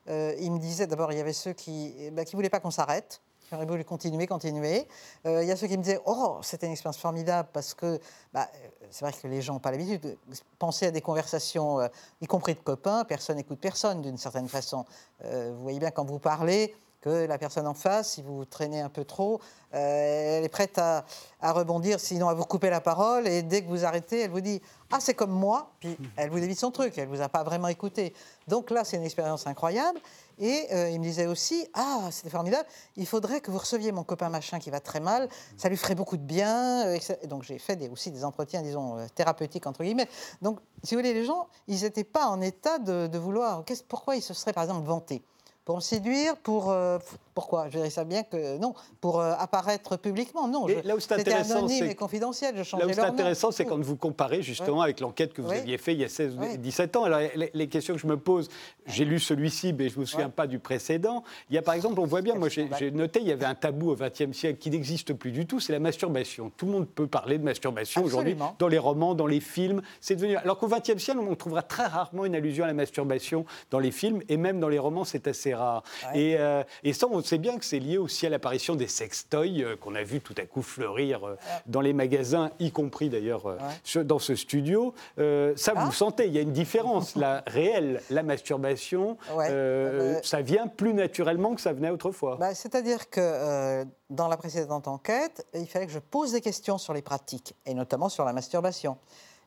euh, 0.09 0.35
ils 0.39 0.51
me 0.53 0.59
disaient, 0.59 0.87
d'abord, 0.87 1.13
il 1.13 1.19
y 1.19 1.21
avait 1.21 1.33
ceux 1.33 1.53
qui 1.53 1.95
ne 2.11 2.31
voulaient 2.33 2.51
pas 2.51 2.61
qu'on 2.61 2.71
s'arrête, 2.71 3.21
qui 3.49 3.55
auraient 3.55 3.67
voulu 3.67 3.85
continuer, 3.85 4.27
continuer. 4.27 4.89
Euh, 5.25 5.43
il 5.43 5.49
y 5.49 5.53
a 5.53 5.57
ceux 5.57 5.69
qui 5.69 5.79
me 5.79 5.83
disaient, 5.83 6.01
oh, 6.07 6.39
c'était 6.43 6.67
une 6.67 6.73
expérience 6.73 6.99
formidable 6.99 7.49
parce 7.53 7.75
que 7.75 8.01
bah, 8.33 8.49
c'est 8.91 9.05
vrai 9.05 9.13
que 9.13 9.27
les 9.29 9.41
gens 9.43 9.55
n'ont 9.55 9.61
pas 9.61 9.71
l'habitude 9.71 10.01
de 10.01 10.17
penser 10.59 10.87
à 10.87 10.91
des 10.91 11.01
conversations, 11.01 11.79
y 12.21 12.27
compris 12.27 12.55
de 12.55 12.61
copains, 12.61 13.05
personne 13.05 13.37
n'écoute 13.37 13.61
personne 13.61 14.03
d'une 14.03 14.19
certaine 14.19 14.49
façon. 14.49 14.85
Vous 15.23 15.63
voyez 15.63 15.79
bien 15.79 15.93
quand 15.93 16.05
vous 16.05 16.19
parlez 16.19 16.75
la 17.11 17.39
personne 17.39 17.67
en 17.67 17.75
face, 17.75 18.13
si 18.13 18.23
vous 18.23 18.45
traînez 18.45 18.81
un 18.81 18.89
peu 18.89 19.05
trop, 19.05 19.41
euh, 19.75 20.39
elle 20.39 20.45
est 20.45 20.49
prête 20.49 20.79
à, 20.79 21.05
rebondir, 21.43 22.01
sinon 22.01 22.29
à 22.29 22.35
vous 22.35 22.45
couper 22.45 22.71
la 22.71 22.81
parole. 22.81 23.29
Et 23.29 23.43
dès 23.43 23.63
que 23.63 23.69
vous 23.69 23.85
arrêtez, 23.85 24.23
elle 24.23 24.31
vous 24.31 24.41
dit 24.41 24.61
Ah, 24.91 24.99
c'est 25.01 25.15
comme 25.15 25.31
moi. 25.31 25.71
Puis 25.81 25.97
elle 26.17 26.31
vous 26.31 26.39
évite 26.39 26.59
son 26.59 26.71
truc, 26.71 26.97
elle 26.99 27.09
ne 27.09 27.15
vous 27.15 27.23
a 27.23 27.29
pas 27.29 27.45
vraiment 27.45 27.69
écouté. 27.69 28.15
Donc 28.49 28.71
là, 28.71 28.85
c'est 28.85 28.97
une 28.97 29.05
expérience 29.05 29.47
incroyable. 29.47 30.01
Et 30.39 30.67
euh, 30.73 30.91
il 30.91 30.99
me 30.99 31.05
disait 31.05 31.27
aussi 31.27 31.67
Ah, 31.75 32.09
c'était 32.11 32.31
formidable, 32.31 32.67
il 32.97 33.07
faudrait 33.07 33.41
que 33.41 33.51
vous 33.51 33.59
receviez 33.59 33.93
mon 33.93 34.03
copain 34.05 34.29
machin 34.29 34.59
qui 34.59 34.71
va 34.71 34.81
très 34.81 35.01
mal, 35.01 35.29
ça 35.57 35.69
lui 35.69 35.77
ferait 35.77 35.95
beaucoup 35.95 36.17
de 36.17 36.23
bien. 36.23 36.87
euh. 36.87 36.99
Et 37.23 37.27
donc 37.27 37.43
j'ai 37.43 37.59
fait 37.59 37.77
des- 37.77 37.89
aussi 37.89 38.11
des 38.11 38.25
entretiens, 38.25 38.63
disons, 38.63 38.97
thérapeutiques, 39.15 39.67
entre 39.67 39.83
guillemets. 39.83 40.09
Donc, 40.43 40.59
si 40.83 40.95
vous 40.95 41.01
voulez, 41.01 41.15
les 41.15 41.25
gens, 41.25 41.49
ils 41.69 41.83
n'étaient 41.83 42.05
pas 42.05 42.27
en 42.27 42.41
état 42.41 42.79
de, 42.79 43.07
de 43.07 43.19
vouloir. 43.19 43.65
Pourquoi 43.89 44.17
ils 44.17 44.23
se 44.23 44.35
seraient, 44.35 44.53
par 44.53 44.65
exemple, 44.65 44.87
vantés? 44.87 45.23
Pour 45.67 45.77
me 45.77 45.81
séduire, 45.83 46.37
pour 46.39 46.71
euh, 46.71 46.99
pourquoi? 47.37 47.67
Je 47.69 47.77
dirais 47.77 47.91
ça 47.91 48.05
bien 48.05 48.23
que 48.23 48.57
non, 48.57 48.73
pour 49.03 49.21
euh, 49.21 49.35
apparaître 49.39 49.99
publiquement, 49.99 50.49
non. 50.49 50.67
Je- 50.67 50.89
là 50.89 50.97
où 50.97 51.01
c'est 51.01 51.13
intéressant, 51.13 51.59
anonyme 51.59 51.85
et 51.85 51.95
confidentiel. 51.95 52.55
Je 52.65 52.77
Là 52.77 52.87
où 52.87 52.93
c'est 52.93 53.01
intéressant, 53.01 53.51
c'est 53.51 53.67
quand 53.67 53.79
vous 53.79 53.95
comparez 53.97 54.41
justement 54.43 54.81
avec 54.81 55.01
l'enquête 55.01 55.35
que 55.35 55.43
vous 55.43 55.53
aviez 55.53 55.77
fait 55.77 55.93
il 55.93 56.01
y 56.01 56.05
a 56.05 56.09
16 56.09 56.35
ou 56.37 56.41
Oui. 56.41 56.57
17 56.59 56.97
ans. 56.97 57.05
Alors, 57.05 57.21
les, 57.37 57.51
les 57.53 57.69
questions 57.69 57.95
que 57.95 58.01
je 58.01 58.07
me 58.07 58.17
pose, 58.17 58.49
j'ai 58.87 59.05
lu 59.05 59.21
celui-ci, 59.21 59.75
mais 59.75 59.91
je 59.91 59.97
ne 59.97 60.01
me 60.01 60.07
souviens 60.07 60.27
Ouais. 60.27 60.33
pas 60.33 60.47
du 60.47 60.59
précédent. 60.59 61.23
Il 61.51 61.55
y 61.55 61.59
a 61.59 61.63
par 61.63 61.75
exemple, 61.75 62.01
on 62.01 62.07
voit 62.07 62.23
bien, 62.23 62.35
moi 62.37 62.49
j'ai 62.49 62.91
noté, 62.91 63.21
il 63.21 63.29
y 63.29 63.33
avait 63.33 63.45
un 63.45 63.55
tabou 63.55 63.91
au 63.91 63.97
XXe 63.97 64.33
siècle 64.33 64.59
qui 64.59 64.71
n'existe 64.71 65.13
plus 65.13 65.31
du 65.31 65.45
tout, 65.47 65.61
c'est 65.61 65.75
la 65.75 65.79
masturbation. 65.79 66.51
Tout 66.57 66.65
le 66.65 66.73
monde 66.73 66.89
peut 66.89 67.07
parler 67.07 67.37
de 67.37 67.45
masturbation 67.45 68.03
aujourd'hui 68.03 68.35
dans 68.59 68.69
les 68.69 68.79
romans, 68.79 69.15
dans 69.15 69.27
les 69.27 69.41
films. 69.41 69.83
C'est 70.01 70.17
devenu. 70.17 70.37
Alors 70.37 70.57
qu'au 70.59 70.69
XXe 70.69 70.97
siècle, 70.97 71.21
on 71.21 71.35
trouvera 71.35 71.61
très 71.63 71.85
rarement 71.87 72.25
une 72.25 72.35
allusion 72.35 72.65
à 72.65 72.69
la 72.69 72.73
masturbation 72.75 73.45
dans 73.71 73.79
les 73.79 73.91
films 73.91 74.23
et 74.31 74.39
même 74.39 74.59
dans 74.59 74.69
les 74.71 74.79
romans, 74.79 75.05
c'est 75.05 75.27
assez 75.29 75.53
rare. 75.55 75.83
Ouais. 76.15 76.21
Et, 76.21 76.37
euh, 76.39 76.63
et 76.83 76.95
ça, 76.95 77.07
on 77.11 77.21
sait 77.27 77.39
bien 77.39 77.59
que 77.59 77.65
c'est 77.65 77.79
lié 77.79 77.99
aussi 77.99 78.27
à 78.27 78.31
l'apparition 78.31 78.75
des 78.77 78.87
sextoys 78.89 79.63
euh, 79.63 79.77
qu'on 79.77 79.95
a 79.95 80.03
vu 80.03 80.21
tout 80.21 80.35
à 80.39 80.47
coup 80.47 80.63
fleurir 80.63 81.25
euh, 81.27 81.37
dans 81.67 81.81
les 81.81 81.93
magasins, 81.93 82.51
y 82.59 82.71
compris 82.73 83.09
d'ailleurs 83.11 83.47
euh, 83.47 83.59
sur- 83.85 84.05
dans 84.05 84.19
ce 84.19 84.35
studio. 84.35 84.95
Euh, 85.19 85.53
ça, 85.57 85.73
vous 85.75 85.89
Ah. 85.89 85.93
sentez, 85.93 86.27
il 86.27 86.33
y 86.33 86.39
a 86.39 86.43
une 86.43 86.53
différence. 86.53 87.15
la 87.17 87.43
réelle, 87.47 88.01
la 88.11 88.23
masturbation, 88.23 89.17
Ouais. 89.35 89.49
euh, 89.51 90.17
Euh, 90.17 90.21
ça 90.23 90.41
vient 90.43 90.67
plus 90.69 90.95
naturellement 90.95 91.55
que 91.55 91.61
ça 91.61 91.73
venait 91.73 91.91
autrefois. 91.91 92.37
Bah, 92.37 92.55
C'est-à-dire 92.55 93.11
que 93.11 93.21
euh, 93.21 93.85
dans 94.11 94.29
la 94.29 94.37
précédente 94.37 94.89
enquête, 94.89 95.47
il 95.55 95.67
fallait 95.67 95.87
que 95.87 95.93
je 95.93 95.99
pose 95.99 96.33
des 96.33 96.41
questions 96.41 96.79
sur 96.79 96.95
les 96.95 97.03
pratiques, 97.03 97.55
et 97.67 97.75
notamment 97.75 98.09
sur 98.09 98.25
la 98.25 98.33
masturbation. 98.33 98.97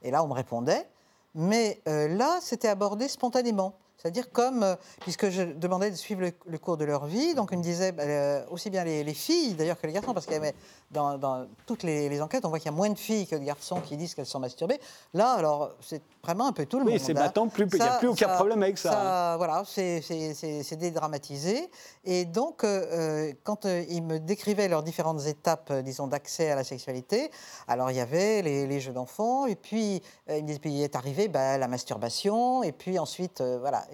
Et 0.01 0.11
là, 0.11 0.23
on 0.23 0.27
me 0.27 0.33
répondait, 0.33 0.87
mais 1.35 1.79
euh, 1.87 2.07
là, 2.07 2.39
c'était 2.41 2.67
abordé 2.67 3.07
spontanément. 3.07 3.73
C'est-à-dire 4.01 4.31
comme, 4.31 4.63
euh, 4.63 4.75
puisque 5.01 5.29
je 5.29 5.41
demandais 5.43 5.91
de 5.91 5.95
suivre 5.95 6.21
le, 6.21 6.31
le 6.45 6.57
cours 6.57 6.77
de 6.77 6.85
leur 6.85 7.05
vie, 7.05 7.35
donc 7.35 7.49
ils 7.51 7.57
me 7.57 7.63
disaient, 7.63 7.91
bah, 7.91 8.03
euh, 8.03 8.43
aussi 8.49 8.69
bien 8.69 8.83
les, 8.85 9.03
les 9.03 9.13
filles 9.13 9.55
d'ailleurs 9.55 9.79
que 9.79 9.85
les 9.87 9.93
garçons, 9.93 10.13
parce 10.13 10.25
qu'il 10.25 10.35
y 10.35 10.37
avait 10.37 10.55
dans, 10.91 11.17
dans 11.17 11.45
toutes 11.65 11.83
les, 11.83 12.07
les 12.09 12.21
enquêtes, 12.21 12.45
on 12.45 12.49
voit 12.49 12.59
qu'il 12.59 12.71
y 12.71 12.73
a 12.73 12.77
moins 12.77 12.89
de 12.89 12.97
filles 12.97 13.27
que 13.27 13.35
de 13.35 13.43
garçons 13.43 13.81
qui 13.81 13.97
disent 13.97 14.15
qu'elles 14.15 14.25
sont 14.25 14.39
masturbées. 14.39 14.79
Là, 15.13 15.33
alors, 15.33 15.71
c'est 15.81 16.01
vraiment 16.23 16.47
un 16.47 16.53
peu 16.53 16.65
tout 16.65 16.79
le 16.79 16.85
Oui, 16.85 16.91
monde. 16.93 17.01
c'est 17.01 17.11
hein. 17.11 17.21
maintenant 17.21 17.47
plus- 17.49 17.67
il 17.71 17.77
y 17.77 17.81
a 17.81 17.97
plus 17.99 18.07
aucun 18.07 18.29
problème 18.29 18.63
avec 18.63 18.77
ça, 18.77 19.33
hein. 19.33 19.37
Voilà, 19.37 19.63
c'est- 19.65 20.01
c'est 20.01 20.33
c'est- 20.33 20.63
c'est 20.63 20.75
dédramatisé. 20.77 21.69
Et 22.05 22.25
donc, 22.25 22.63
euh, 22.63 23.33
quand 23.43 23.65
euh, 23.65 23.83
ils 23.89 24.01
me 24.03 24.19
décrivaient 24.19 24.67
leurs 24.69 24.83
différentes 24.83 25.25
étapes, 25.27 25.69
euh, 25.71 25.81
disons, 25.81 26.07
d'accès 26.07 26.49
à 26.51 26.55
la 26.55 26.63
sexualité, 26.63 27.29
alors 27.67 27.91
il 27.91 27.97
y 27.97 27.99
avait 27.99 28.41
les, 28.41 28.65
les 28.65 28.79
jeux 28.79 28.93
d'enfants, 28.93 29.45
et 29.45 29.55
puis 29.55 30.01
me 30.27 30.57
puis 30.57 30.81
est 30.81 30.95
arrivé 30.95 31.27
bah, 31.27 31.57
la 31.57 31.67
masturbation, 31.67 32.63
et 32.63 32.71
puis 32.71 32.97
ensuite, 32.99 33.41
voilà. 33.41 33.85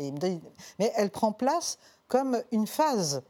Mais 0.79 0.91
elle 0.95 1.09
prend 1.09 1.31
place 1.31 1.77
comme 2.07 2.41
une 2.51 2.67
phase. 2.67 3.23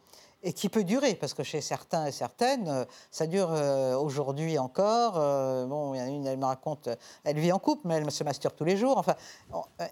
Et 0.47 0.53
qui 0.53 0.69
peut 0.69 0.83
durer, 0.83 1.15
parce 1.15 1.33
que 1.33 1.41
chez 1.41 1.59
certains 1.59 2.05
et 2.05 2.11
certaines, 2.11 2.67
euh, 2.67 2.85
ça 3.09 3.25
dure 3.25 3.51
euh, 3.51 3.95
aujourd'hui 3.95 4.59
encore. 4.59 5.15
Euh, 5.17 5.65
bon, 5.65 5.95
il 5.95 5.97
y 5.97 6.01
en 6.01 6.05
a 6.05 6.07
une, 6.07 6.27
elle 6.27 6.37
me 6.37 6.45
raconte, 6.45 6.87
elle 7.23 7.39
vit 7.39 7.51
en 7.51 7.57
couple, 7.57 7.87
mais 7.87 7.95
elle 7.95 8.11
se 8.11 8.23
masturbe 8.23 8.53
tous 8.55 8.63
les 8.63 8.77
jours. 8.77 8.99
Enfin, 8.99 9.15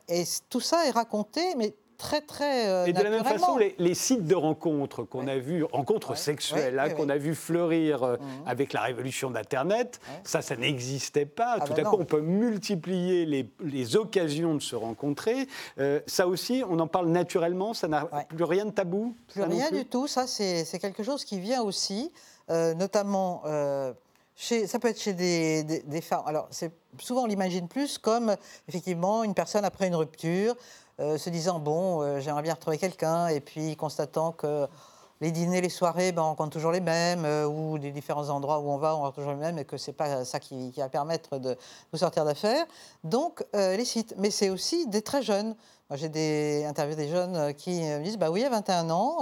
et 0.07 0.23
tout 0.49 0.59
ça 0.59 0.85
est 0.85 0.91
raconté, 0.91 1.55
mais 1.55 1.73
très, 2.03 2.21
très 2.21 2.67
euh, 2.67 2.85
Et 2.85 2.93
de 2.93 3.01
la 3.01 3.09
même 3.09 3.23
façon, 3.23 3.57
les, 3.57 3.75
les 3.79 3.93
sites 3.95 4.25
de 4.27 4.35
rencontres 4.35 5.03
qu'on 5.03 5.27
a 5.27 5.37
vus, 5.37 5.63
rencontres 5.63 6.11
Ouais. 6.11 6.15
sexuelles, 6.17 6.75
Ouais, 6.75 6.91
hein, 6.91 6.93
qu'on 6.93 7.07
a 7.09 7.17
vu 7.17 7.33
fleurir 7.33 8.03
euh, 8.03 8.17
Mhm. 8.17 8.27
avec 8.47 8.73
la 8.73 8.81
révolution 8.81 9.31
d'Internet, 9.31 9.99
ça, 10.23 10.41
ça 10.41 10.55
n'existait 10.55 11.25
pas. 11.25 11.57
Ah 11.59 11.65
Tout 11.65 11.73
ben 11.73 11.79
à 11.79 11.83
non. 11.83 11.91
coup, 11.91 11.97
on 12.01 12.05
peut 12.05 12.21
multiplier 12.21 13.25
les, 13.25 13.49
les 13.61 13.95
occasions 13.95 14.53
de 14.55 14.61
se 14.61 14.75
rencontrer. 14.75 15.47
Euh, 15.79 16.01
ça 16.05 16.27
aussi, 16.27 16.61
on 16.69 16.77
en 16.79 16.87
parle 16.87 17.07
naturellement, 17.07 17.73
ça 17.73 17.87
n'a 17.87 18.05
plus 18.27 18.43
rien 18.43 18.65
de 18.65 18.71
tabou 18.71 19.15
Plus 19.29 19.39
ça 19.41 19.47
rien 19.47 19.67
plus 19.69 19.77
du 19.79 19.85
tout. 19.85 20.07
Ça, 20.07 20.27
c'est 20.27 20.65
quelque 20.79 21.03
chose 21.03 21.23
qui 21.23 21.39
vient 21.39 21.61
aussi, 21.63 22.11
notamment. 22.49 23.43
chez, 24.35 24.65
ça 24.67 24.79
peut 24.79 24.87
être 24.87 24.99
chez 24.99 25.13
des, 25.13 25.63
des- 25.63 25.81
des 25.83 26.01
femmes. 26.01 26.23
Alors, 26.25 26.49
souvent, 26.99 27.23
on 27.23 27.25
l'imagine 27.27 27.67
plus 27.67 27.97
comme, 27.99 28.35
effectivement, 28.67 29.23
une 29.23 29.35
personne 29.35 29.63
après 29.63 29.87
une 29.87 29.95
rupture, 29.95 30.55
se 30.99 31.29
disant 31.29 31.59
Bon, 31.59 32.01
euh, 32.01 32.19
j'aimerais 32.19 32.43
bien 32.43 32.53
retrouver 32.53 32.77
quelqu'un, 32.77 33.27
et 33.27 33.39
puis 33.39 33.75
constatant 33.75 34.31
que 34.31 34.67
les 35.21 35.31
dîners, 35.31 35.61
les 35.61 35.69
soirées, 35.69 36.11
ben, 36.11 36.21
on 36.21 36.25
rencontre 36.25 36.51
toujours 36.51 36.71
les 36.71 36.81
mêmes, 36.81 37.25
euh, 37.25 37.47
ou 37.47 37.77
des 37.77 37.91
différents 37.91 38.29
endroits 38.29 38.59
où 38.59 38.69
on 38.69 38.77
va, 38.77 38.95
on 38.95 38.99
rencontre 38.99 39.15
toujours 39.15 39.31
les 39.31 39.37
mêmes, 39.37 39.57
et 39.57 39.65
que 39.65 39.77
c'est 39.77 39.93
pas 39.93 40.25
ça 40.25 40.39
qui, 40.39 40.71
va 40.71 40.89
permettre 40.89 41.37
de 41.37 41.55
nous 41.91 41.99
sortir 41.99 42.25
d'affaires. 42.25 42.65
Donc, 43.03 43.43
euh, 43.55 43.77
les 43.77 43.85
sites. 43.85 44.13
Mais 44.17 44.31
c'est 44.31 44.49
aussi 44.49 44.87
des 44.87 45.01
très 45.01 45.21
jeunes. 45.21 45.55
Moi, 45.89 45.97
j'ai 45.97 46.09
des 46.09 46.65
interviews 46.65 46.95
des 46.95 47.07
jeunes 47.07 47.35
euh, 47.35 47.51
qui 47.51 47.81
me 47.81 48.03
disent 48.03 48.17
Bah 48.17 48.31
oui, 48.31 48.43
à 48.43 48.49
21 48.49 48.89
ans, 48.89 49.19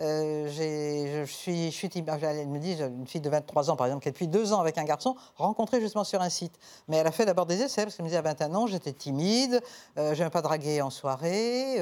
euh, 0.00 0.48
je 0.48 1.24
suis, 1.26 1.70
je 1.70 1.86
ah, 2.08 2.18
Elle 2.22 2.48
me 2.48 2.58
dit 2.58 2.74
une 2.80 3.06
fille 3.06 3.20
de 3.20 3.30
23 3.30 3.70
ans, 3.70 3.76
par 3.76 3.86
exemple, 3.86 4.02
qui 4.02 4.08
est 4.08 4.12
depuis 4.12 4.28
deux 4.28 4.52
ans 4.52 4.60
avec 4.60 4.78
un 4.78 4.84
garçon, 4.84 5.16
rencontré 5.36 5.80
justement 5.80 6.04
sur 6.04 6.20
un 6.20 6.30
site. 6.30 6.58
Mais 6.88 6.96
elle 6.96 7.06
a 7.06 7.12
fait 7.12 7.26
d'abord 7.26 7.46
des 7.46 7.60
essais, 7.60 7.82
parce 7.82 7.96
qu'elle 7.96 8.04
me 8.04 8.10
dit 8.10 8.16
à 8.16 8.22
21 8.22 8.54
ans, 8.54 8.66
j'étais 8.66 8.92
timide, 8.92 9.60
je 9.96 10.14
n'aimais 10.14 10.30
pas 10.30 10.42
draguer 10.42 10.82
en 10.82 10.90
soirée. 10.90 11.78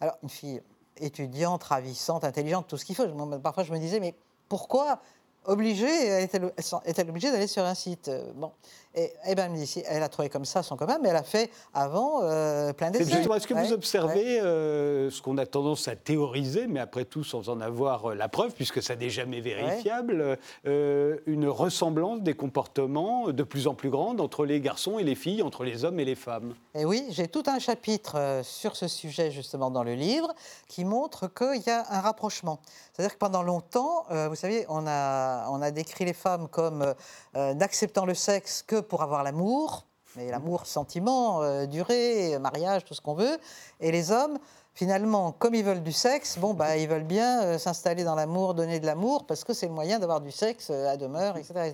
alors, 0.00 0.16
une 0.22 0.30
fille 0.30 0.60
étudiante, 1.00 1.62
ravissante, 1.64 2.24
intelligente, 2.24 2.66
tout 2.68 2.76
ce 2.76 2.84
qu'il 2.84 2.94
faut. 2.94 3.06
Moi, 3.08 3.38
Parfois, 3.38 3.64
je 3.64 3.72
me 3.72 3.78
disais 3.78 4.00
Mais 4.00 4.14
pourquoi 4.48 5.00
obligée, 5.44 5.86
est-elle 5.86 7.08
obligée 7.08 7.30
d'aller 7.30 7.46
sur 7.46 7.64
un 7.64 7.74
site? 7.74 8.10
Bon. 8.34 8.52
Et, 8.98 9.12
eh 9.28 9.34
ben, 9.34 9.54
elle 9.88 10.02
a 10.02 10.08
trouvé 10.08 10.30
comme 10.30 10.46
ça 10.46 10.62
son 10.62 10.74
copain, 10.74 10.98
mais 11.02 11.10
elle 11.10 11.16
a 11.16 11.22
fait 11.22 11.50
avant 11.74 12.20
euh, 12.22 12.72
plein 12.72 12.90
d'essais. 12.90 13.12
Est-ce 13.12 13.46
que 13.46 13.52
vous 13.52 13.74
observez 13.74 14.40
euh, 14.40 15.10
ce 15.10 15.20
qu'on 15.20 15.36
a 15.36 15.44
tendance 15.44 15.86
à 15.86 15.96
théoriser, 15.96 16.66
mais 16.66 16.80
après 16.80 17.04
tout 17.04 17.22
sans 17.22 17.50
en 17.50 17.60
avoir 17.60 18.06
euh, 18.06 18.14
la 18.14 18.30
preuve, 18.30 18.52
puisque 18.52 18.82
ça 18.82 18.96
n'est 18.96 19.10
jamais 19.10 19.42
vérifiable, 19.42 20.38
une 20.64 21.46
ressemblance 21.48 22.22
des 22.22 22.32
comportements 22.32 23.30
de 23.32 23.42
plus 23.42 23.66
en 23.66 23.74
plus 23.74 23.90
grande 23.90 24.20
entre 24.20 24.46
les 24.46 24.62
garçons 24.62 24.98
et 24.98 25.04
les 25.04 25.14
filles, 25.14 25.42
entre 25.42 25.64
les 25.64 25.84
hommes 25.84 26.00
et 26.00 26.06
les 26.06 26.14
femmes? 26.14 26.54
Et 26.74 26.80
eh 26.80 26.84
oui, 26.86 27.04
j'ai 27.10 27.28
tout 27.28 27.42
un 27.46 27.58
chapitre 27.58 28.40
sur 28.42 28.76
ce 28.76 28.88
sujet 28.88 29.30
justement 29.30 29.70
dans 29.70 29.84
le 29.84 29.94
livre 29.94 30.34
qui 30.68 30.86
montre 30.86 31.28
qu'il 31.28 31.62
y 31.66 31.70
a 31.70 31.84
un 31.90 32.00
rapprochement. 32.00 32.60
C'est-à-dire 32.92 33.12
que 33.12 33.18
pendant 33.18 33.42
longtemps, 33.42 34.06
vous 34.28 34.34
savez, 34.34 34.64
on 34.68 34.86
a, 34.86 35.50
on 35.50 35.60
a 35.60 35.70
décrit 35.70 36.06
les 36.06 36.14
femmes 36.14 36.48
comme 36.48 36.94
n'acceptant 37.36 38.06
le 38.06 38.14
sexe 38.14 38.62
que 38.66 38.80
pour 38.80 39.02
avoir 39.02 39.22
l'amour, 39.22 39.86
mais 40.16 40.30
l'amour, 40.30 40.66
sentiment, 40.66 41.42
euh, 41.42 41.66
durée, 41.66 42.38
mariage, 42.38 42.84
tout 42.84 42.94
ce 42.94 43.00
qu'on 43.00 43.14
veut. 43.14 43.38
Et 43.80 43.92
les 43.92 44.10
hommes, 44.10 44.38
finalement, 44.74 45.32
comme 45.32 45.54
ils 45.54 45.64
veulent 45.64 45.82
du 45.82 45.92
sexe, 45.92 46.38
bon, 46.38 46.54
bah, 46.54 46.76
ils 46.76 46.88
veulent 46.88 47.04
bien 47.04 47.42
euh, 47.42 47.58
s'installer 47.58 48.02
dans 48.02 48.14
l'amour, 48.14 48.54
donner 48.54 48.80
de 48.80 48.86
l'amour, 48.86 49.26
parce 49.26 49.44
que 49.44 49.52
c'est 49.52 49.66
le 49.66 49.74
moyen 49.74 49.98
d'avoir 49.98 50.20
du 50.20 50.32
sexe 50.32 50.68
euh, 50.70 50.88
à 50.88 50.96
demeure, 50.96 51.36
etc., 51.36 51.72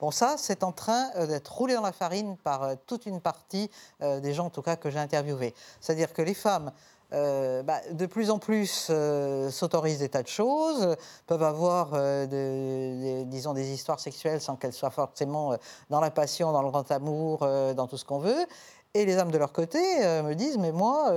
Bon, 0.00 0.10
ça, 0.10 0.36
c'est 0.38 0.62
en 0.62 0.72
train 0.72 1.08
d'être 1.26 1.52
roulé 1.52 1.74
dans 1.74 1.82
la 1.82 1.92
farine 1.92 2.36
par 2.36 2.76
toute 2.86 3.06
une 3.06 3.20
partie 3.20 3.70
des 4.00 4.32
gens, 4.32 4.46
en 4.46 4.50
tout 4.50 4.62
cas, 4.62 4.76
que 4.76 4.90
j'ai 4.90 4.98
interviewés. 4.98 5.54
C'est-à-dire 5.80 6.12
que 6.12 6.22
les 6.22 6.34
femmes 6.34 6.70
euh, 7.14 7.62
bah, 7.62 7.80
de 7.90 8.04
plus 8.04 8.28
en 8.28 8.38
plus 8.38 8.88
euh, 8.90 9.50
s'autorisent 9.50 10.00
des 10.00 10.10
tas 10.10 10.22
de 10.22 10.28
choses, 10.28 10.94
peuvent 11.26 11.42
avoir 11.42 11.92
euh, 11.94 13.24
disons 13.24 13.54
des 13.54 13.70
histoires 13.70 13.98
sexuelles 13.98 14.42
sans 14.42 14.56
qu'elles 14.56 14.74
soient 14.74 14.90
forcément 14.90 15.56
dans 15.88 16.00
la 16.00 16.10
passion, 16.10 16.52
dans 16.52 16.60
le 16.60 16.68
grand 16.68 16.90
amour, 16.90 17.48
dans 17.74 17.86
tout 17.86 17.96
ce 17.96 18.04
qu'on 18.04 18.18
veut. 18.18 18.46
Et 18.94 19.06
les 19.06 19.16
hommes 19.16 19.30
de 19.30 19.38
leur 19.38 19.52
côté 19.52 19.78
me 19.78 20.34
disent 20.34 20.58
mais 20.58 20.72
moi 20.72 21.12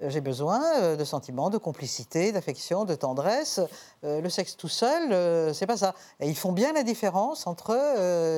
j'ai 0.00 0.20
besoin 0.20 0.96
de 0.96 1.04
sentiments, 1.04 1.50
de 1.50 1.58
complicité, 1.58 2.32
d'affection, 2.32 2.84
de 2.84 2.94
tendresse. 2.94 3.60
le 4.02 4.28
sexe 4.28 4.56
tout 4.56 4.68
seul, 4.68 5.54
c'est 5.54 5.66
pas 5.66 5.76
ça. 5.76 5.94
Et 6.20 6.28
ils 6.28 6.36
font 6.36 6.52
bien 6.52 6.72
la 6.72 6.82
différence 6.82 7.46
entre 7.46 7.74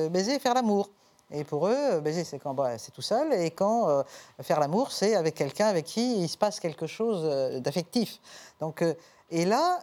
baiser 0.09 0.35
et 0.35 0.39
faire 0.39 0.53
l'amour. 0.53 0.89
Et 1.31 1.43
pour 1.43 1.67
eux, 1.67 1.99
baiser, 1.99 2.23
c'est 2.23 2.39
quand 2.39 2.53
bah, 2.53 2.77
c'est 2.77 2.91
tout 2.91 3.03
seul, 3.03 3.33
et 3.33 3.51
quand 3.51 3.87
euh, 3.87 4.03
faire 4.41 4.59
l'amour, 4.59 4.91
c'est 4.91 5.15
avec 5.15 5.35
quelqu'un 5.35 5.67
avec 5.67 5.85
qui 5.85 6.23
il 6.23 6.27
se 6.27 6.37
passe 6.37 6.59
quelque 6.59 6.87
chose 6.87 7.21
euh, 7.23 7.59
d'affectif. 7.59 8.19
Donc, 8.59 8.81
euh, 8.81 8.95
et 9.31 9.45
là, 9.45 9.79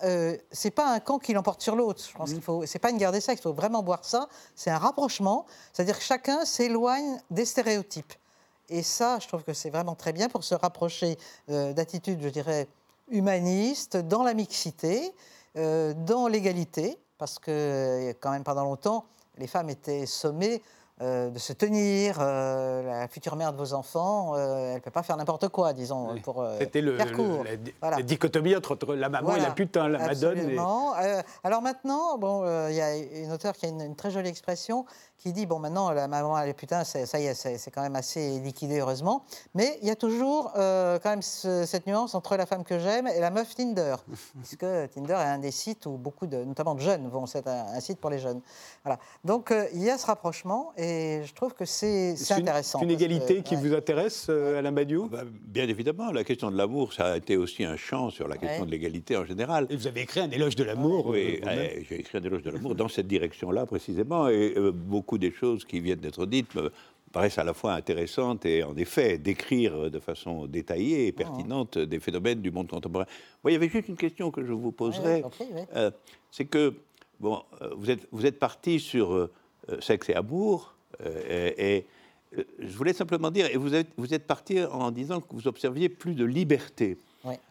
c'est 0.51 0.72
pas 0.72 0.92
un 0.92 0.99
camp 0.99 1.20
qui 1.20 1.32
l'emporte 1.32 1.62
sur 1.62 1.76
l'autre. 1.76 2.03
Je 2.05 2.16
pense 2.16 2.32
qu'il 2.32 2.42
faut, 2.42 2.66
c'est 2.66 2.80
pas 2.80 2.90
une 2.90 2.99
guerre 2.99 3.12
des 3.12 3.20
sexes. 3.20 3.42
Il 3.42 3.44
faut 3.44 3.53
vraiment 3.53 3.80
voir 3.80 4.05
ça. 4.05 4.28
C'est 4.57 4.70
un 4.70 4.78
rapprochement, 4.78 5.47
c'est-à-dire 5.72 5.97
que 5.97 6.03
chacun 6.03 6.44
s'éloigne 6.44 7.20
des 7.30 7.44
stéréotypes. 7.44 8.12
Et 8.68 8.82
ça, 8.82 9.20
je 9.20 9.28
trouve 9.28 9.44
que 9.44 9.53
c'est 9.53 9.70
vraiment 9.70 9.94
très 9.94 10.12
bien 10.12 10.28
pour 10.28 10.42
se 10.42 10.57
rapprocher 10.57 11.16
d'attitudes, 11.47 12.20
je 12.22 12.28
dirais, 12.28 12.66
humanistes, 13.09 13.97
dans 13.97 14.24
la 14.24 14.34
mixité, 14.34 15.14
dans 15.55 16.26
l'égalité, 16.26 16.99
parce 17.16 17.38
que 17.38 18.12
quand 18.18 18.32
même 18.32 18.42
pendant 18.42 18.64
longtemps, 18.64 19.05
les 19.38 19.47
femmes 19.47 19.70
étaient 19.70 20.07
sommées 20.07 20.61
euh, 21.03 21.28
de 21.28 21.38
se 21.38 21.53
tenir. 21.53 22.16
Euh, 22.20 22.82
la 22.82 23.07
future 23.07 23.36
mère 23.36 23.53
de 23.53 23.59
vos 23.59 23.74
enfants, 23.74 24.34
euh, 24.34 24.68
elle 24.70 24.74
ne 24.76 24.80
peut 24.80 24.90
pas 24.90 25.03
faire 25.03 25.18
n'importe 25.18 25.49
quoi, 25.51 25.74
disons, 25.74 26.18
pour 26.22 26.42
C'était 26.59 26.80
faire 26.80 27.12
court. 27.12 27.44
La, 27.82 28.01
dichotomie 28.01 28.57
entre 28.57 28.94
la 28.94 29.11
maman 29.11 29.36
et 29.36 29.40
la 29.40 29.51
putain, 29.51 29.88
la 29.88 29.99
madone. 29.99 30.59
alors 31.44 31.61
maintenant, 31.61 32.16
bon, 32.16 32.47
il 32.68 32.74
y 32.76 32.80
a 32.80 32.97
une 32.97 33.30
auteure 33.30 33.55
qui 33.55 33.66
a 33.66 33.68
une, 33.68 33.94
très 33.94 34.11
jolie 34.11 34.30
expression 34.30 34.86
qui 35.18 35.32
dit 35.32 35.46
bon 35.46 35.58
maintenant 35.58 35.90
la 35.90 36.08
maman 36.08 36.40
et 36.40 36.46
les 36.46 36.54
putains 36.54 36.84
ça 36.84 37.18
y 37.18 37.26
est 37.26 37.34
c'est 37.34 37.70
quand 37.70 37.82
même 37.82 37.96
assez 37.96 38.38
liquidé 38.40 38.78
heureusement. 38.78 39.24
Mais 39.54 39.78
il 39.82 39.88
y 39.88 39.90
a 39.90 39.96
toujours 39.96 40.52
quand 40.52 41.10
même 41.10 41.22
cette 41.22 41.86
nuance 41.86 42.14
entre 42.14 42.36
la 42.36 42.46
femme 42.46 42.64
que 42.64 42.78
j'aime 42.78 43.06
et 43.06 43.20
la 43.20 43.30
meuf 43.30 43.54
Tinder. 43.54 43.96
Puisque 44.40 44.66
Tinder 44.94 45.14
est 45.14 45.28
un 45.28 45.38
des 45.38 45.50
sites 45.50 45.86
où 45.86 45.92
beaucoup 45.92 46.26
de 46.26 46.44
notamment 46.44 46.74
de 46.74 46.80
jeunes 46.80 47.08
vont 47.08 47.26
c'est 47.26 47.46
un, 47.46 47.80
site 47.80 47.98
pour 47.98 48.10
les 48.10 48.18
jeunes. 48.18 48.40
Voilà. 48.84 48.98
Donc 49.24 49.52
il 49.72 49.82
y 49.82 49.90
a 49.90 49.98
ce 49.98 50.06
rapprochement 50.06 50.72
et 50.76 51.22
je 51.24 51.34
trouve 51.34 51.54
que 51.54 51.64
c'est 51.64 52.14
intéressant. 52.30 52.78
C'est 52.78 52.84
une 52.84 52.90
égalité 52.90 53.42
qui 53.42 53.56
vous 53.56 53.74
intéresse, 53.74 54.26
euh, 54.28 54.58
Alain 54.58 54.72
Badiou 54.72 55.08
bah, 55.08 55.22
Bien 55.24 55.68
évidemment, 55.68 56.10
la 56.12 56.24
question 56.24 56.50
de 56.50 56.56
l'amour, 56.56 56.92
ça 56.92 57.12
a 57.12 57.16
été 57.16 57.36
aussi 57.36 57.64
un 57.64 57.76
champ 57.76 58.10
sur 58.10 58.28
la 58.28 58.36
question 58.36 58.64
de 58.64 58.70
l'égalité 58.70 59.16
en 59.16 59.24
général. 59.24 59.66
Et 59.70 59.76
vous 59.76 59.86
avez 59.86 60.02
écrit 60.02 60.20
un 60.20 60.30
éloge 60.30 60.56
de 60.56 60.64
l'amour 60.64 61.06
Oui, 61.06 61.40
euh, 61.46 61.68
j'ai 61.88 62.00
écrit 62.00 62.18
un 62.18 62.22
éloge 62.22 62.42
de 62.42 62.50
l'amour 62.50 62.74
dans 62.74 62.88
cette 62.88 63.06
direction-là 63.06 63.66
précisément, 63.66 64.28
et 64.28 64.54
euh, 64.56 64.72
beaucoup 65.07 65.18
des 65.18 65.30
choses 65.30 65.64
qui 65.64 65.78
viennent 65.78 66.00
d'être 66.00 66.26
dites 66.26 66.52
me 66.57 66.72
paraissent 67.12 67.38
à 67.38 67.44
la 67.44 67.54
fois 67.54 67.74
intéressantes 67.74 68.44
et 68.44 68.64
en 68.64 68.76
effet 68.76 69.18
décrire 69.18 69.88
de 69.88 70.00
façon 70.00 70.46
détaillée 70.46 71.07
et 71.07 71.12
pertinente 71.12 71.78
des 71.78 72.00
phénomènes 72.00 72.42
du 72.42 72.50
monde 72.50 72.68
contemporain. 72.68 73.07
Moi, 73.44 73.52
il 73.52 73.54
y 73.54 73.57
avait 73.57 73.68
juste 73.68 73.88
une 73.88 73.96
question 73.96 74.32
que 74.32 74.44
je 74.44 74.52
vous 74.52 74.72
poserais. 74.72 75.22
c'est 76.32 76.46
que, 76.46 76.74
bon, 77.20 77.40
vous 77.76 77.90
êtes, 77.90 78.09
vous 78.11 78.26
êtes 78.26 78.40
parti 78.40 78.80
sur 78.80 79.30
sexe 79.80 80.11
et 80.11 80.14
amour, 80.14 80.76
euh, 81.04 81.52
et, 81.57 81.78
euh, 81.78 81.80
je 82.59 82.76
voulais 82.76 82.93
simplement 82.93 83.30
dire, 83.30 83.47
et 83.47 83.57
vous 83.57 83.74
êtes, 83.74 83.89
vous 83.97 84.12
êtes 84.14 84.26
parti 84.26 84.62
en 84.62 84.91
disant 84.91 85.20
que 85.20 85.26
vous 85.30 85.49
observiez 85.49 85.89
plus 85.89 86.14
de 86.14 86.24
liberté. 86.24 86.99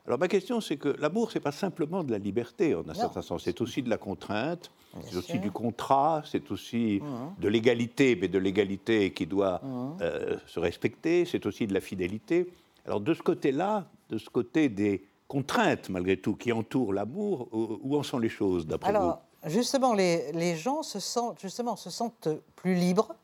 Alors 0.08 0.20
ma 0.20 0.28
question, 0.28 0.62
c'est 0.62 0.78
que 0.78 0.90
l'amour, 1.00 1.32
c'est 1.32 1.40
pas 1.40 1.52
simplement 1.52 2.04
de 2.04 2.12
la 2.12 2.18
liberté, 2.18 2.76
en 2.76 2.88
un 2.88 2.94
certain 2.94 3.22
sens, 3.22 3.44
c'est 3.44 3.60
aussi 3.62 3.82
de 3.82 3.90
la 3.90 3.98
contrainte, 3.98 4.72
c'est 5.04 5.18
aussi 5.18 5.40
du 5.40 5.52
contrat, 5.52 6.24
c'est 6.26 6.50
aussi 6.52 7.02
mmh. 7.02 7.42
de 7.42 7.48
l'égalité, 7.50 8.18
mais 8.20 8.30
de 8.30 8.40
l'égalité 8.40 9.12
qui 9.12 9.26
doit 9.26 9.60
mmh. 9.62 9.98
euh, 10.02 10.38
se 10.48 10.60
respecter, 10.60 11.26
c'est 11.26 11.46
aussi 11.46 11.68
de 11.68 11.74
la 11.74 11.82
fidélité. 11.82 12.50
Alors 12.86 13.02
de 13.02 13.14
ce 13.14 13.22
côté-là, 13.22 13.88
de 14.10 14.18
ce 14.18 14.30
côté 14.30 14.70
des 14.70 15.04
contraintes, 15.28 15.90
malgré 15.90 16.18
tout, 16.18 16.36
qui 16.36 16.52
entourent 16.52 16.94
l'amour, 16.94 17.50
où 17.52 17.98
en 17.98 18.04
sont 18.04 18.20
les 18.20 18.30
choses, 18.30 18.68
d'après 18.68 18.92
vous? 18.92 18.98
Alors, 18.98 19.22
justement, 19.46 19.94
les, 19.94 20.32
les, 20.34 20.56
gens 20.56 20.84
se 20.84 21.00
sentent, 21.00 21.40
justement, 21.42 21.76
se 21.76 21.90
sentent 21.90 22.30
plus 22.56 22.76
libres 22.76 23.16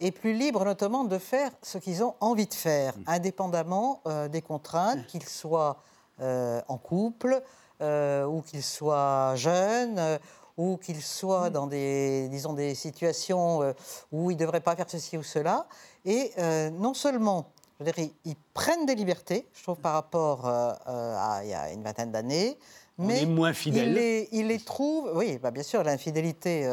et 0.00 0.10
plus 0.10 0.32
libres 0.32 0.64
notamment 0.64 1.04
de 1.04 1.18
faire 1.18 1.50
ce 1.62 1.78
qu'ils 1.78 2.02
ont 2.02 2.14
envie 2.20 2.46
de 2.46 2.54
faire, 2.54 2.96
mm. 2.96 3.02
indépendamment 3.06 4.00
euh, 4.06 4.28
des 4.28 4.42
contraintes, 4.42 5.06
qu'ils 5.06 5.28
soient 5.28 5.82
euh, 6.20 6.60
en 6.68 6.78
couple, 6.78 7.42
euh, 7.80 8.24
ou 8.24 8.42
qu'ils 8.42 8.62
soient 8.62 9.34
jeunes, 9.36 10.18
ou 10.56 10.78
qu'ils 10.78 11.02
soient 11.02 11.50
mm. 11.50 11.52
dans 11.52 11.66
des, 11.66 12.28
disons, 12.28 12.54
des 12.54 12.74
situations 12.74 13.74
où 14.10 14.30
ils 14.30 14.34
ne 14.34 14.40
devraient 14.40 14.60
pas 14.60 14.74
faire 14.74 14.88
ceci 14.88 15.16
ou 15.18 15.22
cela. 15.22 15.66
Et 16.04 16.32
non 16.72 16.94
seulement, 16.94 17.50
je 17.78 17.84
dirais, 17.84 18.10
ils 18.24 18.36
prennent 18.54 18.86
des 18.86 18.94
libertés, 18.94 19.46
je 19.54 19.62
trouve, 19.62 19.78
par 19.78 19.92
rapport 19.92 20.46
à 20.46 21.40
il 21.42 21.50
y 21.50 21.54
a 21.54 21.70
une 21.72 21.82
vingtaine 21.82 22.10
d'années, 22.10 22.58
mais 22.98 23.24
moins 23.24 23.54
fidèles. 23.54 23.88
Ils 23.88 23.94
les, 23.94 24.28
ils 24.32 24.46
les 24.48 24.58
trouvent, 24.58 25.10
oui, 25.14 25.38
bah 25.38 25.50
bien 25.50 25.62
sûr, 25.62 25.82
l'infidélité 25.82 26.68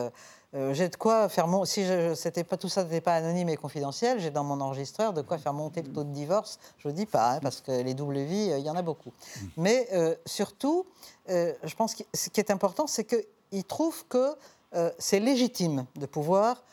euh, 0.53 0.73
j'ai 0.73 0.87
de 0.87 0.95
quoi 0.95 1.27
faire 1.27 1.47
mon... 1.47 1.65
Si 1.65 1.85
c'était 2.15 2.43
pas 2.43 2.55
tout 2.55 2.69
ça 2.69 2.83
n'était 2.83 3.01
pas 3.01 3.15
anonyme 3.15 3.49
et 3.49 3.57
confidentiel, 3.57 4.19
j'ai 4.19 4.31
dans 4.31 4.45
mon 4.45 4.61
enregistreur 4.61 5.11
de 5.13 5.21
quoi 5.21 5.37
faire 5.37 5.53
monter 5.53 5.81
le 5.81 5.91
taux 5.91 6.05
de 6.05 6.13
divorce. 6.13 6.57
Je 6.77 6.87
ne 6.87 6.93
dis 6.93 7.05
pas, 7.05 7.33
hein, 7.33 7.39
parce 7.41 7.59
que 7.59 7.71
les 7.71 7.93
doubles 7.93 8.19
vies, 8.19 8.51
euh, 8.51 8.59
il 8.59 8.65
y 8.65 8.69
en 8.69 8.75
a 8.75 8.81
beaucoup. 8.81 9.11
Mais 9.57 9.87
euh, 9.93 10.15
surtout, 10.25 10.85
je 11.27 11.75
pense 11.75 11.93
que 11.93 12.03
ce 12.13 12.29
qui 12.29 12.39
est 12.39 12.51
important, 12.51 12.87
c'est 12.87 13.03
qu'il 13.03 13.63
trouve 13.65 14.05
que 14.07 14.35
c'est 14.97 15.19
légitime 15.19 15.85
de 15.95 16.05
pouvoir 16.05 16.63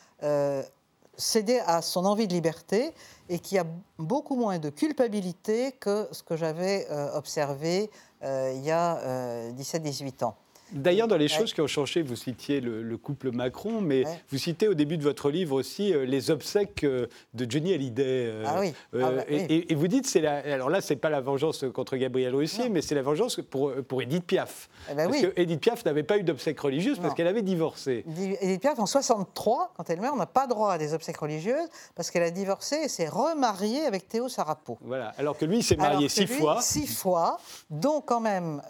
céder 1.17 1.59
à 1.65 1.81
son 1.81 2.05
envie 2.05 2.27
de 2.27 2.33
liberté 2.33 2.93
et 3.27 3.39
qu'il 3.39 3.55
y 3.55 3.59
a 3.59 3.65
beaucoup 3.97 4.35
moins 4.35 4.59
de 4.59 4.69
culpabilité 4.69 5.73
que 5.73 6.07
ce 6.11 6.23
que 6.23 6.37
j'avais 6.37 6.87
observé 7.13 7.89
il 8.21 8.61
y 8.63 8.71
a 8.71 9.49
17-18 9.51 10.23
ans. 10.23 10.35
D'ailleurs, 10.75 11.07
dans 11.07 11.15
les 11.15 11.29
choses 11.29 11.53
qui 11.53 11.61
ont 11.61 11.67
changé, 11.67 12.01
vous 12.01 12.17
citiez 12.17 12.59
le, 12.59 12.97
couple 12.97 13.31
Macron, 13.31 13.81
mais 13.81 14.03
vous 14.29 14.37
citez 14.37 14.67
au 14.67 14.73
début 14.73 14.97
de 14.97 15.03
votre 15.03 15.29
livre 15.29 15.55
aussi 15.55 15.93
euh, 15.93 16.05
les 16.05 16.31
obsèques 16.31 16.83
euh, 16.83 17.07
de 17.33 17.49
Johnny 17.49 17.73
Hallyday. 17.73 18.03
Euh, 18.05 18.43
ah 18.45 18.57
oui. 18.59 18.73
Ah 18.93 19.11
bah 19.11 19.23
et, 19.27 19.71
et, 19.71 19.75
vous 19.75 19.87
dites, 19.87 20.07
c'est 20.07 20.21
la, 20.21 20.37
alors 20.37 20.69
là, 20.69 20.81
c'est 20.81 20.95
pas 20.95 21.09
la 21.09 21.21
vengeance 21.21 21.65
contre 21.73 21.95
Gabriel 21.97 22.35
Russier, 22.35 22.69
mais 22.69 22.81
c'est 22.81 22.95
la 22.95 23.01
vengeance 23.01 23.39
pour, 23.49 23.73
pour 23.87 24.01
Edith 24.01 24.25
Piaf. 24.25 24.69
Eh 24.89 24.95
ben 24.95 25.09
parce 25.09 25.21
que 25.21 25.33
Edith 25.35 25.61
Piaf 25.61 25.85
n'avait 25.85 26.03
pas 26.03 26.17
eu 26.17 26.23
d'obsèques 26.23 26.59
religieuses 26.59 26.99
parce 26.99 27.13
qu'elle 27.13 27.27
avait 27.27 27.41
divorcé. 27.41 28.03
Edith 28.41 28.61
Piaf, 28.61 28.79
en 28.79 28.85
63, 28.85 29.73
quand 29.77 29.89
elle 29.89 30.01
meurt, 30.01 30.17
n'a 30.17 30.25
pas 30.25 30.47
droit 30.47 30.73
à 30.73 30.77
des 30.77 30.93
obsèques 30.93 31.17
religieuses 31.17 31.69
parce 31.95 32.11
qu'elle 32.11 32.23
a 32.23 32.31
divorcé 32.31 32.77
et 32.83 32.87
s'est 32.89 33.09
remariée 33.09 33.85
avec 33.85 34.07
Théo 34.07 34.27
Sarapo. 34.29 34.77
Voilà, 34.81 35.13
alors 35.17 35.37
que 35.37 35.45
lui, 35.45 35.57
il 35.57 35.63
s'est 35.63 35.77
marié 35.77 36.09
six 36.09 36.27
fois. 36.27 36.61
Six 36.61 36.87
fois, 36.87 37.37
dont 37.69 38.01
quand 38.01 38.19
même 38.19 38.61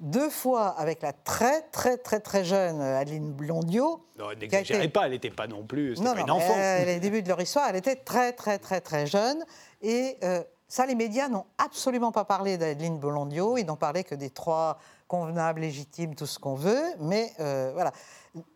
deux 0.00 0.30
fois 0.30 0.68
avec 0.68 1.02
la 1.02 1.12
très 1.12 1.62
très 1.70 1.96
très 1.96 2.20
très 2.20 2.44
jeune 2.44 2.80
Adeline 2.80 3.32
Blondiot. 3.32 4.04
Non, 4.18 4.26
n'exagérez 4.38 4.88
pas, 4.88 5.06
elle 5.06 5.12
n'était 5.12 5.30
pas 5.30 5.46
non 5.46 5.64
plus, 5.64 6.00
non, 6.00 6.14
pas 6.14 6.20
une 6.20 6.30
enfant. 6.30 6.56
les 6.56 7.00
débuts 7.00 7.22
de 7.22 7.28
leur 7.28 7.40
histoire, 7.40 7.68
elle 7.68 7.76
était 7.76 7.96
très 7.96 8.32
très 8.32 8.58
très 8.58 8.80
très 8.80 9.06
jeune 9.06 9.44
et 9.82 10.16
euh, 10.24 10.42
Ça, 10.68 10.86
les 10.86 10.94
médias 10.94 11.28
n'ont 11.28 11.46
absolument 11.58 12.12
pas 12.12 12.24
parlé 12.24 12.56
d'Adeline 12.56 12.98
Bolondio. 12.98 13.58
Ils 13.58 13.66
n'ont 13.66 13.76
parlé 13.76 14.04
que 14.04 14.14
des 14.14 14.30
trois 14.30 14.78
convenables, 15.08 15.60
légitimes, 15.60 16.14
tout 16.14 16.26
ce 16.26 16.38
qu'on 16.38 16.54
veut. 16.54 16.82
Mais 17.00 17.32
euh, 17.40 17.70
voilà. 17.74 17.92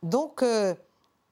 Donc. 0.03 0.43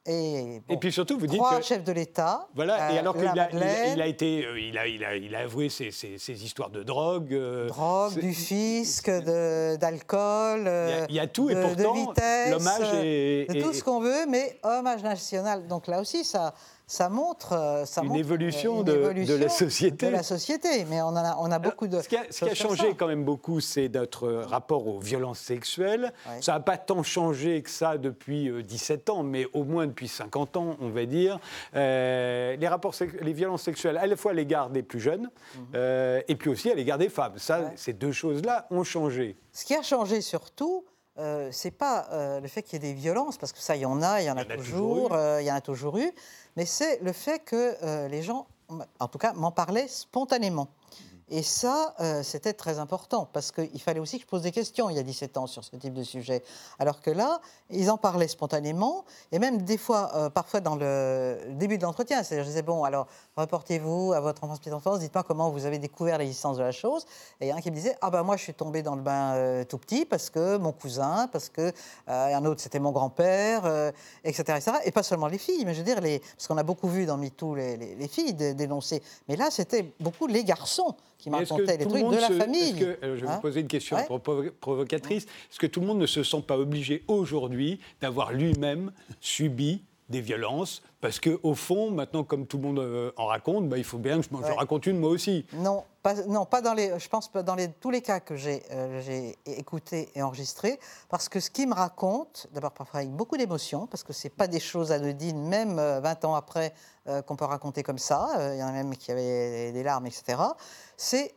Euh, 0.09 0.11
et, 0.11 0.63
et, 0.69 0.77
puis 0.79 0.91
surtout, 0.91 1.17
vous 1.17 1.29
dites 1.29 1.39
trois 1.39 1.59
que 1.59 1.65
chefs 1.65 1.85
de 1.85 1.93
l'État. 1.93 2.49
Voilà. 2.57 2.93
et 2.93 2.99
alors 2.99 3.17
qu'il 3.17 3.27
a, 3.27 3.49
il 3.93 4.03
a, 4.03 4.07
été, 4.07 4.45
il 4.59 4.77
a, 4.77 4.87
il 4.89 5.05
a, 5.05 5.15
il 5.15 5.35
a 5.35 5.41
avoué 5.41 5.69
ses, 5.69 5.93
ses, 5.93 6.45
histoires 6.45 6.71
de 6.71 6.83
drogue. 6.83 7.33
drogue, 7.69 8.19
du 8.19 8.35
fisc, 8.35 9.09
d'alcool. 9.09 10.69
Il, 11.09 11.15
y 11.15 11.21
a 11.21 11.29
tout, 11.29 11.51
et 11.51 11.55
pourtant, 11.55 11.95
l'hommage 12.51 12.95
est, 12.95 13.55
de 13.55 13.63
tout 13.63 13.73
ce 13.73 13.85
qu'on 13.85 14.01
veut, 14.01 14.27
mais 14.29 14.59
hommage 14.65 15.05
national. 15.05 15.69
Donc 15.69 15.87
là 15.87 16.01
aussi, 16.01 16.25
ça, 16.25 16.53
ça 16.93 17.09
montre, 17.09 17.55
euh, 17.55 17.87
ça 17.87 18.03
une, 18.03 18.17
évolution, 18.17 18.83
de, 18.83 18.93
la 18.93 19.49
société. 19.49 20.09
De 20.09 20.13
la 20.13 20.23
société, 20.23 20.85
mais 20.85 21.01
on 21.01 21.17
a, 21.17 21.39
on 21.39 21.51
a 21.51 21.59
beaucoup 21.59 21.89
de. 21.89 21.99
Ce 22.03 22.07
qui 22.07 22.17
a, 22.19 22.55
changé 22.55 22.95
quand 22.95 23.07
même 23.07 23.25
beaucoup, 23.25 23.61
c'est 23.61 23.89
notre 23.89 24.29
rapport 24.29 24.87
aux 24.87 24.99
violences 24.99 25.39
sexuelles. 25.39 26.13
Ça 26.43 26.53
n'a 26.53 26.61
pas 26.61 26.77
tant 26.77 27.03
changé 27.03 27.63
que 27.63 27.71
ça 27.71 27.97
depuis 27.97 28.53
17 28.63 29.09
euh, 29.09 29.13
ans, 29.13 29.23
mais 29.23 29.47
au 29.55 29.65
moins 29.65 29.87
depuis 29.87 30.07
50 30.07 30.59
ans, 30.59 30.77
on 30.83 30.91
va 30.91 31.07
dire. 31.07 31.41
Euh, 31.75 32.57
les, 32.57 32.69
rapports, 32.69 32.95
les 33.23 33.33
violences 33.33 33.63
sexuelles, 33.63 33.97
à 33.97 34.07
la 34.07 34.15
fois 34.15 34.33
à 34.33 34.35
l'égard 34.35 34.69
des 34.69 34.83
plus 34.83 35.01
jeunes, 35.01 35.31
mhm. 35.55 36.23
et 36.29 36.37
puis 36.37 36.51
aussi 36.51 36.71
à 36.71 36.75
l'égard 36.75 36.99
des 36.99 37.09
femmes. 37.09 37.39
Ça, 37.39 37.71
ces 37.75 37.95
deux 37.95 38.13
choses-là 38.13 38.67
ont 38.71 38.85
changé. 38.85 39.39
Ce 39.51 39.65
qui 39.65 39.75
a 39.75 39.81
changé 39.81 40.21
surtout, 40.21 40.85
euh, 41.19 41.49
c'est 41.53 41.71
pas 41.71 42.39
le 42.39 42.49
fait 42.49 42.63
qu'il 42.63 42.83
y 42.83 42.87
ait 42.87 42.93
des 42.93 43.01
violences, 43.01 43.39
parce 43.39 43.55
que 43.55 43.61
ça, 43.61 43.77
il 43.77 43.81
y 43.81 43.87
en 43.87 44.03
a, 44.03 44.21
il 44.21 44.27
y 44.27 44.31
en 44.31 44.37
a, 44.37 44.45
toujours, 44.45 45.17
il 45.41 45.47
y 45.47 45.51
en 45.51 45.55
a 45.55 45.63
toujours 45.63 45.97
eu 45.97 46.13
mais 46.57 46.67
c'est 46.67 47.01
le 47.03 47.13
fait 47.13 47.41
que 47.41 47.77
euh, 47.83 48.09
les 48.09 48.23
gens, 48.23 48.47
en 48.99 49.09
tout 49.09 49.19
cas, 49.19 49.33
m'en 49.33 49.53
parlaient 49.53 49.89
spontanément. 49.89 50.69
Et 51.35 51.43
ça, 51.43 51.95
euh, 52.01 52.23
c'était 52.23 52.53
très 52.53 52.79
important, 52.79 53.27
parce 53.33 53.53
qu'il 53.53 53.81
fallait 53.81 54.01
aussi 54.01 54.19
que 54.19 54.25
je 54.25 54.29
pose 54.29 54.43
des 54.43 54.53
questions 54.53 54.91
il 54.91 54.97
y 54.97 54.99
a 54.99 55.03
17 55.03 55.39
ans 55.39 55.47
sur 55.47 55.65
ce 55.65 55.75
type 55.77 55.95
de 55.95 56.03
sujet. 56.03 56.45
Alors 56.79 57.01
que 57.01 57.11
là, 57.11 57.41
ils 57.71 57.91
en 57.91 57.97
parlaient 57.97 58.29
spontanément, 58.29 59.07
et 59.33 59.39
même 59.39 59.63
des 59.63 59.79
fois, 59.79 60.11
euh, 60.15 60.29
parfois 60.29 60.61
dans 60.61 60.77
le 60.77 61.39
début 61.53 61.79
de 61.79 61.85
l'entretien, 61.85 62.23
c'est-à-dire 62.23 62.45
je 62.45 62.51
disais, 62.51 62.61
bon, 62.61 62.85
alors, 62.85 63.07
reportez-vous 63.39 64.13
à 64.13 64.21
votre 64.21 64.45
enfance, 64.45 64.59
petite 64.59 64.75
enfance, 64.75 64.99
dites-moi 64.99 65.23
comment 65.23 65.49
vous 65.49 65.65
avez 65.65 65.79
découvert 65.79 66.19
l'existence 66.19 66.59
de 66.59 66.63
la 66.63 66.71
chose. 66.71 67.07
Et 67.41 67.47
il 67.47 67.49
y 67.49 67.53
en 67.53 67.57
a 67.57 67.59
un 67.61 67.63
qui 67.63 67.71
me 67.71 67.77
disait, 67.77 67.97
ah 68.03 68.11
ben 68.11 68.25
moi, 68.25 68.37
je 68.37 68.43
suis 68.43 68.53
tombé 68.53 68.83
dans 68.83 68.95
le 68.95 69.01
bain 69.01 69.33
euh, 69.33 69.65
tout 69.65 69.79
petit, 69.79 70.05
parce 70.05 70.29
que 70.29 70.59
mon 70.59 70.73
cousin, 70.73 71.29
parce 71.33 71.49
que 71.49 71.73
un 72.09 72.45
autre, 72.45 72.61
c'était 72.61 72.79
mon 72.79 72.93
grand-père, 72.93 73.93
etc., 74.23 74.59
Et 74.85 74.91
pas 74.91 75.03
seulement 75.03 75.29
les 75.29 75.39
filles, 75.39 75.65
mais 75.65 75.73
je 75.73 75.79
veux 75.79 75.85
dire, 75.85 75.99
parce 76.37 76.47
qu'on 76.47 76.59
a 76.59 76.63
beaucoup 76.63 76.89
vu 76.89 77.07
dans 77.07 77.17
MeToo 77.17 77.55
les 77.55 78.09
filles 78.09 78.35
dénoncer. 78.35 79.03
Mais 79.29 79.37
là, 79.37 79.51
c'était 79.51 79.95
beaucoup 79.99 80.27
les 80.27 80.45
garçons 80.45 80.95
qui 81.23 81.31
m'acontait 81.31 81.77
les 81.77 81.87
trucs 81.87 82.09
de 82.09 82.17
la 82.17 82.31
famille. 82.31 82.75
Que, 82.75 82.99
je 83.01 83.07
vais 83.07 83.21
vous 83.21 83.29
hein 83.29 83.39
poser 83.41 83.61
une 83.61 83.69
question 83.69 83.97
provocatrice. 84.61 85.25
Est-ce 85.25 85.61
que 85.61 85.69
tout 85.69 85.81
le 85.81 85.87
monde 85.87 86.01
ne 86.01 86.07
se 86.07 86.25
sent 86.25 86.43
pas 86.45 86.59
obligé 86.59 87.05
aujourd'hui 87.07 87.79
d'avoir 88.01 88.33
lui-même 88.33 88.91
subi 89.21 89.83
des 90.09 90.21
violences 90.21 90.83
parce 91.03 91.19
que 91.19 91.41
au 91.43 91.57
fond, 91.57 91.91
maintenant, 91.91 92.23
comme 92.23 92.47
tout 92.47 92.59
le 92.59 92.63
monde 92.63 92.79
euh, 92.79 93.11
en 93.17 93.27
raconte, 93.27 93.69
bah, 93.69 93.77
il 93.77 93.83
faut 93.83 93.99
bien 93.99 94.21
que 94.21 94.29
je, 94.31 94.53
raconte 94.53 94.87
une 94.87 95.01
moi 95.01 95.11
aussi. 95.11 95.45
Non, 95.53 95.83
pas, 96.01 96.15
non, 96.15 96.47
pas 96.47 96.61
dans 96.61 96.75
les. 96.75 96.97
Je 96.97 97.09
pense 97.09 97.27
pas 97.27 97.43
dans 97.43 97.57
les, 97.57 97.73
tous 97.73 97.91
les 97.91 98.03
cas 98.03 98.21
que 98.21 98.37
j'ai 98.37 98.63
euh, 98.71 99.33
écoutés 99.45 100.11
et 100.15 100.23
enregistrés, 100.23 100.79
parce 101.09 101.29
que 101.29 101.41
ce 101.41 101.51
qu'ils 101.51 101.69
me 101.69 101.75
racontent, 101.75 102.43
d'abord 102.53 102.71
parfois 102.71 103.01
avec 103.01 103.11
beaucoup 103.11 103.37
d'émotion, 103.37 103.89
parce 103.89 104.05
que 104.05 104.13
c'est 104.13 104.31
pas 104.31 104.47
des 104.47 104.61
choses 104.61 104.93
anodines, 104.93 105.43
même 105.43 105.75
20 105.75 105.81
euh, 105.81 106.29
ans 106.29 106.37
après, 106.37 106.73
qu'on 107.27 107.35
peut 107.35 107.47
raconter 107.47 107.83
comme 107.83 107.99
ça. 107.99 108.29
Il 108.55 108.61
y 108.61 108.63
en 108.63 108.69
a 108.69 108.73
même 108.73 108.97
qui 108.97 109.11
avaient 109.11 109.73
des 109.73 109.83
larmes, 109.83 110.07
etc. 110.07 110.41
C'est 110.97 111.35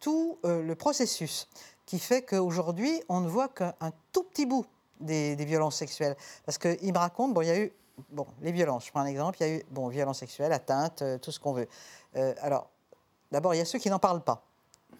tout 0.00 0.38
le 0.44 0.72
processus 0.72 1.46
qui 1.84 1.98
fait 1.98 2.22
qu'aujourd'hui, 2.22 3.02
on 3.10 3.20
ne 3.20 3.28
voit 3.28 3.48
qu'un 3.48 3.74
tout 4.12 4.22
petit 4.22 4.46
bout 4.46 4.64
des, 4.98 5.36
des 5.36 5.44
violences 5.44 5.76
sexuelles. 5.76 6.16
Parce 6.46 6.56
qu'ils 6.56 6.90
me 6.90 6.98
racontent, 6.98 7.34
bon, 7.34 7.42
il 7.42 7.48
y 7.48 7.50
a 7.50 7.58
eu 7.58 7.70
bon, 8.10 8.26
les 8.40 8.52
violences, 8.52 8.86
je 8.86 8.90
prends 8.90 9.00
un 9.00 9.06
exemple, 9.06 9.38
il 9.40 9.46
y 9.46 9.50
a 9.50 9.54
eu 9.56 9.62
bon, 9.70 9.88
violences 9.88 10.18
sexuelles, 10.18 10.52
atteintes, 10.52 11.02
euh, 11.02 11.18
tout 11.18 11.30
ce 11.30 11.40
qu'on 11.40 11.52
veut. 11.52 11.68
Euh, 12.16 12.34
alors, 12.40 12.68
d'abord, 13.30 13.54
il 13.54 13.58
y 13.58 13.60
a 13.60 13.64
ceux 13.64 13.78
qui 13.78 13.90
n'en 13.90 13.98
parlent 13.98 14.22
pas. 14.22 14.42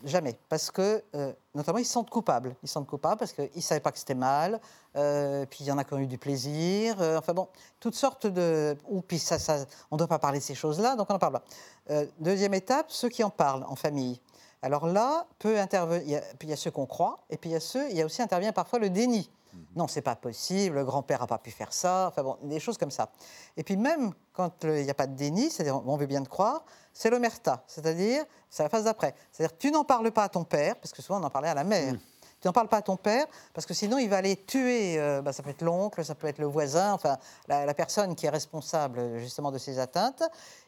Jamais. 0.04 0.38
Parce 0.48 0.70
que, 0.70 1.02
euh, 1.14 1.32
notamment, 1.54 1.78
ils 1.78 1.86
se 1.86 1.92
sentent 1.92 2.10
coupables. 2.10 2.54
Ils 2.62 2.68
se 2.68 2.74
sentent 2.74 2.86
coupables 2.86 3.18
parce 3.18 3.32
qu'ils 3.32 3.48
ne 3.54 3.60
savaient 3.60 3.80
pas 3.80 3.92
que 3.92 3.98
c'était 3.98 4.14
mal. 4.14 4.60
puis 4.92 5.60
il 5.60 5.66
y 5.66 5.72
en 5.72 5.78
a 5.78 5.84
qui 5.84 5.94
ont 5.94 5.98
eu 5.98 6.06
du 6.06 6.18
plaisir. 6.18 6.96
enfin 7.00 7.32
bon, 7.32 7.48
toutes 7.80 7.94
sortes 7.94 8.26
de. 8.26 8.76
Ou 8.88 9.00
puis 9.00 9.18
ça, 9.18 9.38
ça 9.38 9.64
on 9.90 9.96
ne 9.96 9.98
doit 9.98 10.08
pas 10.08 10.18
parler 10.18 10.40
de 10.40 10.44
ces 10.44 10.54
choses-là, 10.54 10.96
donc 10.96 11.08
on 11.08 11.14
n'en 11.14 11.18
parle 11.18 11.40
pas. 11.40 12.04
deuxième 12.18 12.52
étape, 12.54 12.86
ceux 12.90 13.08
qui 13.08 13.24
en 13.24 13.30
parlent 13.30 13.64
en 13.64 13.76
famille. 13.76 14.20
Alors 14.60 14.86
là, 14.86 15.26
peut 15.38 15.58
intervenir. 15.58 16.20
Puis 16.38 16.48
il 16.48 16.50
y 16.50 16.54
a 16.54 16.56
ceux 16.56 16.70
qu'on 16.70 16.86
croit, 16.86 17.20
et 17.30 17.38
puis 17.38 17.50
il 17.50 17.52
y 17.54 17.56
a 17.56 17.60
ceux. 17.60 17.88
Il 17.90 17.96
y 17.96 18.02
a 18.02 18.04
aussi 18.04 18.20
intervient 18.20 18.52
parfois 18.52 18.78
le 18.78 18.90
déni. 18.90 19.30
Mhm. 19.54 19.66
Non, 19.76 19.88
c'est 19.88 20.02
pas 20.02 20.16
possible, 20.16 20.76
le 20.76 20.84
grand-père 20.84 21.20
n'a 21.20 21.26
pas 21.26 21.38
pu 21.38 21.50
faire 21.50 21.72
ça, 21.72 22.08
enfin 22.08 22.22
bon, 22.22 22.36
des 22.42 22.60
choses 22.60 22.78
comme 22.78 22.90
ça. 22.90 23.10
Et 23.56 23.62
puis 23.62 23.76
même 23.76 24.12
quand 24.32 24.64
il 24.64 24.84
n'y 24.84 24.90
a 24.90 24.94
pas 24.94 25.06
de 25.06 25.14
déni, 25.14 25.50
c'est-à-dire 25.50 25.80
on 25.86 25.96
veut 25.96 26.06
bien 26.06 26.22
te 26.22 26.28
croire, 26.28 26.64
c'est 26.92 27.10
l'omerta, 27.10 27.64
c'est-à-dire, 27.66 28.24
c'est 28.50 28.62
la 28.62 28.68
phase 28.68 28.84
d'après. 28.84 29.14
C'est-à-dire 29.32 29.56
tu 29.58 29.70
n'en 29.70 29.84
parles 29.84 30.10
pas 30.10 30.24
à 30.24 30.28
ton 30.28 30.44
père, 30.44 30.76
parce 30.76 30.92
que 30.92 31.02
souvent 31.02 31.20
on 31.20 31.24
en 31.24 31.30
parlait 31.30 31.48
à 31.48 31.54
la 31.54 31.64
mère. 31.64 31.94
Mhm. 31.94 32.00
Tu 32.40 32.48
n'en 32.48 32.52
parles 32.52 32.68
pas 32.68 32.76
à 32.76 32.82
ton 32.82 32.98
père, 32.98 33.26
parce 33.54 33.64
que 33.64 33.72
sinon 33.72 33.96
il 33.96 34.10
va 34.10 34.18
aller 34.18 34.36
tuer, 34.36 34.98
euh, 34.98 35.22
bah, 35.22 35.32
ça 35.32 35.42
peut 35.42 35.48
être 35.48 35.62
l'oncle, 35.62 36.04
ça 36.04 36.14
peut 36.14 36.26
être 36.26 36.38
le 36.38 36.46
voisin, 36.46 36.92
enfin 36.92 37.16
la, 37.48 37.72
personne 37.72 38.14
qui 38.14 38.26
est 38.26 38.30
responsable 38.30 39.18
justement 39.18 39.50
de 39.50 39.56
ces 39.56 39.78
atteintes. 39.78 40.22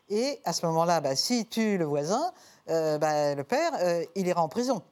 Et 0.08 0.40
à 0.44 0.54
ce 0.54 0.64
moment-là, 0.64 1.02
bah, 1.02 1.14
s'il 1.16 1.46
tue 1.48 1.76
le 1.76 1.84
voisin, 1.84 2.32
euh, 2.70 2.96
bah, 2.96 3.34
le 3.34 3.44
père, 3.44 3.72
euh, 3.80 4.02
il 4.14 4.26
ira 4.26 4.42
en 4.42 4.48
prison. 4.48 4.82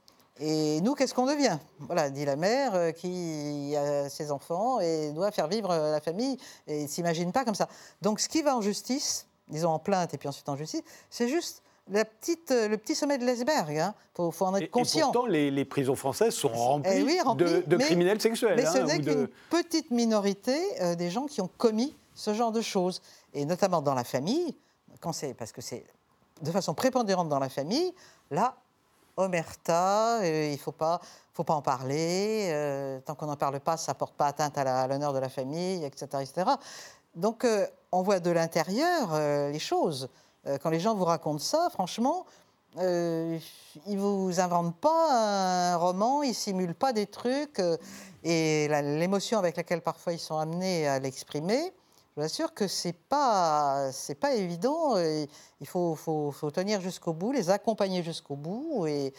Et 0.41 0.81
nous, 0.81 0.95
qu'est-ce 0.95 1.15
qu'on 1.15 1.27
devient? 1.27 1.59
Voilà, 1.79 2.11
dit 2.11 2.25
la 2.25 2.35
mère 2.35 2.75
euh, 2.75 2.91
qui 2.91 3.75
a 3.77 4.09
ses 4.09 4.33
enfants 4.33 4.81
et 4.81 5.13
doit 5.13 5.31
faire 5.31 5.47
vivre 5.47 5.71
euh, 5.71 5.93
la 5.93 6.01
famille 6.01 6.37
et 6.67 6.83
ne 6.83 6.89
s'imagine 6.89 7.31
pas 7.31 7.45
comme 7.45 7.55
ça. 7.55 7.69
Donc, 8.03 8.19
ce 8.19 8.29
qui 8.29 8.43
va 8.43 8.57
en 8.57 8.61
justice, 8.61 9.27
disons 9.49 9.71
en 9.71 9.79
plainte 9.79 10.13
et 10.13 10.19
puis 10.19 10.29
ensuite 10.29 10.49
en 10.49 10.57
justice, 10.57 10.83
c'est 11.09 11.29
juste 11.29 11.63
la 11.89 12.05
petite, 12.05 12.51
euh, 12.51 12.67
le 12.67 12.77
petit 12.79 12.97
sommet 12.97 13.17
de 13.19 13.25
l'iceberg. 13.25 13.71
Il 13.71 13.79
hein. 13.79 13.95
faut, 14.17 14.33
en 14.41 14.57
être 14.57 14.73
conscient. 14.73 15.11
Et 15.11 15.13
pourtant, 15.13 15.27
les, 15.27 15.65
prisons 15.65 15.95
françaises 15.95 16.35
sont 16.35 16.83
eh 16.85 17.21
remplies, 17.21 17.63
de, 17.67 17.77
criminels 17.77 18.21
sexuels. 18.21 18.57
Mais 18.57 18.67
ce 18.67 18.79
hein, 18.79 18.87
n'est 18.87 19.01
qu'une 19.01 19.29
petite 19.51 19.93
minorité 19.93 20.59
des 20.97 21.11
gens 21.11 21.27
qui 21.27 21.43
ont 21.43 21.51
commis 21.59 21.95
ce 22.17 22.35
genre 22.35 22.51
de 22.51 22.61
choses. 22.61 23.03
Et 23.35 23.45
notamment 23.45 23.83
dans 23.83 23.95
la 23.95 24.05
famille, 24.05 24.57
quand 25.01 25.13
parce 25.37 25.53
que 25.53 25.61
c'est 25.61 25.85
de 26.43 26.51
façon 26.51 26.75
prépondérante 26.75 27.29
dans 27.29 27.39
la 27.39 27.49
famille, 27.49 27.93
là, 28.31 28.57
omerta, 29.17 30.21
euh, 30.23 30.47
il 30.47 30.53
ne 30.53 30.57
faut 30.57 30.73
pas, 30.73 31.01
faut 31.33 31.45
pas 31.45 31.55
en 31.55 31.63
parler, 31.63 32.49
euh, 32.51 33.01
tant 33.01 33.15
qu'on 33.15 33.27
n'en 33.27 33.37
parle 33.37 33.61
pas, 33.61 33.77
ça 33.77 33.93
ne 33.93 33.99
porte 33.99 34.15
pas 34.15 34.27
atteinte 34.27 34.57
à 34.59 34.87
l'honneur 34.87 35.13
de 35.13 35.19
la 35.19 35.29
famille, 35.29 35.85
etc. 35.85 36.07
etc. 36.23 36.51
Donc 37.15 37.45
euh, 37.45 37.67
on 37.93 38.03
voit 38.03 38.21
de 38.21 38.31
l'intérieur 38.31 39.17
les 39.51 39.59
choses. 39.59 40.09
quand 40.63 40.71
les 40.71 40.81
gens 40.81 40.95
vous 40.95 41.05
racontent 41.05 41.39
ça, 41.39 41.69
franchement, 41.71 42.27
ils 42.77 42.81
ne 43.87 43.99
vous 43.99 44.41
inventent 44.41 44.77
pas 44.77 45.73
un 45.73 45.77
roman, 45.77 46.25
ils 46.25 46.31
ne 46.31 46.35
simulent 46.35 46.75
pas 46.75 46.93
des 46.93 47.07
trucs, 47.07 47.63
et 48.25 48.67
l'émotion 48.69 49.39
avec 49.39 49.57
laquelle 49.57 49.81
parfois 49.81 50.13
ils 50.13 50.19
sont 50.19 50.37
amenés 50.37 50.89
à 50.89 50.99
l'exprimer, 50.99 51.73
je 52.17 52.21
vous 52.21 52.27
assure 52.27 52.55
que 52.55 52.69
c'est 52.69 52.93
pas 52.93 53.91
c'est 53.91 54.15
pas 54.15 54.35
évident. 54.35 54.97
Il 55.61 55.67
faut, 55.67 55.97
faut, 55.97 56.51
tenir 56.53 56.81
jusqu'au 56.81 57.13
bout, 57.13 57.33
les 57.33 57.51
accompagner 57.51 58.05
jusqu'au 58.05 58.37
bout. 58.37 58.87
Et 58.87 59.13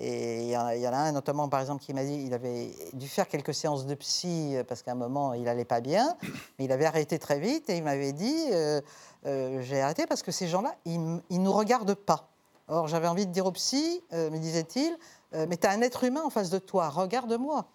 il 0.00 0.48
y, 0.48 0.56
en 0.56 0.92
a 0.92 0.96
un 0.96 1.12
notamment, 1.12 1.48
par 1.48 1.60
exemple, 1.60 1.82
qui 1.82 1.92
m'a 1.92 2.04
dit 2.04 2.22
qu'il 2.22 2.32
avait 2.32 2.70
dû 2.92 3.08
faire 3.08 3.26
quelques 3.26 3.52
séances 3.52 3.84
de 3.84 3.94
psy 3.96 4.54
parce 4.68 4.82
qu'à 4.82 4.92
un 4.92 4.94
moment 4.94 5.34
il 5.34 5.48
allait 5.48 5.64
pas 5.64 5.80
bien, 5.80 6.16
mais 6.58 6.66
il 6.66 6.72
avait 6.72 6.84
arrêté 6.84 7.18
très 7.18 7.40
vite 7.40 7.68
et 7.68 7.76
il 7.76 7.82
m'avait 7.82 8.12
dit 8.12 8.46
euh, 8.52 8.80
euh, 9.26 9.60
j'ai 9.62 9.80
arrêté 9.80 10.06
parce 10.06 10.22
que 10.22 10.30
ces 10.30 10.46
gens-là 10.46 10.74
ils, 10.84 11.02
ne 11.02 11.20
nous 11.30 11.52
regardent 11.52 11.94
pas. 11.94 12.28
Or 12.68 12.86
j'avais 12.86 13.08
envie 13.08 13.26
de 13.26 13.32
dire 13.32 13.46
au 13.46 13.52
psy, 13.52 14.00
euh, 14.12 14.30
me 14.30 14.38
disait-il, 14.38 14.96
mais 15.32 15.56
tu 15.56 15.66
as 15.66 15.70
un 15.72 15.82
être 15.82 16.04
humain 16.04 16.22
en 16.24 16.30
face 16.30 16.48
de 16.48 16.58
toi, 16.58 16.88
regarde-moi. 16.88 17.66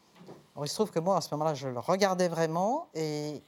il 0.62 0.68
se 0.68 0.76
trouve 0.76 0.92
que 0.92 1.00
moi 1.00 1.18
à 1.18 1.22
ce 1.22 1.28
moment-là 1.36 1.54
je 1.54 1.68
le 1.68 1.80
regardais 1.80 2.30
vraiment 2.30 2.88
et 2.96 3.44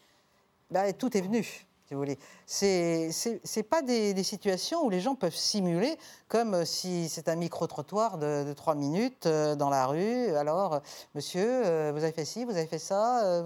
bah, 0.72 0.92
tout 0.94 1.16
est 1.16 1.22
venu, 1.22 1.44
si 1.44 1.94
vous 1.94 2.00
voulez. 2.00 2.18
Ce 2.48 3.58
n'est 3.58 3.64
pas 3.64 3.82
des, 3.82 4.24
situations 4.24 4.86
où 4.86 4.90
les 4.90 5.00
gens 5.00 5.16
peuvent 5.16 5.36
simuler 5.36 5.96
comme 6.28 6.56
euh, 6.56 6.66
si 6.66 7.08
c'est 7.10 7.30
un 7.30 7.36
micro-trottoir 7.36 8.18
de, 8.18 8.54
trois 8.54 8.76
minutes 8.76 9.28
euh, 9.28 9.56
dans 9.56 9.70
la 9.70 9.86
rue. 9.86 10.36
Alors, 10.36 10.82
monsieur, 11.14 11.66
euh, 11.66 11.92
vous 11.94 12.04
avez 12.04 12.12
fait 12.12 12.26
ci, 12.26 12.46
vous 12.46 12.58
avez 12.58 12.66
fait 12.66 12.80
ça. 12.80 13.44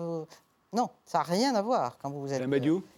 Non, 0.72 0.90
ça 1.06 1.20
n'a 1.20 1.24
rien 1.24 1.56
à 1.56 1.62
voir 1.62 1.98
quand 1.98 2.12
vous 2.12 2.32
êtes 2.32 2.48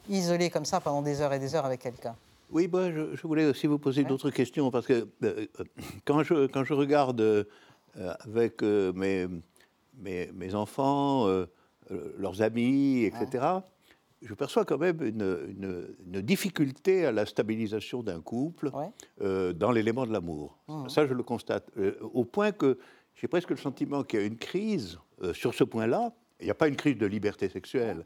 isolé 0.09 0.49
comme 0.49 0.65
ça 0.65 0.81
pendant 0.81 1.01
des 1.01 1.21
heures 1.21 1.33
et 1.33 1.39
des 1.39 1.55
heures 1.55 1.65
avec 1.65 1.81
quelqu'un. 1.81 2.15
Oui, 2.51 2.67
moi, 2.67 2.91
je, 2.91 3.21
voulais 3.25 3.45
aussi 3.45 3.65
vous 3.65 3.79
poser 3.79 4.03
d'autres 4.03 4.29
questions 4.29 4.71
parce 4.71 4.85
que 4.85 5.07
quand, 6.05 6.21
je, 6.23 6.47
quand 6.47 6.65
je 6.65 6.73
regarde 6.73 7.47
avec 7.95 8.61
mes, 8.61 9.25
mes, 9.97 10.29
mes, 10.33 10.53
enfants, 10.53 11.27
leurs 11.89 12.41
amis, 12.41 13.05
etc., 13.05 13.61
je 14.21 14.33
perçois 14.33 14.65
quand 14.65 14.77
même 14.77 15.01
une, 15.01 16.21
difficulté 16.21 17.05
à 17.05 17.11
la 17.11 17.25
stabilisation 17.25 18.03
d'un 18.03 18.21
couple 18.21 18.71
euh, 19.21 19.53
dans 19.53 19.71
l'élément 19.71 20.05
de 20.05 20.13
l'amour. 20.13 20.57
Mmh. 20.67 20.89
Ça, 20.89 21.07
je 21.07 21.13
le 21.13 21.23
constate. 21.23 21.69
Euh, 21.77 21.97
au 22.13 22.23
point 22.23 22.51
que 22.51 22.77
j'ai 23.15 23.27
presque 23.27 23.49
le 23.49 23.57
sentiment 23.57 24.03
qu'il 24.03 24.19
y 24.19 24.23
a 24.23 24.25
une 24.25 24.37
crise 24.37 24.99
euh, 25.23 25.33
sur 25.33 25.53
ce 25.53 25.63
point-là. 25.63 26.13
Il 26.39 26.45
n'y 26.45 26.51
a 26.51 26.55
pas 26.55 26.67
une 26.67 26.75
crise 26.75 26.97
de 26.97 27.05
liberté 27.05 27.49
sexuelle, 27.49 28.03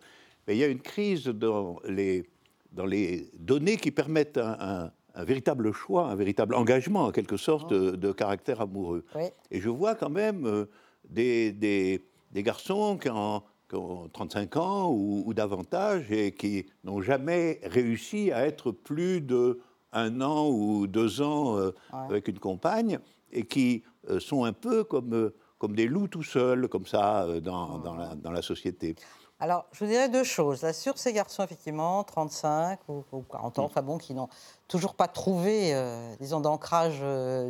mais 0.47 0.55
il 0.55 0.59
y 0.59 0.63
a 0.63 0.67
une 0.67 0.81
crise 0.81 1.25
dans 1.25 1.79
les, 1.87 2.27
dans 2.71 2.85
les 2.85 3.29
données 3.33 3.77
qui 3.77 3.91
permettent 3.91 4.37
un, 4.37 4.91
véritable 5.17 5.71
choix, 5.71 6.09
un 6.09 6.15
véritable 6.15 6.55
engagement, 6.55 7.05
en 7.05 7.11
quelque 7.11 7.37
sorte, 7.37 7.71
mmh. 7.71 7.91
de, 7.91 8.11
caractère 8.11 8.59
amoureux. 8.59 9.05
Et 9.51 9.61
je 9.61 9.69
vois 9.69 9.95
quand 9.95 10.09
même 10.09 10.65
des, 11.07 11.53
des, 11.53 12.05
des 12.31 12.43
garçons 12.43 12.97
qui 12.97 13.09
en 13.09 13.43
qui 13.69 13.75
ont 13.75 14.09
35 14.09 14.57
ans 14.57 14.91
ou, 14.91 15.33
davantage 15.33 16.11
et 16.11 16.33
qui 16.33 16.65
n'ont 16.83 17.01
jamais 17.01 17.59
réussi 17.63 18.31
à 18.31 18.45
être 18.45 18.71
plus 18.71 19.21
de 19.21 19.59
un 19.95 20.21
an 20.21 20.49
ou 20.49 20.87
deux 20.87 21.21
ans 21.21 21.57
euh, 21.57 21.71
avec 21.91 22.27
une 22.27 22.39
compagne 22.39 22.99
et 23.31 23.45
qui 23.45 23.83
euh, 24.09 24.19
sont 24.19 24.43
un 24.43 24.53
peu 24.53 24.83
comme, 24.83 25.13
euh, 25.13 25.35
comme 25.57 25.75
des 25.75 25.87
loups 25.87 26.09
tout 26.09 26.23
seuls, 26.23 26.67
comme 26.67 26.85
ça, 26.85 27.25
dans, 27.41 27.79
dans, 27.79 27.95
la, 27.95 28.13
dans, 28.15 28.31
la, 28.31 28.41
société. 28.41 28.95
Alors, 29.39 29.65
je 29.71 29.83
vous 29.83 29.89
dirais 29.89 30.09
deux 30.09 30.23
choses. 30.23 30.61
Là, 30.61 30.73
sur 30.73 30.97
ces 30.97 31.13
garçons, 31.13 31.43
effectivement, 31.43 32.03
35 32.03 32.79
ou, 32.89 33.03
40 33.31 33.59
ans, 33.59 33.61
mm. 33.63 33.65
enfin 33.65 33.81
bon, 33.81 33.97
qui 33.97 34.13
n'ont 34.13 34.29
toujours 34.67 34.95
pas 34.95 35.07
trouvé, 35.07 35.73
disons, 36.19 36.41
d'ancrage 36.41 37.01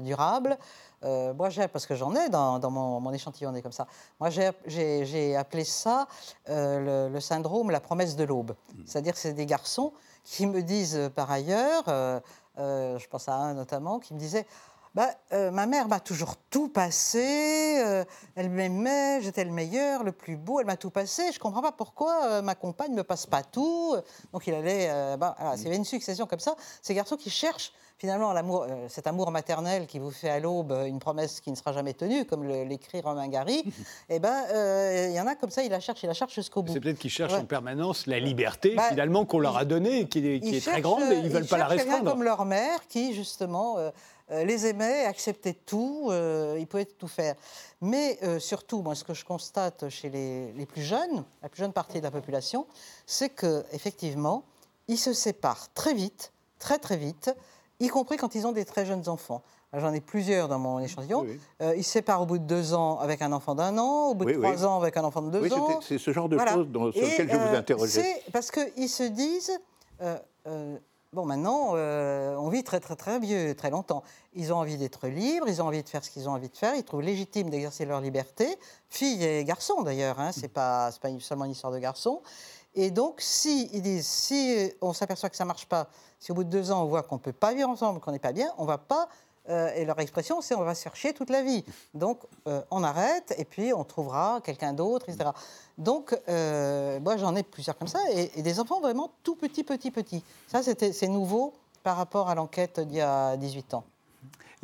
durable, 0.04 0.58
euh, 1.04 1.34
moi, 1.34 1.50
j'ai, 1.50 1.68
parce 1.68 1.86
que 1.86 1.96
j'en 1.96 2.16
ai 2.16 2.30
dans, 2.30 2.60
mon, 2.72 3.14
échantillon, 3.14 3.52
on 3.52 3.56
est 3.56 3.62
comme 3.62 3.72
ça. 3.72 3.88
Moi, 4.20 4.30
j'ai 4.30 5.36
appelé 5.36 5.64
ça 5.64 6.08
euh, 6.50 7.10
le, 7.10 7.20
syndrome 7.20 7.72
la 7.72 7.80
promesse 7.80 8.16
de 8.16 8.24
l'aube. 8.24 8.56
Hmm. 8.74 8.84
C'est-à-dire 8.86 9.14
que 9.14 9.20
c'est 9.20 9.34
des 9.34 9.46
garçons 9.46 9.94
qui 10.24 10.48
me 10.48 10.62
disent 10.62 10.96
euh, 10.96 11.10
par 11.10 11.30
ailleurs, 11.32 11.84
je 12.58 13.08
pense 13.08 13.28
à 13.28 13.36
un 13.36 13.54
notamment, 13.54 14.00
qui 14.00 14.14
me 14.14 14.20
disait 14.20 14.46
bah, 14.94 15.10
ma 15.52 15.66
mère 15.66 15.90
m'a 15.90 16.00
toujours 16.00 16.38
tout 16.50 16.70
passé, 16.70 17.84
elle 18.36 18.50
m'aimait, 18.50 19.20
j'étais 19.22 19.44
le 19.44 19.52
meilleur, 19.52 20.06
le 20.06 20.14
plus 20.14 20.38
beau, 20.38 20.62
elle 20.62 20.66
m'a 20.66 20.78
tout 20.78 20.90
passé, 20.90 21.34
je 21.34 21.38
ne 21.38 21.42
comprends 21.42 21.62
pas 21.62 21.74
pourquoi 21.74 22.42
ma 22.42 22.56
compagne 22.56 22.92
ne 22.92 22.96
me 22.96 23.04
passe 23.04 23.26
pas 23.26 23.44
tout. 23.44 23.94
Donc 24.32 24.48
il 24.48 24.54
allait, 24.54 25.18
bah, 25.18 25.36
voilà, 25.38 25.58
c'est 25.58 25.76
une 25.76 25.84
succession 25.84 26.28
comme 26.28 26.40
ça. 26.40 26.56
Ces 26.82 26.94
garçons 26.94 27.18
qui 27.18 27.30
cherchent 27.30 27.74
finalement, 27.98 28.34
euh, 28.34 28.88
cet 28.90 29.08
amour 29.08 29.32
maternel 29.32 29.88
qui 29.88 30.00
vous 30.00 30.12
fait 30.12 30.30
à 30.30 30.40
l'aube 30.40 30.74
une 30.86 31.00
promesse 31.00 31.40
qui 31.40 31.52
ne 31.52 31.56
sera 31.56 31.74
jamais 31.74 31.94
tenue, 31.94 32.26
comme 32.26 32.46
l'écrit 32.46 33.02
Romain 33.02 33.28
Gary, 33.28 33.64
eh 34.10 34.20
ben, 34.20 34.46
euh, 34.54 35.08
il 35.10 35.16
y 35.16 35.20
en 35.20 35.28
a 35.28 35.36
comme 35.36 35.50
ça, 35.50 35.64
il 35.64 35.72
la 35.72 35.80
cherche, 35.80 36.04
il 36.04 36.08
la 36.08 36.14
cherche 36.14 36.36
jusqu'au 36.36 36.62
bout. 36.62 36.74
C'est 36.74 36.80
peut-être 36.80 37.00
qu'ils 37.00 37.12
cherchent 37.12 37.34
en 37.34 37.46
permanence 37.46 38.08
la 38.08 38.20
liberté, 38.20 38.76
bah, 38.76 38.90
finalement, 38.90 39.26
qu'on 39.26 39.40
leur 39.40 39.58
a 39.58 39.66
donnée, 39.66 40.08
qui 40.08 40.20
est, 40.20 40.40
qui 40.40 40.58
est 40.58 40.66
très 40.66 40.82
grande, 40.82 41.04
et 41.12 41.16
ils 41.16 41.24
ne 41.24 41.30
veulent 41.30 41.48
pas 41.48 41.58
la 41.58 41.68
restreindre. 41.68 42.12
comme 42.12 42.24
leur 42.24 42.46
mère, 42.46 42.88
qui, 42.88 43.14
justement... 43.14 43.78
Euh, 43.78 43.92
les 44.44 44.66
aimait, 44.66 45.06
acceptait 45.06 45.54
tout, 45.54 46.10
ils 46.58 46.66
pouvaient 46.66 46.86
tout 46.86 47.08
faire. 47.08 47.36
Mais 47.80 48.18
surtout, 48.40 48.82
moi, 48.82 48.96
ce 48.96 49.04
que 49.04 49.14
je 49.14 49.24
constate 49.24 49.88
chez 49.90 50.10
les, 50.10 50.52
les, 50.54 50.66
plus 50.66 50.82
jeunes, 50.82 51.24
la 51.44 51.50
plus 51.50 51.60
jeune 51.60 51.74
partie 51.74 52.00
de 52.00 52.04
la 52.06 52.10
population, 52.10 52.66
c'est 53.06 53.30
qu'effectivement, 53.30 54.44
ils 54.88 54.98
se 54.98 55.14
séparent 55.14 55.72
très 55.76 55.94
vite, 55.94 56.34
très 56.58 56.80
très 56.80 56.98
vite, 56.98 57.36
y 57.80 57.88
compris 57.88 58.18
quand 58.18 58.36
ils 58.36 58.48
ont 58.48 58.52
des 58.52 58.66
très 58.66 58.86
jeunes 58.86 59.08
enfants. 59.10 59.42
J'en 59.74 59.94
ai 59.94 60.00
plusieurs 60.00 60.48
dans 60.48 60.60
mon 60.60 60.80
échantillon. 60.80 61.26
Euh, 61.62 61.76
ils 61.76 61.84
se 61.84 61.92
séparent 61.92 62.22
au 62.22 62.26
bout 62.26 62.38
de 62.38 62.46
deux 62.46 62.74
ans 62.74 63.00
avec 63.00 63.22
un 63.22 63.32
enfant 63.34 63.56
d'un 63.56 63.78
an, 63.78 64.10
au 64.10 64.14
bout 64.14 64.26
de 64.26 64.34
trois 64.34 64.66
ans 64.66 64.80
avec 64.80 64.96
un 64.96 65.04
enfant 65.04 65.22
de 65.22 65.32
deux 65.32 65.54
ans. 65.54 65.80
C'est 65.82 65.98
ce 65.98 66.12
genre 66.12 66.30
de 66.30 66.38
choses 66.38 66.68
dans, 66.70 66.92
sur 66.92 67.02
lesquelles 67.02 67.30
je 67.30 67.36
vous 67.36 67.54
euh, 67.56 67.60
interrogeais. 67.60 68.02
C'est 68.02 68.32
parce 68.32 68.52
qu'ils 68.52 68.90
se 68.90 69.04
disent, 69.04 69.60
euh, 70.02 70.78
bon 71.12 71.26
maintenant, 71.26 71.74
on 71.74 72.50
vit 72.50 72.64
très 72.64 72.80
très 72.80 72.96
très 72.96 73.20
vieux, 73.20 73.54
très 73.56 73.70
longtemps. 73.70 74.04
Ils 74.34 74.54
ont 74.54 74.58
envie 74.58 74.78
d'être 74.78 75.08
libres, 75.08 75.48
ils 75.50 75.62
ont 75.62 75.68
envie 75.68 75.84
de 75.84 75.90
faire 75.90 76.04
ce 76.04 76.10
qu'ils 76.10 76.30
ont 76.30 76.34
envie 76.34 76.50
de 76.50 76.58
faire, 76.58 76.76
ils 76.76 76.84
trouvent 76.84 77.02
légitime 77.02 77.50
d'exercer 77.50 77.86
leur 77.86 78.00
liberté, 78.00 78.58
filles 78.90 79.24
et 79.24 79.44
garçons 79.44 79.82
d'ailleurs, 79.82 80.20
hein, 80.20 80.32
c'est 80.32 80.48
pas, 80.48 80.92
pas 81.02 81.10
seulement 81.20 81.46
une 81.46 81.52
histoire 81.52 81.74
de 81.74 81.80
garçons. 81.80 82.22
Et 82.76 82.92
donc, 82.92 83.22
si 83.22 83.70
ils 83.72 83.82
disent, 83.82 84.06
si 84.06 84.74
on 84.82 84.92
s'aperçoit 84.92 85.30
que 85.30 85.38
ça 85.38 85.46
ne 85.46 85.48
marche 85.48 85.66
pas, 85.66 85.88
si 86.26 86.32
au 86.32 86.34
bout 86.34 86.44
de 86.44 86.50
deux 86.50 86.72
ans 86.72 86.82
on 86.82 86.86
voit 86.88 87.04
qu'on 87.04 87.18
ne 87.18 87.20
peut 87.20 87.34
pas 87.34 87.54
vivre 87.54 87.70
ensemble, 87.70 88.00
qu'on 88.00 88.12
n'est 88.12 88.18
pas 88.18 88.32
bien, 88.32 88.52
on 88.58 88.66
va 88.66 88.80
pas. 88.80 89.10
Euh, 89.48 89.72
et 89.76 89.86
leur 89.86 90.00
expression, 90.00 90.42
c'est 90.42 90.56
on 90.56 90.64
va 90.64 90.74
chercher 90.74 91.14
toute 91.14 91.30
la 91.30 91.44
vie. 91.44 91.64
Donc, 91.94 92.24
euh, 92.48 92.64
on 92.72 92.84
arrête 92.84 93.36
et 93.38 93.46
puis 93.46 93.74
on 93.74 93.84
trouvera 93.84 94.42
quelqu'un 94.44 94.74
d'autre, 94.74 95.08
etc. 95.08 95.30
Donc, 95.78 96.20
euh, 96.28 97.00
moi, 97.00 97.18
j'en 97.18 97.36
ai 97.36 97.44
plusieurs 97.44 97.78
comme 97.78 97.88
ça 97.88 98.00
et, 98.12 98.42
des 98.42 98.60
enfants 98.60 98.82
vraiment 98.82 99.12
tout 99.22 99.36
petits, 99.36 99.64
petits, 99.64 99.92
petits. 99.92 100.24
Ça, 100.48 100.64
c'est 100.64 101.08
nouveau 101.08 101.54
par 101.84 101.96
rapport 101.96 102.28
à 102.28 102.34
l'enquête 102.34 102.80
d'il 102.80 102.98
y 102.98 103.02
a 103.02 103.38
18 103.38 103.76
ans 103.76 103.84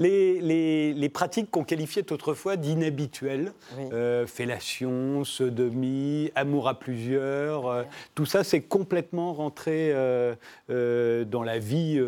les, 0.02 1.10
pratiques 1.10 1.52
qu'on 1.52 1.64
qualifiait 1.64 2.12
autrefois 2.12 2.58
d'inhabituelles, 2.58 3.54
euh, 3.80 4.26
fellation, 4.28 5.24
sodomie, 5.24 6.32
amour 6.36 6.68
à 6.68 6.80
plusieurs, 6.80 7.68
euh, 7.68 7.84
tout 8.16 8.26
ça 8.26 8.43
c'est 8.43 8.62
complètement 8.62 9.34
rentré 9.34 9.91
euh, 9.93 10.36
dans 11.26 11.43
la 11.43 11.60
vie 11.60 12.02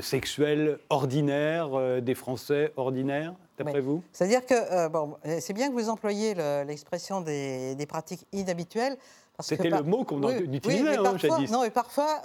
sexuelle 0.00 0.78
ordinaire 0.90 2.00
des 2.02 2.14
Français 2.14 2.72
ordinaires 2.76 3.34
d'après 3.58 3.80
vous? 3.80 4.02
C'est-à-dire 4.12 4.44
que, 4.44 4.88
bon, 4.88 5.16
c'est 5.40 5.52
bien 5.52 5.68
que 5.68 5.72
vous 5.72 5.88
employiez 5.88 6.34
l'expression 6.66 7.20
des, 7.20 7.86
pratiques 7.88 8.26
inhabituelles. 8.32 8.96
C'était 9.40 9.70
le 9.70 9.82
mot 9.82 10.04
qu'on 10.04 10.22
utilisait, 10.30 10.96
hein, 10.96 11.16
jadis. 11.18 11.50
Non, 11.50 11.62
mais 11.62 11.70
parfois, 11.70 12.22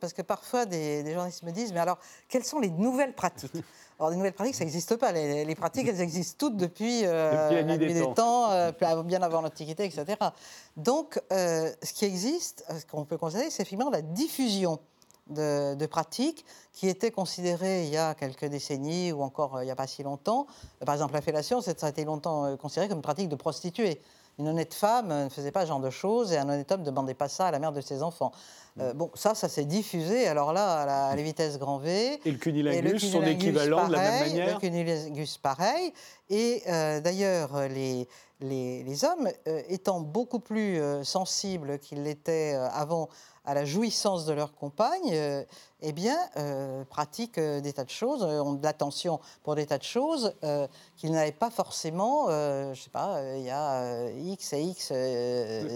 parce 0.00 0.12
que 0.12 0.22
parfois 0.22 0.66
des, 0.66 1.02
des, 1.02 1.12
journalistes 1.12 1.42
me 1.42 1.52
disent, 1.52 1.72
mais 1.72 1.80
alors, 1.80 1.98
quelles 2.28 2.44
sont 2.44 2.60
les 2.60 2.70
nouvelles 2.70 3.14
pratiques? 3.14 3.52
Alors, 3.98 4.10
les 4.10 4.16
nouvelles 4.16 4.32
pratiques, 4.32 4.54
ça 4.54 4.64
n'existe 4.64 4.94
pas. 4.96 5.10
Les, 5.10 5.54
pratiques, 5.56 5.88
elles 5.88 6.00
existent 6.00 6.46
toutes 6.46 6.56
depuis, 6.56 7.00
euh, 7.04 7.50
la 7.50 7.76
nuit 7.76 7.92
des, 7.92 8.14
temps, 8.14 8.50
euh, 8.52 8.70
bien 9.02 9.22
avant 9.22 9.40
l'Antiquité, 9.40 9.84
etc. 9.84 10.16
Donc, 10.76 11.20
euh, 11.32 11.72
ce 11.82 11.92
qui 11.92 12.04
existe, 12.04 12.64
ce 12.68 12.86
qu'on 12.86 13.04
peut 13.04 13.18
considérer, 13.18 13.50
c'est 13.50 13.64
finalement 13.64 13.90
la 13.90 14.02
diffusion 14.02 14.78
de, 15.30 15.86
pratiques 15.86 16.46
qui 16.72 16.88
étaient 16.88 17.10
considérées 17.10 17.84
il 17.84 17.90
y 17.90 17.96
a 17.96 18.14
quelques 18.14 18.44
décennies 18.44 19.10
ou 19.10 19.22
encore 19.22 19.62
il 19.62 19.64
n'y 19.64 19.70
a 19.70 19.76
pas 19.76 19.88
si 19.88 20.04
longtemps. 20.04 20.46
Par 20.86 20.94
exemple, 20.94 21.14
la 21.14 21.20
fellation, 21.20 21.60
ça 21.60 21.72
a 21.82 21.88
été 21.88 22.04
longtemps 22.04 22.56
considéré 22.56 22.88
comme 22.88 22.98
une 22.98 23.02
pratique 23.02 23.28
de 23.28 23.36
prostituée. 23.36 24.00
Une 24.38 24.48
honnête 24.48 24.74
femme 24.74 25.24
ne 25.24 25.28
faisait 25.28 25.50
pas 25.50 25.62
ce 25.62 25.68
genre 25.68 25.80
de 25.80 25.90
choses 25.90 26.32
et 26.32 26.38
un 26.38 26.48
honnête 26.48 26.70
homme 26.70 26.80
ne 26.80 26.86
demandait 26.86 27.14
pas 27.14 27.28
ça 27.28 27.46
à 27.48 27.50
la 27.50 27.58
mère 27.58 27.72
de 27.72 27.80
ses 27.80 28.02
enfants. 28.02 28.32
Euh, 28.80 28.92
bon, 28.94 29.10
ça, 29.14 29.34
ça 29.34 29.48
s'est 29.48 29.64
diffusé, 29.64 30.28
alors 30.28 30.52
là, 30.52 30.82
à 30.82 31.16
la, 31.16 31.22
vitesse 31.22 31.58
grand 31.58 31.78
V. 31.78 32.20
Et 32.24 32.30
le 32.30 32.38
cunilingus, 32.38 33.10
son 33.10 33.24
équivalent 33.24 33.88
de 33.88 33.92
la 33.92 33.98
même 33.98 34.28
manière 34.28 34.54
Le 34.54 34.60
cunilingus, 34.60 35.38
pareil. 35.38 35.92
Et 36.30 36.62
euh, 36.68 37.00
d'ailleurs, 37.00 37.68
les, 37.68 38.06
les, 38.40 39.04
hommes, 39.04 39.28
euh, 39.48 39.62
étant 39.68 40.00
beaucoup 40.00 40.38
plus 40.38 40.80
sensibles 41.02 41.78
qu'ils 41.80 42.04
l'étaient 42.04 42.54
avant 42.72 43.08
à 43.44 43.54
la 43.54 43.64
jouissance 43.64 44.26
de 44.26 44.32
leur 44.34 44.54
compagne, 44.54 45.44
eh 45.80 45.92
bien, 45.92 46.16
euh, 46.36 46.84
pratiquent 46.84 47.38
euh, 47.38 47.60
des 47.60 47.72
tas 47.72 47.84
de 47.84 47.90
choses, 47.90 48.24
euh, 48.24 48.42
ont 48.42 48.54
de 48.54 48.62
l'attention 48.64 49.20
pour 49.44 49.54
des 49.54 49.66
tas 49.66 49.78
de 49.78 49.84
choses 49.84 50.34
qu'ils 50.96 51.12
n'avaient 51.12 51.30
pas 51.32 51.50
forcément, 51.50 52.28
je 52.28 52.70
ne 52.70 52.74
sais 52.74 52.90
pas, 52.90 53.20
il 53.36 53.44
y 53.44 53.50
a 53.50 54.10
X 54.10 54.52
et 54.52 54.62
X 54.62 54.92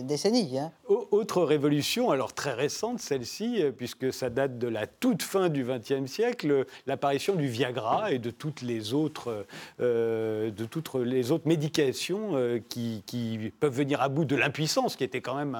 décennies. 0.04 0.58
Hein. 0.58 0.72
Autre 0.88 1.42
révolution, 1.42 2.10
alors 2.10 2.32
très 2.32 2.52
récente 2.52 2.98
celle-ci, 2.98 3.62
puisque 3.76 4.12
ça 4.12 4.30
date 4.30 4.58
de 4.58 4.68
la 4.68 4.86
toute 4.86 5.22
fin 5.22 5.48
du 5.48 5.64
XXe 5.64 6.10
siècle, 6.10 6.66
l'apparition 6.86 7.34
du 7.34 7.46
Viagra 7.46 8.10
et 8.10 8.18
de 8.18 8.30
toutes 8.30 8.62
les 8.62 8.94
autres, 8.94 9.46
de 9.78 10.64
toutes 10.70 10.94
les 10.94 11.30
autres 11.30 11.46
médications 11.46 12.60
qui, 12.68 13.52
peuvent 13.60 13.74
venir 13.74 14.00
à 14.02 14.08
bout 14.08 14.24
de 14.24 14.36
l'impuissance, 14.36 14.96
qui 14.96 15.04
était 15.04 15.20
quand 15.20 15.36
même 15.36 15.56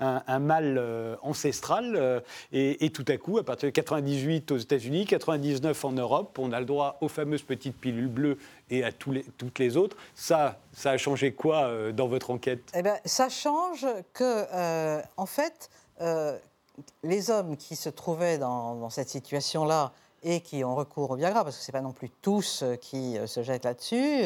un, 0.00 0.38
mal 0.38 1.18
ancestral. 1.22 2.22
Et, 2.52 2.84
et, 2.84 2.90
tout 2.90 3.04
à 3.08 3.16
coup, 3.16 3.38
à 3.38 3.44
partir 3.44 3.68
de 3.68 3.74
98 3.84 4.50
aux 4.50 4.56
États-Unis, 4.56 5.04
99 5.04 5.84
en 5.84 5.92
Europe. 5.92 6.38
On 6.38 6.52
a 6.52 6.60
le 6.60 6.66
droit 6.66 6.96
aux 7.00 7.08
fameuses 7.08 7.42
petites 7.42 7.76
pilules 7.76 8.08
bleues 8.08 8.38
et 8.70 8.82
à 8.82 8.90
toutes 8.92 9.58
les 9.58 9.76
autres. 9.76 9.96
Ça, 10.14 10.58
ça 10.72 10.92
a 10.92 10.96
changé 10.96 11.32
quoi 11.32 11.64
euh, 11.64 11.92
dans 11.92 12.08
votre 12.08 12.30
enquête? 12.30 12.62
Eh 12.74 12.82
bien, 12.82 12.96
Ça 13.04 13.28
change 13.28 13.86
que, 14.14 14.46
euh, 14.52 15.02
en 15.16 15.26
fait, 15.26 15.68
euh, 16.00 16.38
les 17.02 17.30
hommes 17.30 17.56
qui 17.56 17.76
se 17.76 17.90
trouvaient 17.90 18.38
dans, 18.38 18.88
cette 18.88 19.10
situation-là 19.10 19.92
et 20.22 20.40
qui 20.40 20.64
ont 20.64 20.74
recours 20.74 21.10
au 21.10 21.16
Viagra, 21.16 21.44
parce 21.44 21.58
que 21.58 21.62
ce 21.62 21.70
n'est 21.70 21.78
pas 21.78 21.82
non 21.82 21.92
plus 21.92 22.08
tous 22.22 22.64
qui 22.80 23.18
se 23.26 23.42
jettent 23.42 23.66
là-dessus. 23.66 24.22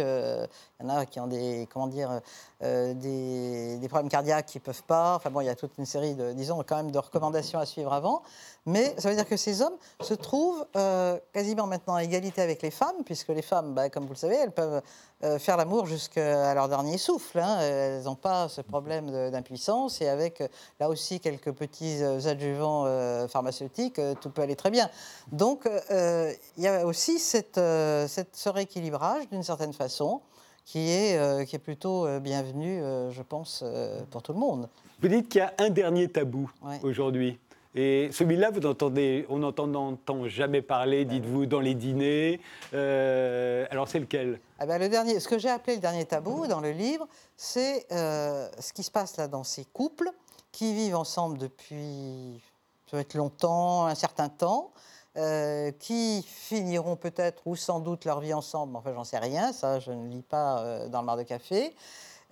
Il 0.80 0.86
y 0.86 0.90
en 0.92 0.96
a 0.96 1.06
qui 1.06 1.18
ont 1.18 1.26
des, 1.26 1.68
comment 1.72 1.88
dire, 1.88 2.20
euh, 2.62 2.94
des, 2.94 3.78
des 3.78 3.88
problèmes 3.88 4.08
cardiaques 4.08 4.46
qui 4.46 4.58
ne 4.58 4.62
peuvent 4.62 4.84
pas. 4.84 5.16
Enfin 5.16 5.28
bon, 5.28 5.40
il 5.40 5.46
y 5.46 5.48
a 5.48 5.56
toute 5.56 5.72
une 5.76 5.86
série 5.86 6.14
de, 6.14 6.32
disons, 6.32 6.62
quand 6.64 6.76
même 6.76 6.92
de 6.92 6.98
recommandations 6.98 7.58
à 7.58 7.66
suivre 7.66 7.92
avant. 7.92 8.22
Mais 8.64 8.94
ça 8.96 9.08
veut 9.08 9.16
dire 9.16 9.26
que 9.26 9.36
ces 9.36 9.60
hommes 9.60 9.74
se 10.00 10.14
trouvent 10.14 10.64
euh, 10.76 11.18
quasiment 11.32 11.66
maintenant 11.66 11.96
à 11.96 12.04
égalité 12.04 12.42
avec 12.42 12.62
les 12.62 12.70
femmes, 12.70 13.02
puisque 13.04 13.30
les 13.30 13.42
femmes, 13.42 13.74
bah, 13.74 13.90
comme 13.90 14.04
vous 14.04 14.12
le 14.12 14.18
savez, 14.18 14.36
elles 14.36 14.52
peuvent 14.52 14.80
euh, 15.24 15.40
faire 15.40 15.56
l'amour 15.56 15.86
jusqu'à 15.86 16.54
leur 16.54 16.68
dernier 16.68 16.96
souffle. 16.96 17.40
hein. 17.40 17.58
Elles 17.58 18.04
n'ont 18.04 18.14
pas 18.14 18.48
ce 18.48 18.60
problème 18.60 19.10
d'impuissance. 19.32 20.00
Et 20.00 20.08
avec, 20.08 20.42
euh, 20.42 20.48
là 20.78 20.88
aussi, 20.88 21.18
quelques 21.18 21.50
petits 21.50 22.04
euh, 22.04 22.20
adjuvants 22.24 22.84
euh, 22.86 23.26
pharmaceutiques, 23.26 23.98
euh, 23.98 24.14
tout 24.14 24.30
peut 24.30 24.42
aller 24.42 24.54
très 24.54 24.70
bien. 24.70 24.88
Donc, 25.32 25.66
euh, 25.90 26.32
il 26.56 26.62
y 26.62 26.68
a 26.68 26.86
aussi 26.86 27.20
euh, 27.56 28.06
ce 28.06 28.48
rééquilibrage, 28.48 29.28
d'une 29.30 29.42
certaine 29.42 29.72
façon, 29.72 30.20
qui 30.68 30.90
est, 30.90 31.16
euh, 31.16 31.46
qui 31.46 31.56
est 31.56 31.58
plutôt 31.58 32.06
euh, 32.06 32.20
bienvenu, 32.20 32.82
euh, 32.82 33.10
je 33.10 33.22
pense, 33.22 33.64
pour 34.10 34.22
tout 34.22 34.34
le 34.34 34.38
monde. 34.38 34.68
Vous 35.00 35.08
dites 35.08 35.30
qu'il 35.30 35.38
y 35.38 35.42
a 35.42 35.54
un 35.58 35.70
dernier 35.70 36.08
tabou 36.08 36.50
Ouais. 36.62 36.78
aujourd'hui. 36.82 37.38
Et 37.74 38.10
celui-là, 38.12 38.50
vous 38.50 38.66
entendez, 38.66 39.24
on 39.30 39.38
n'entend 39.38 40.26
jamais 40.28 40.60
parler, 40.60 41.04
dites-vous, 41.06 41.46
dans 41.46 41.60
les 41.60 41.74
dîners. 41.74 42.40
Euh, 42.74 43.64
alors 43.70 43.88
c'est 43.88 44.00
lequel? 44.00 44.40
Ah 44.58 44.66
ben, 44.66 44.78
le 44.78 44.88
dernier, 44.90 45.20
ce 45.20 45.28
que 45.28 45.38
j'ai 45.38 45.48
appelé 45.48 45.76
le 45.76 45.80
dernier 45.80 46.04
tabou 46.04 46.46
dans 46.46 46.60
le 46.60 46.72
livre, 46.72 47.06
c'est 47.36 47.86
euh, 47.92 48.48
ce 48.58 48.72
qui 48.74 48.82
se 48.82 48.90
passe 48.90 49.16
là 49.16 49.26
dans 49.28 49.44
ces 49.44 49.64
couples 49.64 50.10
qui 50.52 50.74
vivent 50.74 50.96
ensemble 50.96 51.38
depuis 51.38 52.42
peut-être 52.90 53.14
longtemps, 53.14 53.86
un 53.86 53.94
certain 53.94 54.28
temps, 54.28 54.70
euh, 55.18 55.72
qui 55.80 56.24
finiront 56.28 56.94
peut-être 56.94 57.42
ou 57.44 57.56
sans 57.56 57.80
doute 57.80 58.04
leur 58.04 58.20
vie 58.20 58.32
ensemble, 58.32 58.76
enfin 58.76 58.92
j'en 58.94 59.02
sais 59.02 59.18
rien, 59.18 59.52
ça 59.52 59.80
je 59.80 59.90
ne 59.90 60.06
lis 60.06 60.22
pas 60.22 60.60
euh, 60.60 60.88
dans 60.88 61.00
le 61.00 61.06
mar 61.06 61.16
de 61.16 61.24
café, 61.24 61.74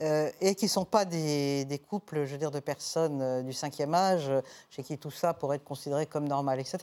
euh, 0.03 0.31
et 0.41 0.55
qui 0.55 0.67
ne 0.67 0.71
sont 0.71 0.85
pas 0.85 1.05
des, 1.05 1.83
couples, 1.89 2.25
je 2.25 2.33
veux 2.33 2.39
dire, 2.39 2.53
de 2.53 2.61
personnes 2.61 3.43
du 3.43 3.53
cinquième 3.53 3.93
âge, 3.93 4.31
chez 4.71 4.85
qui 4.85 4.99
tout 4.99 5.11
ça 5.11 5.35
pourrait 5.35 5.57
être 5.57 5.65
considéré 5.65 6.07
comme 6.07 6.29
normal, 6.29 6.61
etc. 6.61 6.79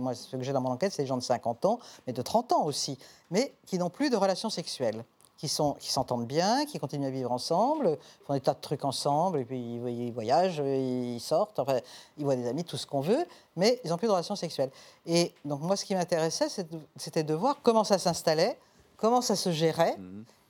Moi, 0.00 0.14
ce 0.14 0.36
que 0.36 0.42
j'ai 0.42 0.52
dans 0.52 0.60
mon 0.60 0.72
enquête, 0.72 0.92
c'est 0.92 1.02
des 1.02 1.08
gens 1.08 1.16
de 1.16 1.22
50 1.22 1.64
ans, 1.64 1.78
mais 2.06 2.12
de 2.12 2.20
30 2.20 2.52
ans 2.52 2.64
aussi, 2.64 2.98
mais 3.30 3.54
qui 3.64 3.78
n'ont 3.78 3.90
plus 3.90 4.10
de 4.10 4.16
relations 4.16 4.50
sexuelles, 4.50 5.02
qui 5.42 5.48
sont- 5.48 5.72
qui 5.80 5.90
s'entendent 5.90 6.28
bien, 6.28 6.64
qui 6.66 6.78
continuent 6.78 7.08
à 7.08 7.10
vivre 7.10 7.32
ensemble, 7.32 7.98
font 8.28 8.34
des 8.34 8.40
tas 8.40 8.54
de 8.54 8.60
trucs 8.60 8.84
ensemble, 8.84 9.40
et 9.40 9.44
puis 9.44 9.58
ils, 9.58 10.12
voyagent, 10.12 10.62
ils 10.64 11.18
sortent, 11.18 11.58
enfin, 11.58 11.80
ils 12.16 12.24
voient 12.24 12.36
des 12.36 12.46
amis, 12.46 12.62
tout 12.62 12.76
ce 12.76 12.86
qu'on 12.86 13.00
veut, 13.00 13.24
mais 13.56 13.80
ils 13.82 13.90
n'ont 13.90 13.96
plus 13.96 14.06
de 14.06 14.12
relations 14.12 14.36
sexuelles. 14.36 14.70
Et 15.04 15.34
donc 15.44 15.60
moi, 15.62 15.74
ce 15.74 15.84
qui 15.84 15.96
m'intéressait, 15.96 16.46
c'était 16.94 17.24
de 17.24 17.34
voir 17.34 17.56
comment 17.64 17.82
ça 17.82 17.98
s'installait, 17.98 18.56
comment 18.96 19.20
ça 19.20 19.34
se 19.34 19.50
gérait, 19.50 19.96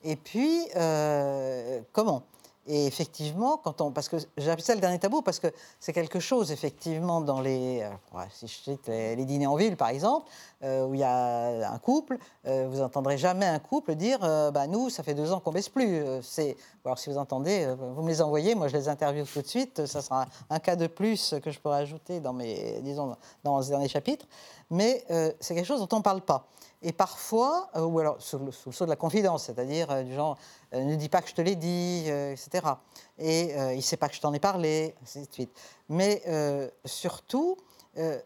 et 0.04 0.16
puis 0.16 0.68
euh, 0.76 1.80
comment. 1.94 2.22
Et 2.68 2.86
effectivement, 2.86 3.56
quand 3.56 3.80
on, 3.80 3.90
parce 3.90 4.08
que 4.08 4.18
ça 4.20 4.74
le 4.74 4.80
dernier 4.80 5.00
tabou, 5.00 5.20
parce 5.20 5.40
que 5.40 5.48
c'est 5.80 5.92
quelque 5.92 6.20
chose, 6.20 6.52
effectivement, 6.52 7.20
dans 7.20 7.40
les, 7.40 7.82
euh, 7.82 9.16
les, 9.16 9.24
dîners 9.24 9.48
en 9.48 9.56
ville, 9.56 9.76
par 9.76 9.88
exemple, 9.88 10.30
euh, 10.62 10.86
où 10.86 10.94
il 10.94 11.00
y 11.00 11.04
a 11.04 11.72
un 11.72 11.78
couple, 11.78 12.18
euh, 12.46 12.68
vous 12.70 12.78
n'entendrez 12.78 13.18
jamais 13.18 13.46
un 13.46 13.58
couple 13.58 13.96
dire 13.96 14.20
bah, 14.52 14.68
Nous, 14.68 14.90
ça 14.90 15.02
fait 15.02 15.14
deux 15.14 15.32
ans 15.32 15.40
qu'on 15.40 15.50
baisse 15.50 15.68
plus. 15.68 16.04
C'est... 16.22 16.56
Alors, 16.84 17.00
si 17.00 17.10
vous 17.10 17.18
entendez, 17.18 17.66
vous 17.96 18.02
me 18.02 18.08
les 18.08 18.22
envoyez, 18.22 18.54
moi 18.54 18.68
je 18.68 18.76
les 18.76 18.88
interviewe 18.88 19.26
tout 19.26 19.42
de 19.42 19.46
suite. 19.46 19.86
Ça 19.86 20.00
sera 20.00 20.26
un, 20.48 20.58
cas 20.60 20.76
de 20.76 20.86
plus 20.86 21.34
que 21.42 21.50
je 21.50 21.58
pourrais 21.58 21.78
ajouter 21.78 22.20
dans, 22.20 22.32
mes, 22.32 22.80
disons, 22.82 23.16
dans 23.42 23.60
ce 23.60 23.70
dernier 23.70 23.88
chapitre. 23.88 24.26
Mais 24.70 25.04
c'est 25.40 25.54
quelque 25.54 25.66
chose 25.66 25.80
dont 25.80 25.96
on 25.96 25.98
ne 25.98 26.02
parle 26.02 26.20
pas. 26.20 26.46
Et 26.82 26.92
parfois, 26.92 27.70
euh, 27.76 27.82
ou 27.82 28.00
alors 28.00 28.16
sous 28.20 28.38
le, 28.38 28.50
sous 28.50 28.72
sceau 28.72 28.84
de 28.84 28.90
la 28.90 28.96
confidence, 28.96 29.44
c'est-à-dire 29.44 29.90
euh, 29.90 30.02
du 30.02 30.14
genre 30.14 30.36
euh, 30.74 30.82
ne 30.82 30.96
dis 30.96 31.08
pas 31.08 31.22
que 31.22 31.28
je 31.28 31.34
te 31.34 31.40
l'ai 31.40 31.54
dit, 31.54 32.08
etc. 32.08 32.66
Et 33.18 33.52
il 33.52 33.76
ne 33.76 33.80
sait 33.80 33.96
pas 33.96 34.08
que 34.08 34.14
je 34.14 34.20
t'en 34.20 34.32
ai 34.32 34.40
parlé, 34.40 34.94
ainsi 35.02 35.20
de 35.20 35.32
suite. 35.32 35.56
Mais 35.88 36.22
surtout, 36.84 37.56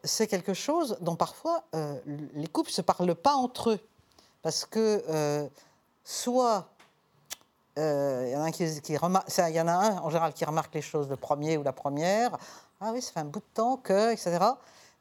c'est 0.05 0.27
quelque 0.27 0.55
chose 0.55 0.97
dont 1.01 1.17
parfois 1.17 1.65
les 2.07 2.47
couples 2.47 2.71
ne 2.71 2.75
se 2.75 2.83
parlent 2.83 3.15
pas 3.15 3.35
entre 3.35 3.71
eux. 3.71 3.81
Parce 4.43 4.65
que 4.65 5.51
soit 6.05 6.69
il 7.77 7.83
y 7.83 8.37
en 8.37 9.69
a 9.69 9.73
un 9.73 9.99
en 9.99 10.09
général 10.09 10.33
qui 10.33 10.45
remarque 10.45 10.75
les 10.75 10.83
choses 10.83 11.09
le 11.09 11.17
premier 11.17 11.59
ou 11.59 11.63
la 11.63 11.73
première. 11.73 12.39
Ah 12.81 12.91
oui, 12.93 13.03
ça 13.03 13.13
fait 13.13 13.21
un 13.21 13.25
bout 13.25 13.41
de 13.41 13.55
temps 13.55 13.77
que, 13.77 14.13
etc. 14.13 14.39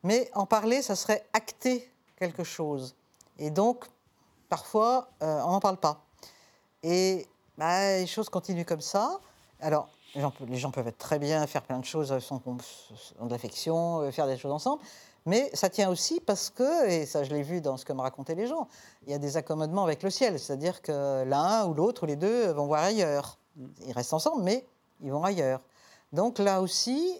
Mais 0.04 0.30
en 0.34 0.46
parler, 0.46 0.82
ça 0.82 0.96
serait 0.96 1.26
acter 1.34 1.90
quelque 2.18 2.44
chose. 2.44 2.96
Et 3.40 3.50
donc, 3.50 3.86
parfois, 4.50 5.10
euh, 5.22 5.42
on 5.46 5.52
n'en 5.52 5.60
parle 5.60 5.78
pas. 5.78 6.02
Et 6.84 7.28
bah, 7.58 7.98
les 7.98 8.08
choses 8.08 8.30
continuent 8.30 8.66
comme 8.66 8.82
ça. 8.82 9.20
Alors, 9.60 9.90
les 10.48 10.58
gens, 10.58 10.72
peuvent 10.72 10.88
être 10.88 10.98
très 10.98 11.20
bien, 11.20 11.46
faire 11.48 11.64
plein 11.64 11.80
de 11.80 11.86
choses, 11.86 12.12
euh, 12.12 12.20
sont, 12.20 12.42
ont 13.20 13.26
de 13.26 13.32
l'affection, 13.32 14.02
euh, 14.02 14.12
faire 14.12 14.28
des 14.28 14.38
choses 14.38 14.52
ensemble. 14.52 14.82
Mais 15.26 15.50
ça 15.54 15.70
tient 15.70 15.90
aussi 15.90 16.20
parce 16.20 16.52
que, 16.52 16.88
et 16.88 17.06
ça 17.08 17.24
je 17.24 17.34
l'ai 17.34 17.42
vu 17.42 17.60
dans 17.60 17.78
ce 17.78 17.86
que 17.86 17.94
me 17.94 18.02
racontaient 18.02 18.36
les 18.36 18.46
gens, 18.46 18.68
il 19.08 19.12
y 19.12 19.16
a 19.16 19.18
des 19.18 19.38
accommodements 19.38 19.84
avec 19.84 20.04
le 20.04 20.12
ciel. 20.12 20.40
C'est-à-dire 20.40 20.82
que 20.82 21.24
l'un 21.24 21.66
ou 21.66 21.74
l'autre 21.74 22.04
ou 22.04 22.06
les 22.06 22.16
deux 22.16 22.52
vont 22.52 22.68
voir 22.68 22.84
ailleurs. 22.84 23.40
Ils 23.88 23.94
restent 23.94 24.14
ensemble, 24.14 24.44
mais 24.44 24.68
ils 25.02 25.12
vont 25.12 25.24
ailleurs. 25.24 25.62
Donc 26.14 26.38
là 26.38 26.62
aussi, 26.62 27.18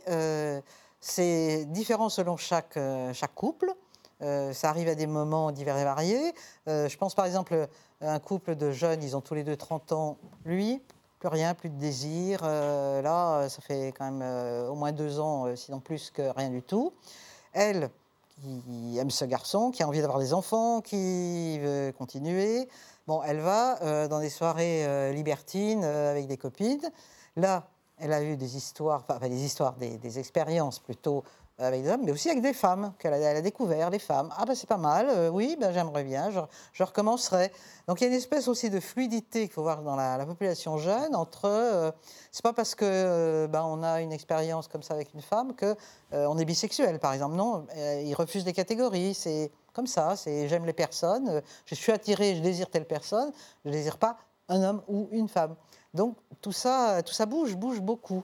c'est 1.00 1.66
différent 1.66 2.10
selon 2.10 2.38
chaque, 2.38 2.78
chaque 3.14 3.34
couple. 3.34 3.74
Euh, 4.22 4.54
ça 4.54 4.70
arrive 4.70 4.88
à 4.88 4.96
des 4.96 5.08
moments 5.08 5.52
divers 5.52 5.78
et 5.78 5.84
variés. 5.84 6.34
Euh, 6.68 6.88
je 6.88 6.98
pense 6.98 7.16
par 7.16 7.26
exemple 7.26 7.68
à 8.02 8.14
un 8.14 8.20
couple 8.20 8.56
de 8.56 8.72
jeunes, 8.72 9.04
ils 9.04 9.16
ont 9.16 9.22
tous 9.22 9.34
les 9.34 9.44
deux 9.44 9.58
30 9.58 9.92
ans. 9.92 10.18
Lui, 10.46 10.82
plus 11.20 11.28
rien, 11.28 11.54
plus 11.54 11.70
de 11.70 11.78
désir. 11.78 12.42
Euh, 12.44 13.02
là, 13.02 13.50
ça 13.50 13.62
fait 13.62 13.94
quand 13.98 14.10
même 14.10 14.70
au 14.70 14.76
moins 14.76 14.92
deux 14.92 15.20
ans, 15.20 15.56
sinon 15.56 15.80
plus 15.80 16.12
que 16.12 16.22
rien 16.36 16.50
du 16.50 16.62
tout. 16.62 16.94
Elle, 17.54 17.90
qui 18.42 18.98
aime 18.98 19.10
ce 19.10 19.26
garçon, 19.26 19.72
qui 19.72 19.84
a 19.84 19.88
envie 19.88 20.02
d'avoir 20.02 20.20
des 20.20 20.34
enfants, 20.34 20.82
qui 20.82 21.58
veut 21.60 21.94
continuer. 21.98 22.68
Bon, 23.08 23.22
elle 23.24 23.40
va 23.40 24.08
dans 24.08 24.20
des 24.20 24.30
soirées 24.30 25.14
libertines 25.14 25.84
avec 25.84 26.28
des 26.28 26.38
copines. 26.38 26.92
Là, 27.38 27.68
elle 27.98 28.12
a 28.12 28.22
eu 28.22 28.36
des 28.36 28.58
histoires, 28.58 29.06
enfin 29.08 29.30
des 29.30 29.46
histoires, 29.46 29.76
des 29.76 30.20
expériences 30.20 30.80
plutôt 30.80 31.24
avec 31.58 31.84
des 31.84 31.90
hommes, 31.90 32.02
mais 32.04 32.12
aussi 32.12 32.30
avec 32.30 32.42
des 32.42 32.54
femmes 32.54 32.94
qu'elle 33.00 33.14
a, 33.14 33.30
a 33.30 33.42
découvert, 33.42 33.90
les 33.90 34.00
femmes. 34.00 34.30
Ah 34.38 34.46
ben 34.46 34.56
c'est 34.56 34.68
pas 34.68 34.78
mal, 34.78 35.08
euh, 35.10 35.30
oui, 35.30 35.56
ben 35.60 35.72
j'aimerais 35.74 36.04
bien, 36.04 36.30
je, 36.30 36.84
recommencerai. 36.84 37.52
Donc 37.88 38.02
il 38.02 38.04
y 38.04 38.08
a 38.08 38.10
une 38.10 38.18
espèce 38.18 38.48
aussi 38.48 38.70
de 38.70 38.80
fluidité 38.80 39.44
qu'il 39.44 39.52
faut 39.52 39.64
voir 39.64 39.82
dans 39.82 39.96
la, 39.96 40.18
la 40.18 40.26
population 40.26 40.78
jeune 40.78 41.16
entre. 41.16 41.46
euh, 41.46 41.92
c'est 42.32 42.44
pas 42.44 42.52
parce 42.52 42.76
que 42.76 42.84
euh, 42.86 43.48
ben, 43.48 43.64
on 43.64 43.82
a 43.82 44.02
une 44.02 44.12
expérience 44.12 44.68
comme 44.68 44.84
ça 44.84 44.94
avec 44.94 45.14
une 45.14 45.22
femme 45.22 45.56
que 45.56 45.76
euh, 46.14 46.26
on 46.28 46.38
est 46.38 46.44
bisexuel, 46.44 47.00
par 47.00 47.14
exemple. 47.14 47.36
Non, 47.36 47.66
euh, 47.78 48.02
ils 48.04 48.14
refusent 48.14 48.44
des 48.44 48.52
catégories. 48.52 49.14
C'est 49.14 49.52
comme 49.72 49.88
ça. 49.88 50.18
C'est 50.18 50.50
j'aime 50.50 50.66
les 50.66 50.74
personnes, 50.74 51.42
je 51.66 51.76
suis 51.76 51.94
attiré, 51.94 52.36
je 52.36 52.42
désire 52.42 52.70
telle 52.70 52.86
personne, 52.86 53.32
je 53.64 53.70
désire 53.70 53.98
pas 53.98 54.18
un 54.50 54.62
homme 54.64 54.82
ou 54.88 55.08
une 55.12 55.30
femme. 55.30 55.56
Donc 55.94 56.18
tout 56.42 56.52
ça, 56.52 57.02
tout 57.04 57.14
ça 57.14 57.26
bouge, 57.26 57.56
bouge 57.56 57.80
beaucoup. 57.80 58.24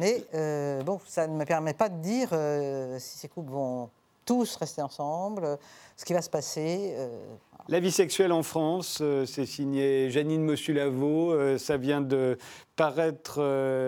Mais 0.00 0.24
euh, 0.34 0.82
bon, 0.82 0.98
ça 1.06 1.26
ne 1.26 1.36
me 1.36 1.44
permet 1.44 1.74
pas 1.74 1.90
de 1.90 1.98
dire 2.00 2.30
euh, 2.32 2.98
si 2.98 3.18
ces 3.18 3.28
couples 3.28 3.52
vont 3.52 3.90
tous 4.24 4.56
rester 4.56 4.80
ensemble, 4.80 5.44
euh, 5.44 5.56
ce 5.96 6.04
qui 6.06 6.14
va 6.14 6.22
se 6.22 6.30
passer. 6.30 6.94
La 7.68 7.78
vie 7.78 7.92
sexuelle 7.92 8.32
en 8.32 8.42
France, 8.42 9.02
c'est 9.26 9.44
signé 9.44 10.10
Janine 10.10 10.42
Mossulavo. 10.42 11.58
ça 11.58 11.76
vient 11.76 12.00
de 12.00 12.38
paraître 12.74 13.34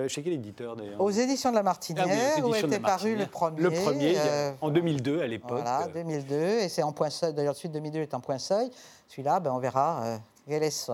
chez 0.08 0.22
quel 0.22 0.34
éditeur 0.34 0.76
d'ailleurs 0.76 1.00
aux 1.00 1.10
éditions 1.10 1.50
de 1.50 1.56
la 1.56 1.62
Martinière, 1.62 2.06
Ah 2.06 2.40
oui, 2.40 2.42
où 2.42 2.54
était 2.54 2.78
paru 2.78 3.16
le 3.16 3.26
premier. 3.26 3.62
Le 3.62 3.70
premier, 3.70 4.14
en 4.60 4.70
2002 4.70 5.22
à 5.22 5.26
l'époque. 5.26 5.50
Voilà, 5.62 5.84
Euh, 5.86 5.92
2002, 5.94 6.34
et 6.34 6.68
c'est 6.68 6.82
en 6.82 6.92
point 6.92 7.08
seuil. 7.08 7.32
D'ailleurs, 7.32 7.56
suite 7.56 7.72
2002 7.72 8.00
est 8.00 8.14
en 8.14 8.20
point 8.20 8.38
seuil. 8.38 8.70
Celui-là, 9.08 9.40
ben, 9.40 9.52
on 9.52 9.58
verra 9.58 10.18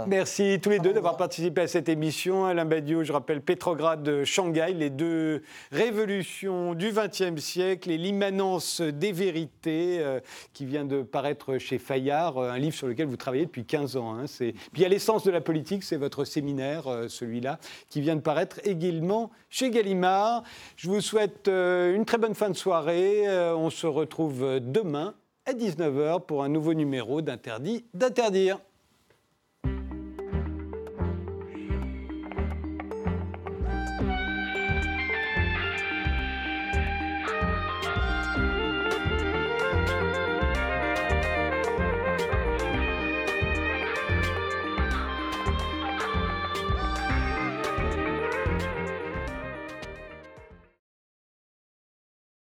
Merci 0.06 0.58
tous 0.62 0.68
les 0.68 0.78
deux 0.78 0.92
d'avoir 0.92 1.16
participé 1.16 1.62
à 1.62 1.66
cette 1.66 1.88
émission. 1.88 2.44
Alain 2.44 2.66
Badiou, 2.66 3.02
je 3.02 3.12
rappelle 3.12 3.40
Pétrograd 3.40 4.24
Shanghai, 4.24 4.74
les 4.74 4.90
deux 4.90 5.42
révolutions 5.72 6.74
du 6.74 6.92
XXe 6.92 7.40
siècle 7.42 7.90
et 7.90 7.96
l'immanence 7.96 8.82
des 8.82 9.12
vérités 9.12 10.00
euh, 10.00 10.20
qui 10.52 10.66
vient 10.66 10.84
de 10.84 11.02
paraître 11.02 11.56
chez 11.56 11.78
Fayard, 11.78 12.36
euh, 12.36 12.50
un 12.50 12.58
livre 12.58 12.76
sur 12.76 12.88
lequel 12.88 13.06
vous 13.06 13.16
travaillez 13.16 13.46
depuis 13.46 13.64
15 13.64 13.96
ans. 13.96 14.14
hein. 14.18 14.24
Puis 14.38 14.54
il 14.76 14.82
y 14.82 14.84
a 14.84 14.88
l'essence 14.88 15.24
de 15.24 15.30
la 15.30 15.40
politique, 15.40 15.82
c'est 15.82 15.96
votre 15.96 16.24
séminaire, 16.24 16.86
euh, 16.86 17.08
celui-là, 17.08 17.58
qui 17.88 18.02
vient 18.02 18.16
de 18.16 18.20
paraître 18.20 18.60
également 18.64 19.30
chez 19.48 19.70
Gallimard. 19.70 20.42
Je 20.76 20.88
vous 20.88 21.00
souhaite 21.00 21.48
une 21.48 22.04
très 22.04 22.18
bonne 22.18 22.34
fin 22.34 22.50
de 22.50 22.56
soirée. 22.56 23.24
On 23.54 23.70
se 23.70 23.86
retrouve 23.86 24.60
demain 24.60 25.14
à 25.46 25.52
19h 25.54 26.26
pour 26.26 26.44
un 26.44 26.48
nouveau 26.48 26.74
numéro 26.74 27.22
d'Interdit 27.22 27.86
d'interdire. 27.94 28.58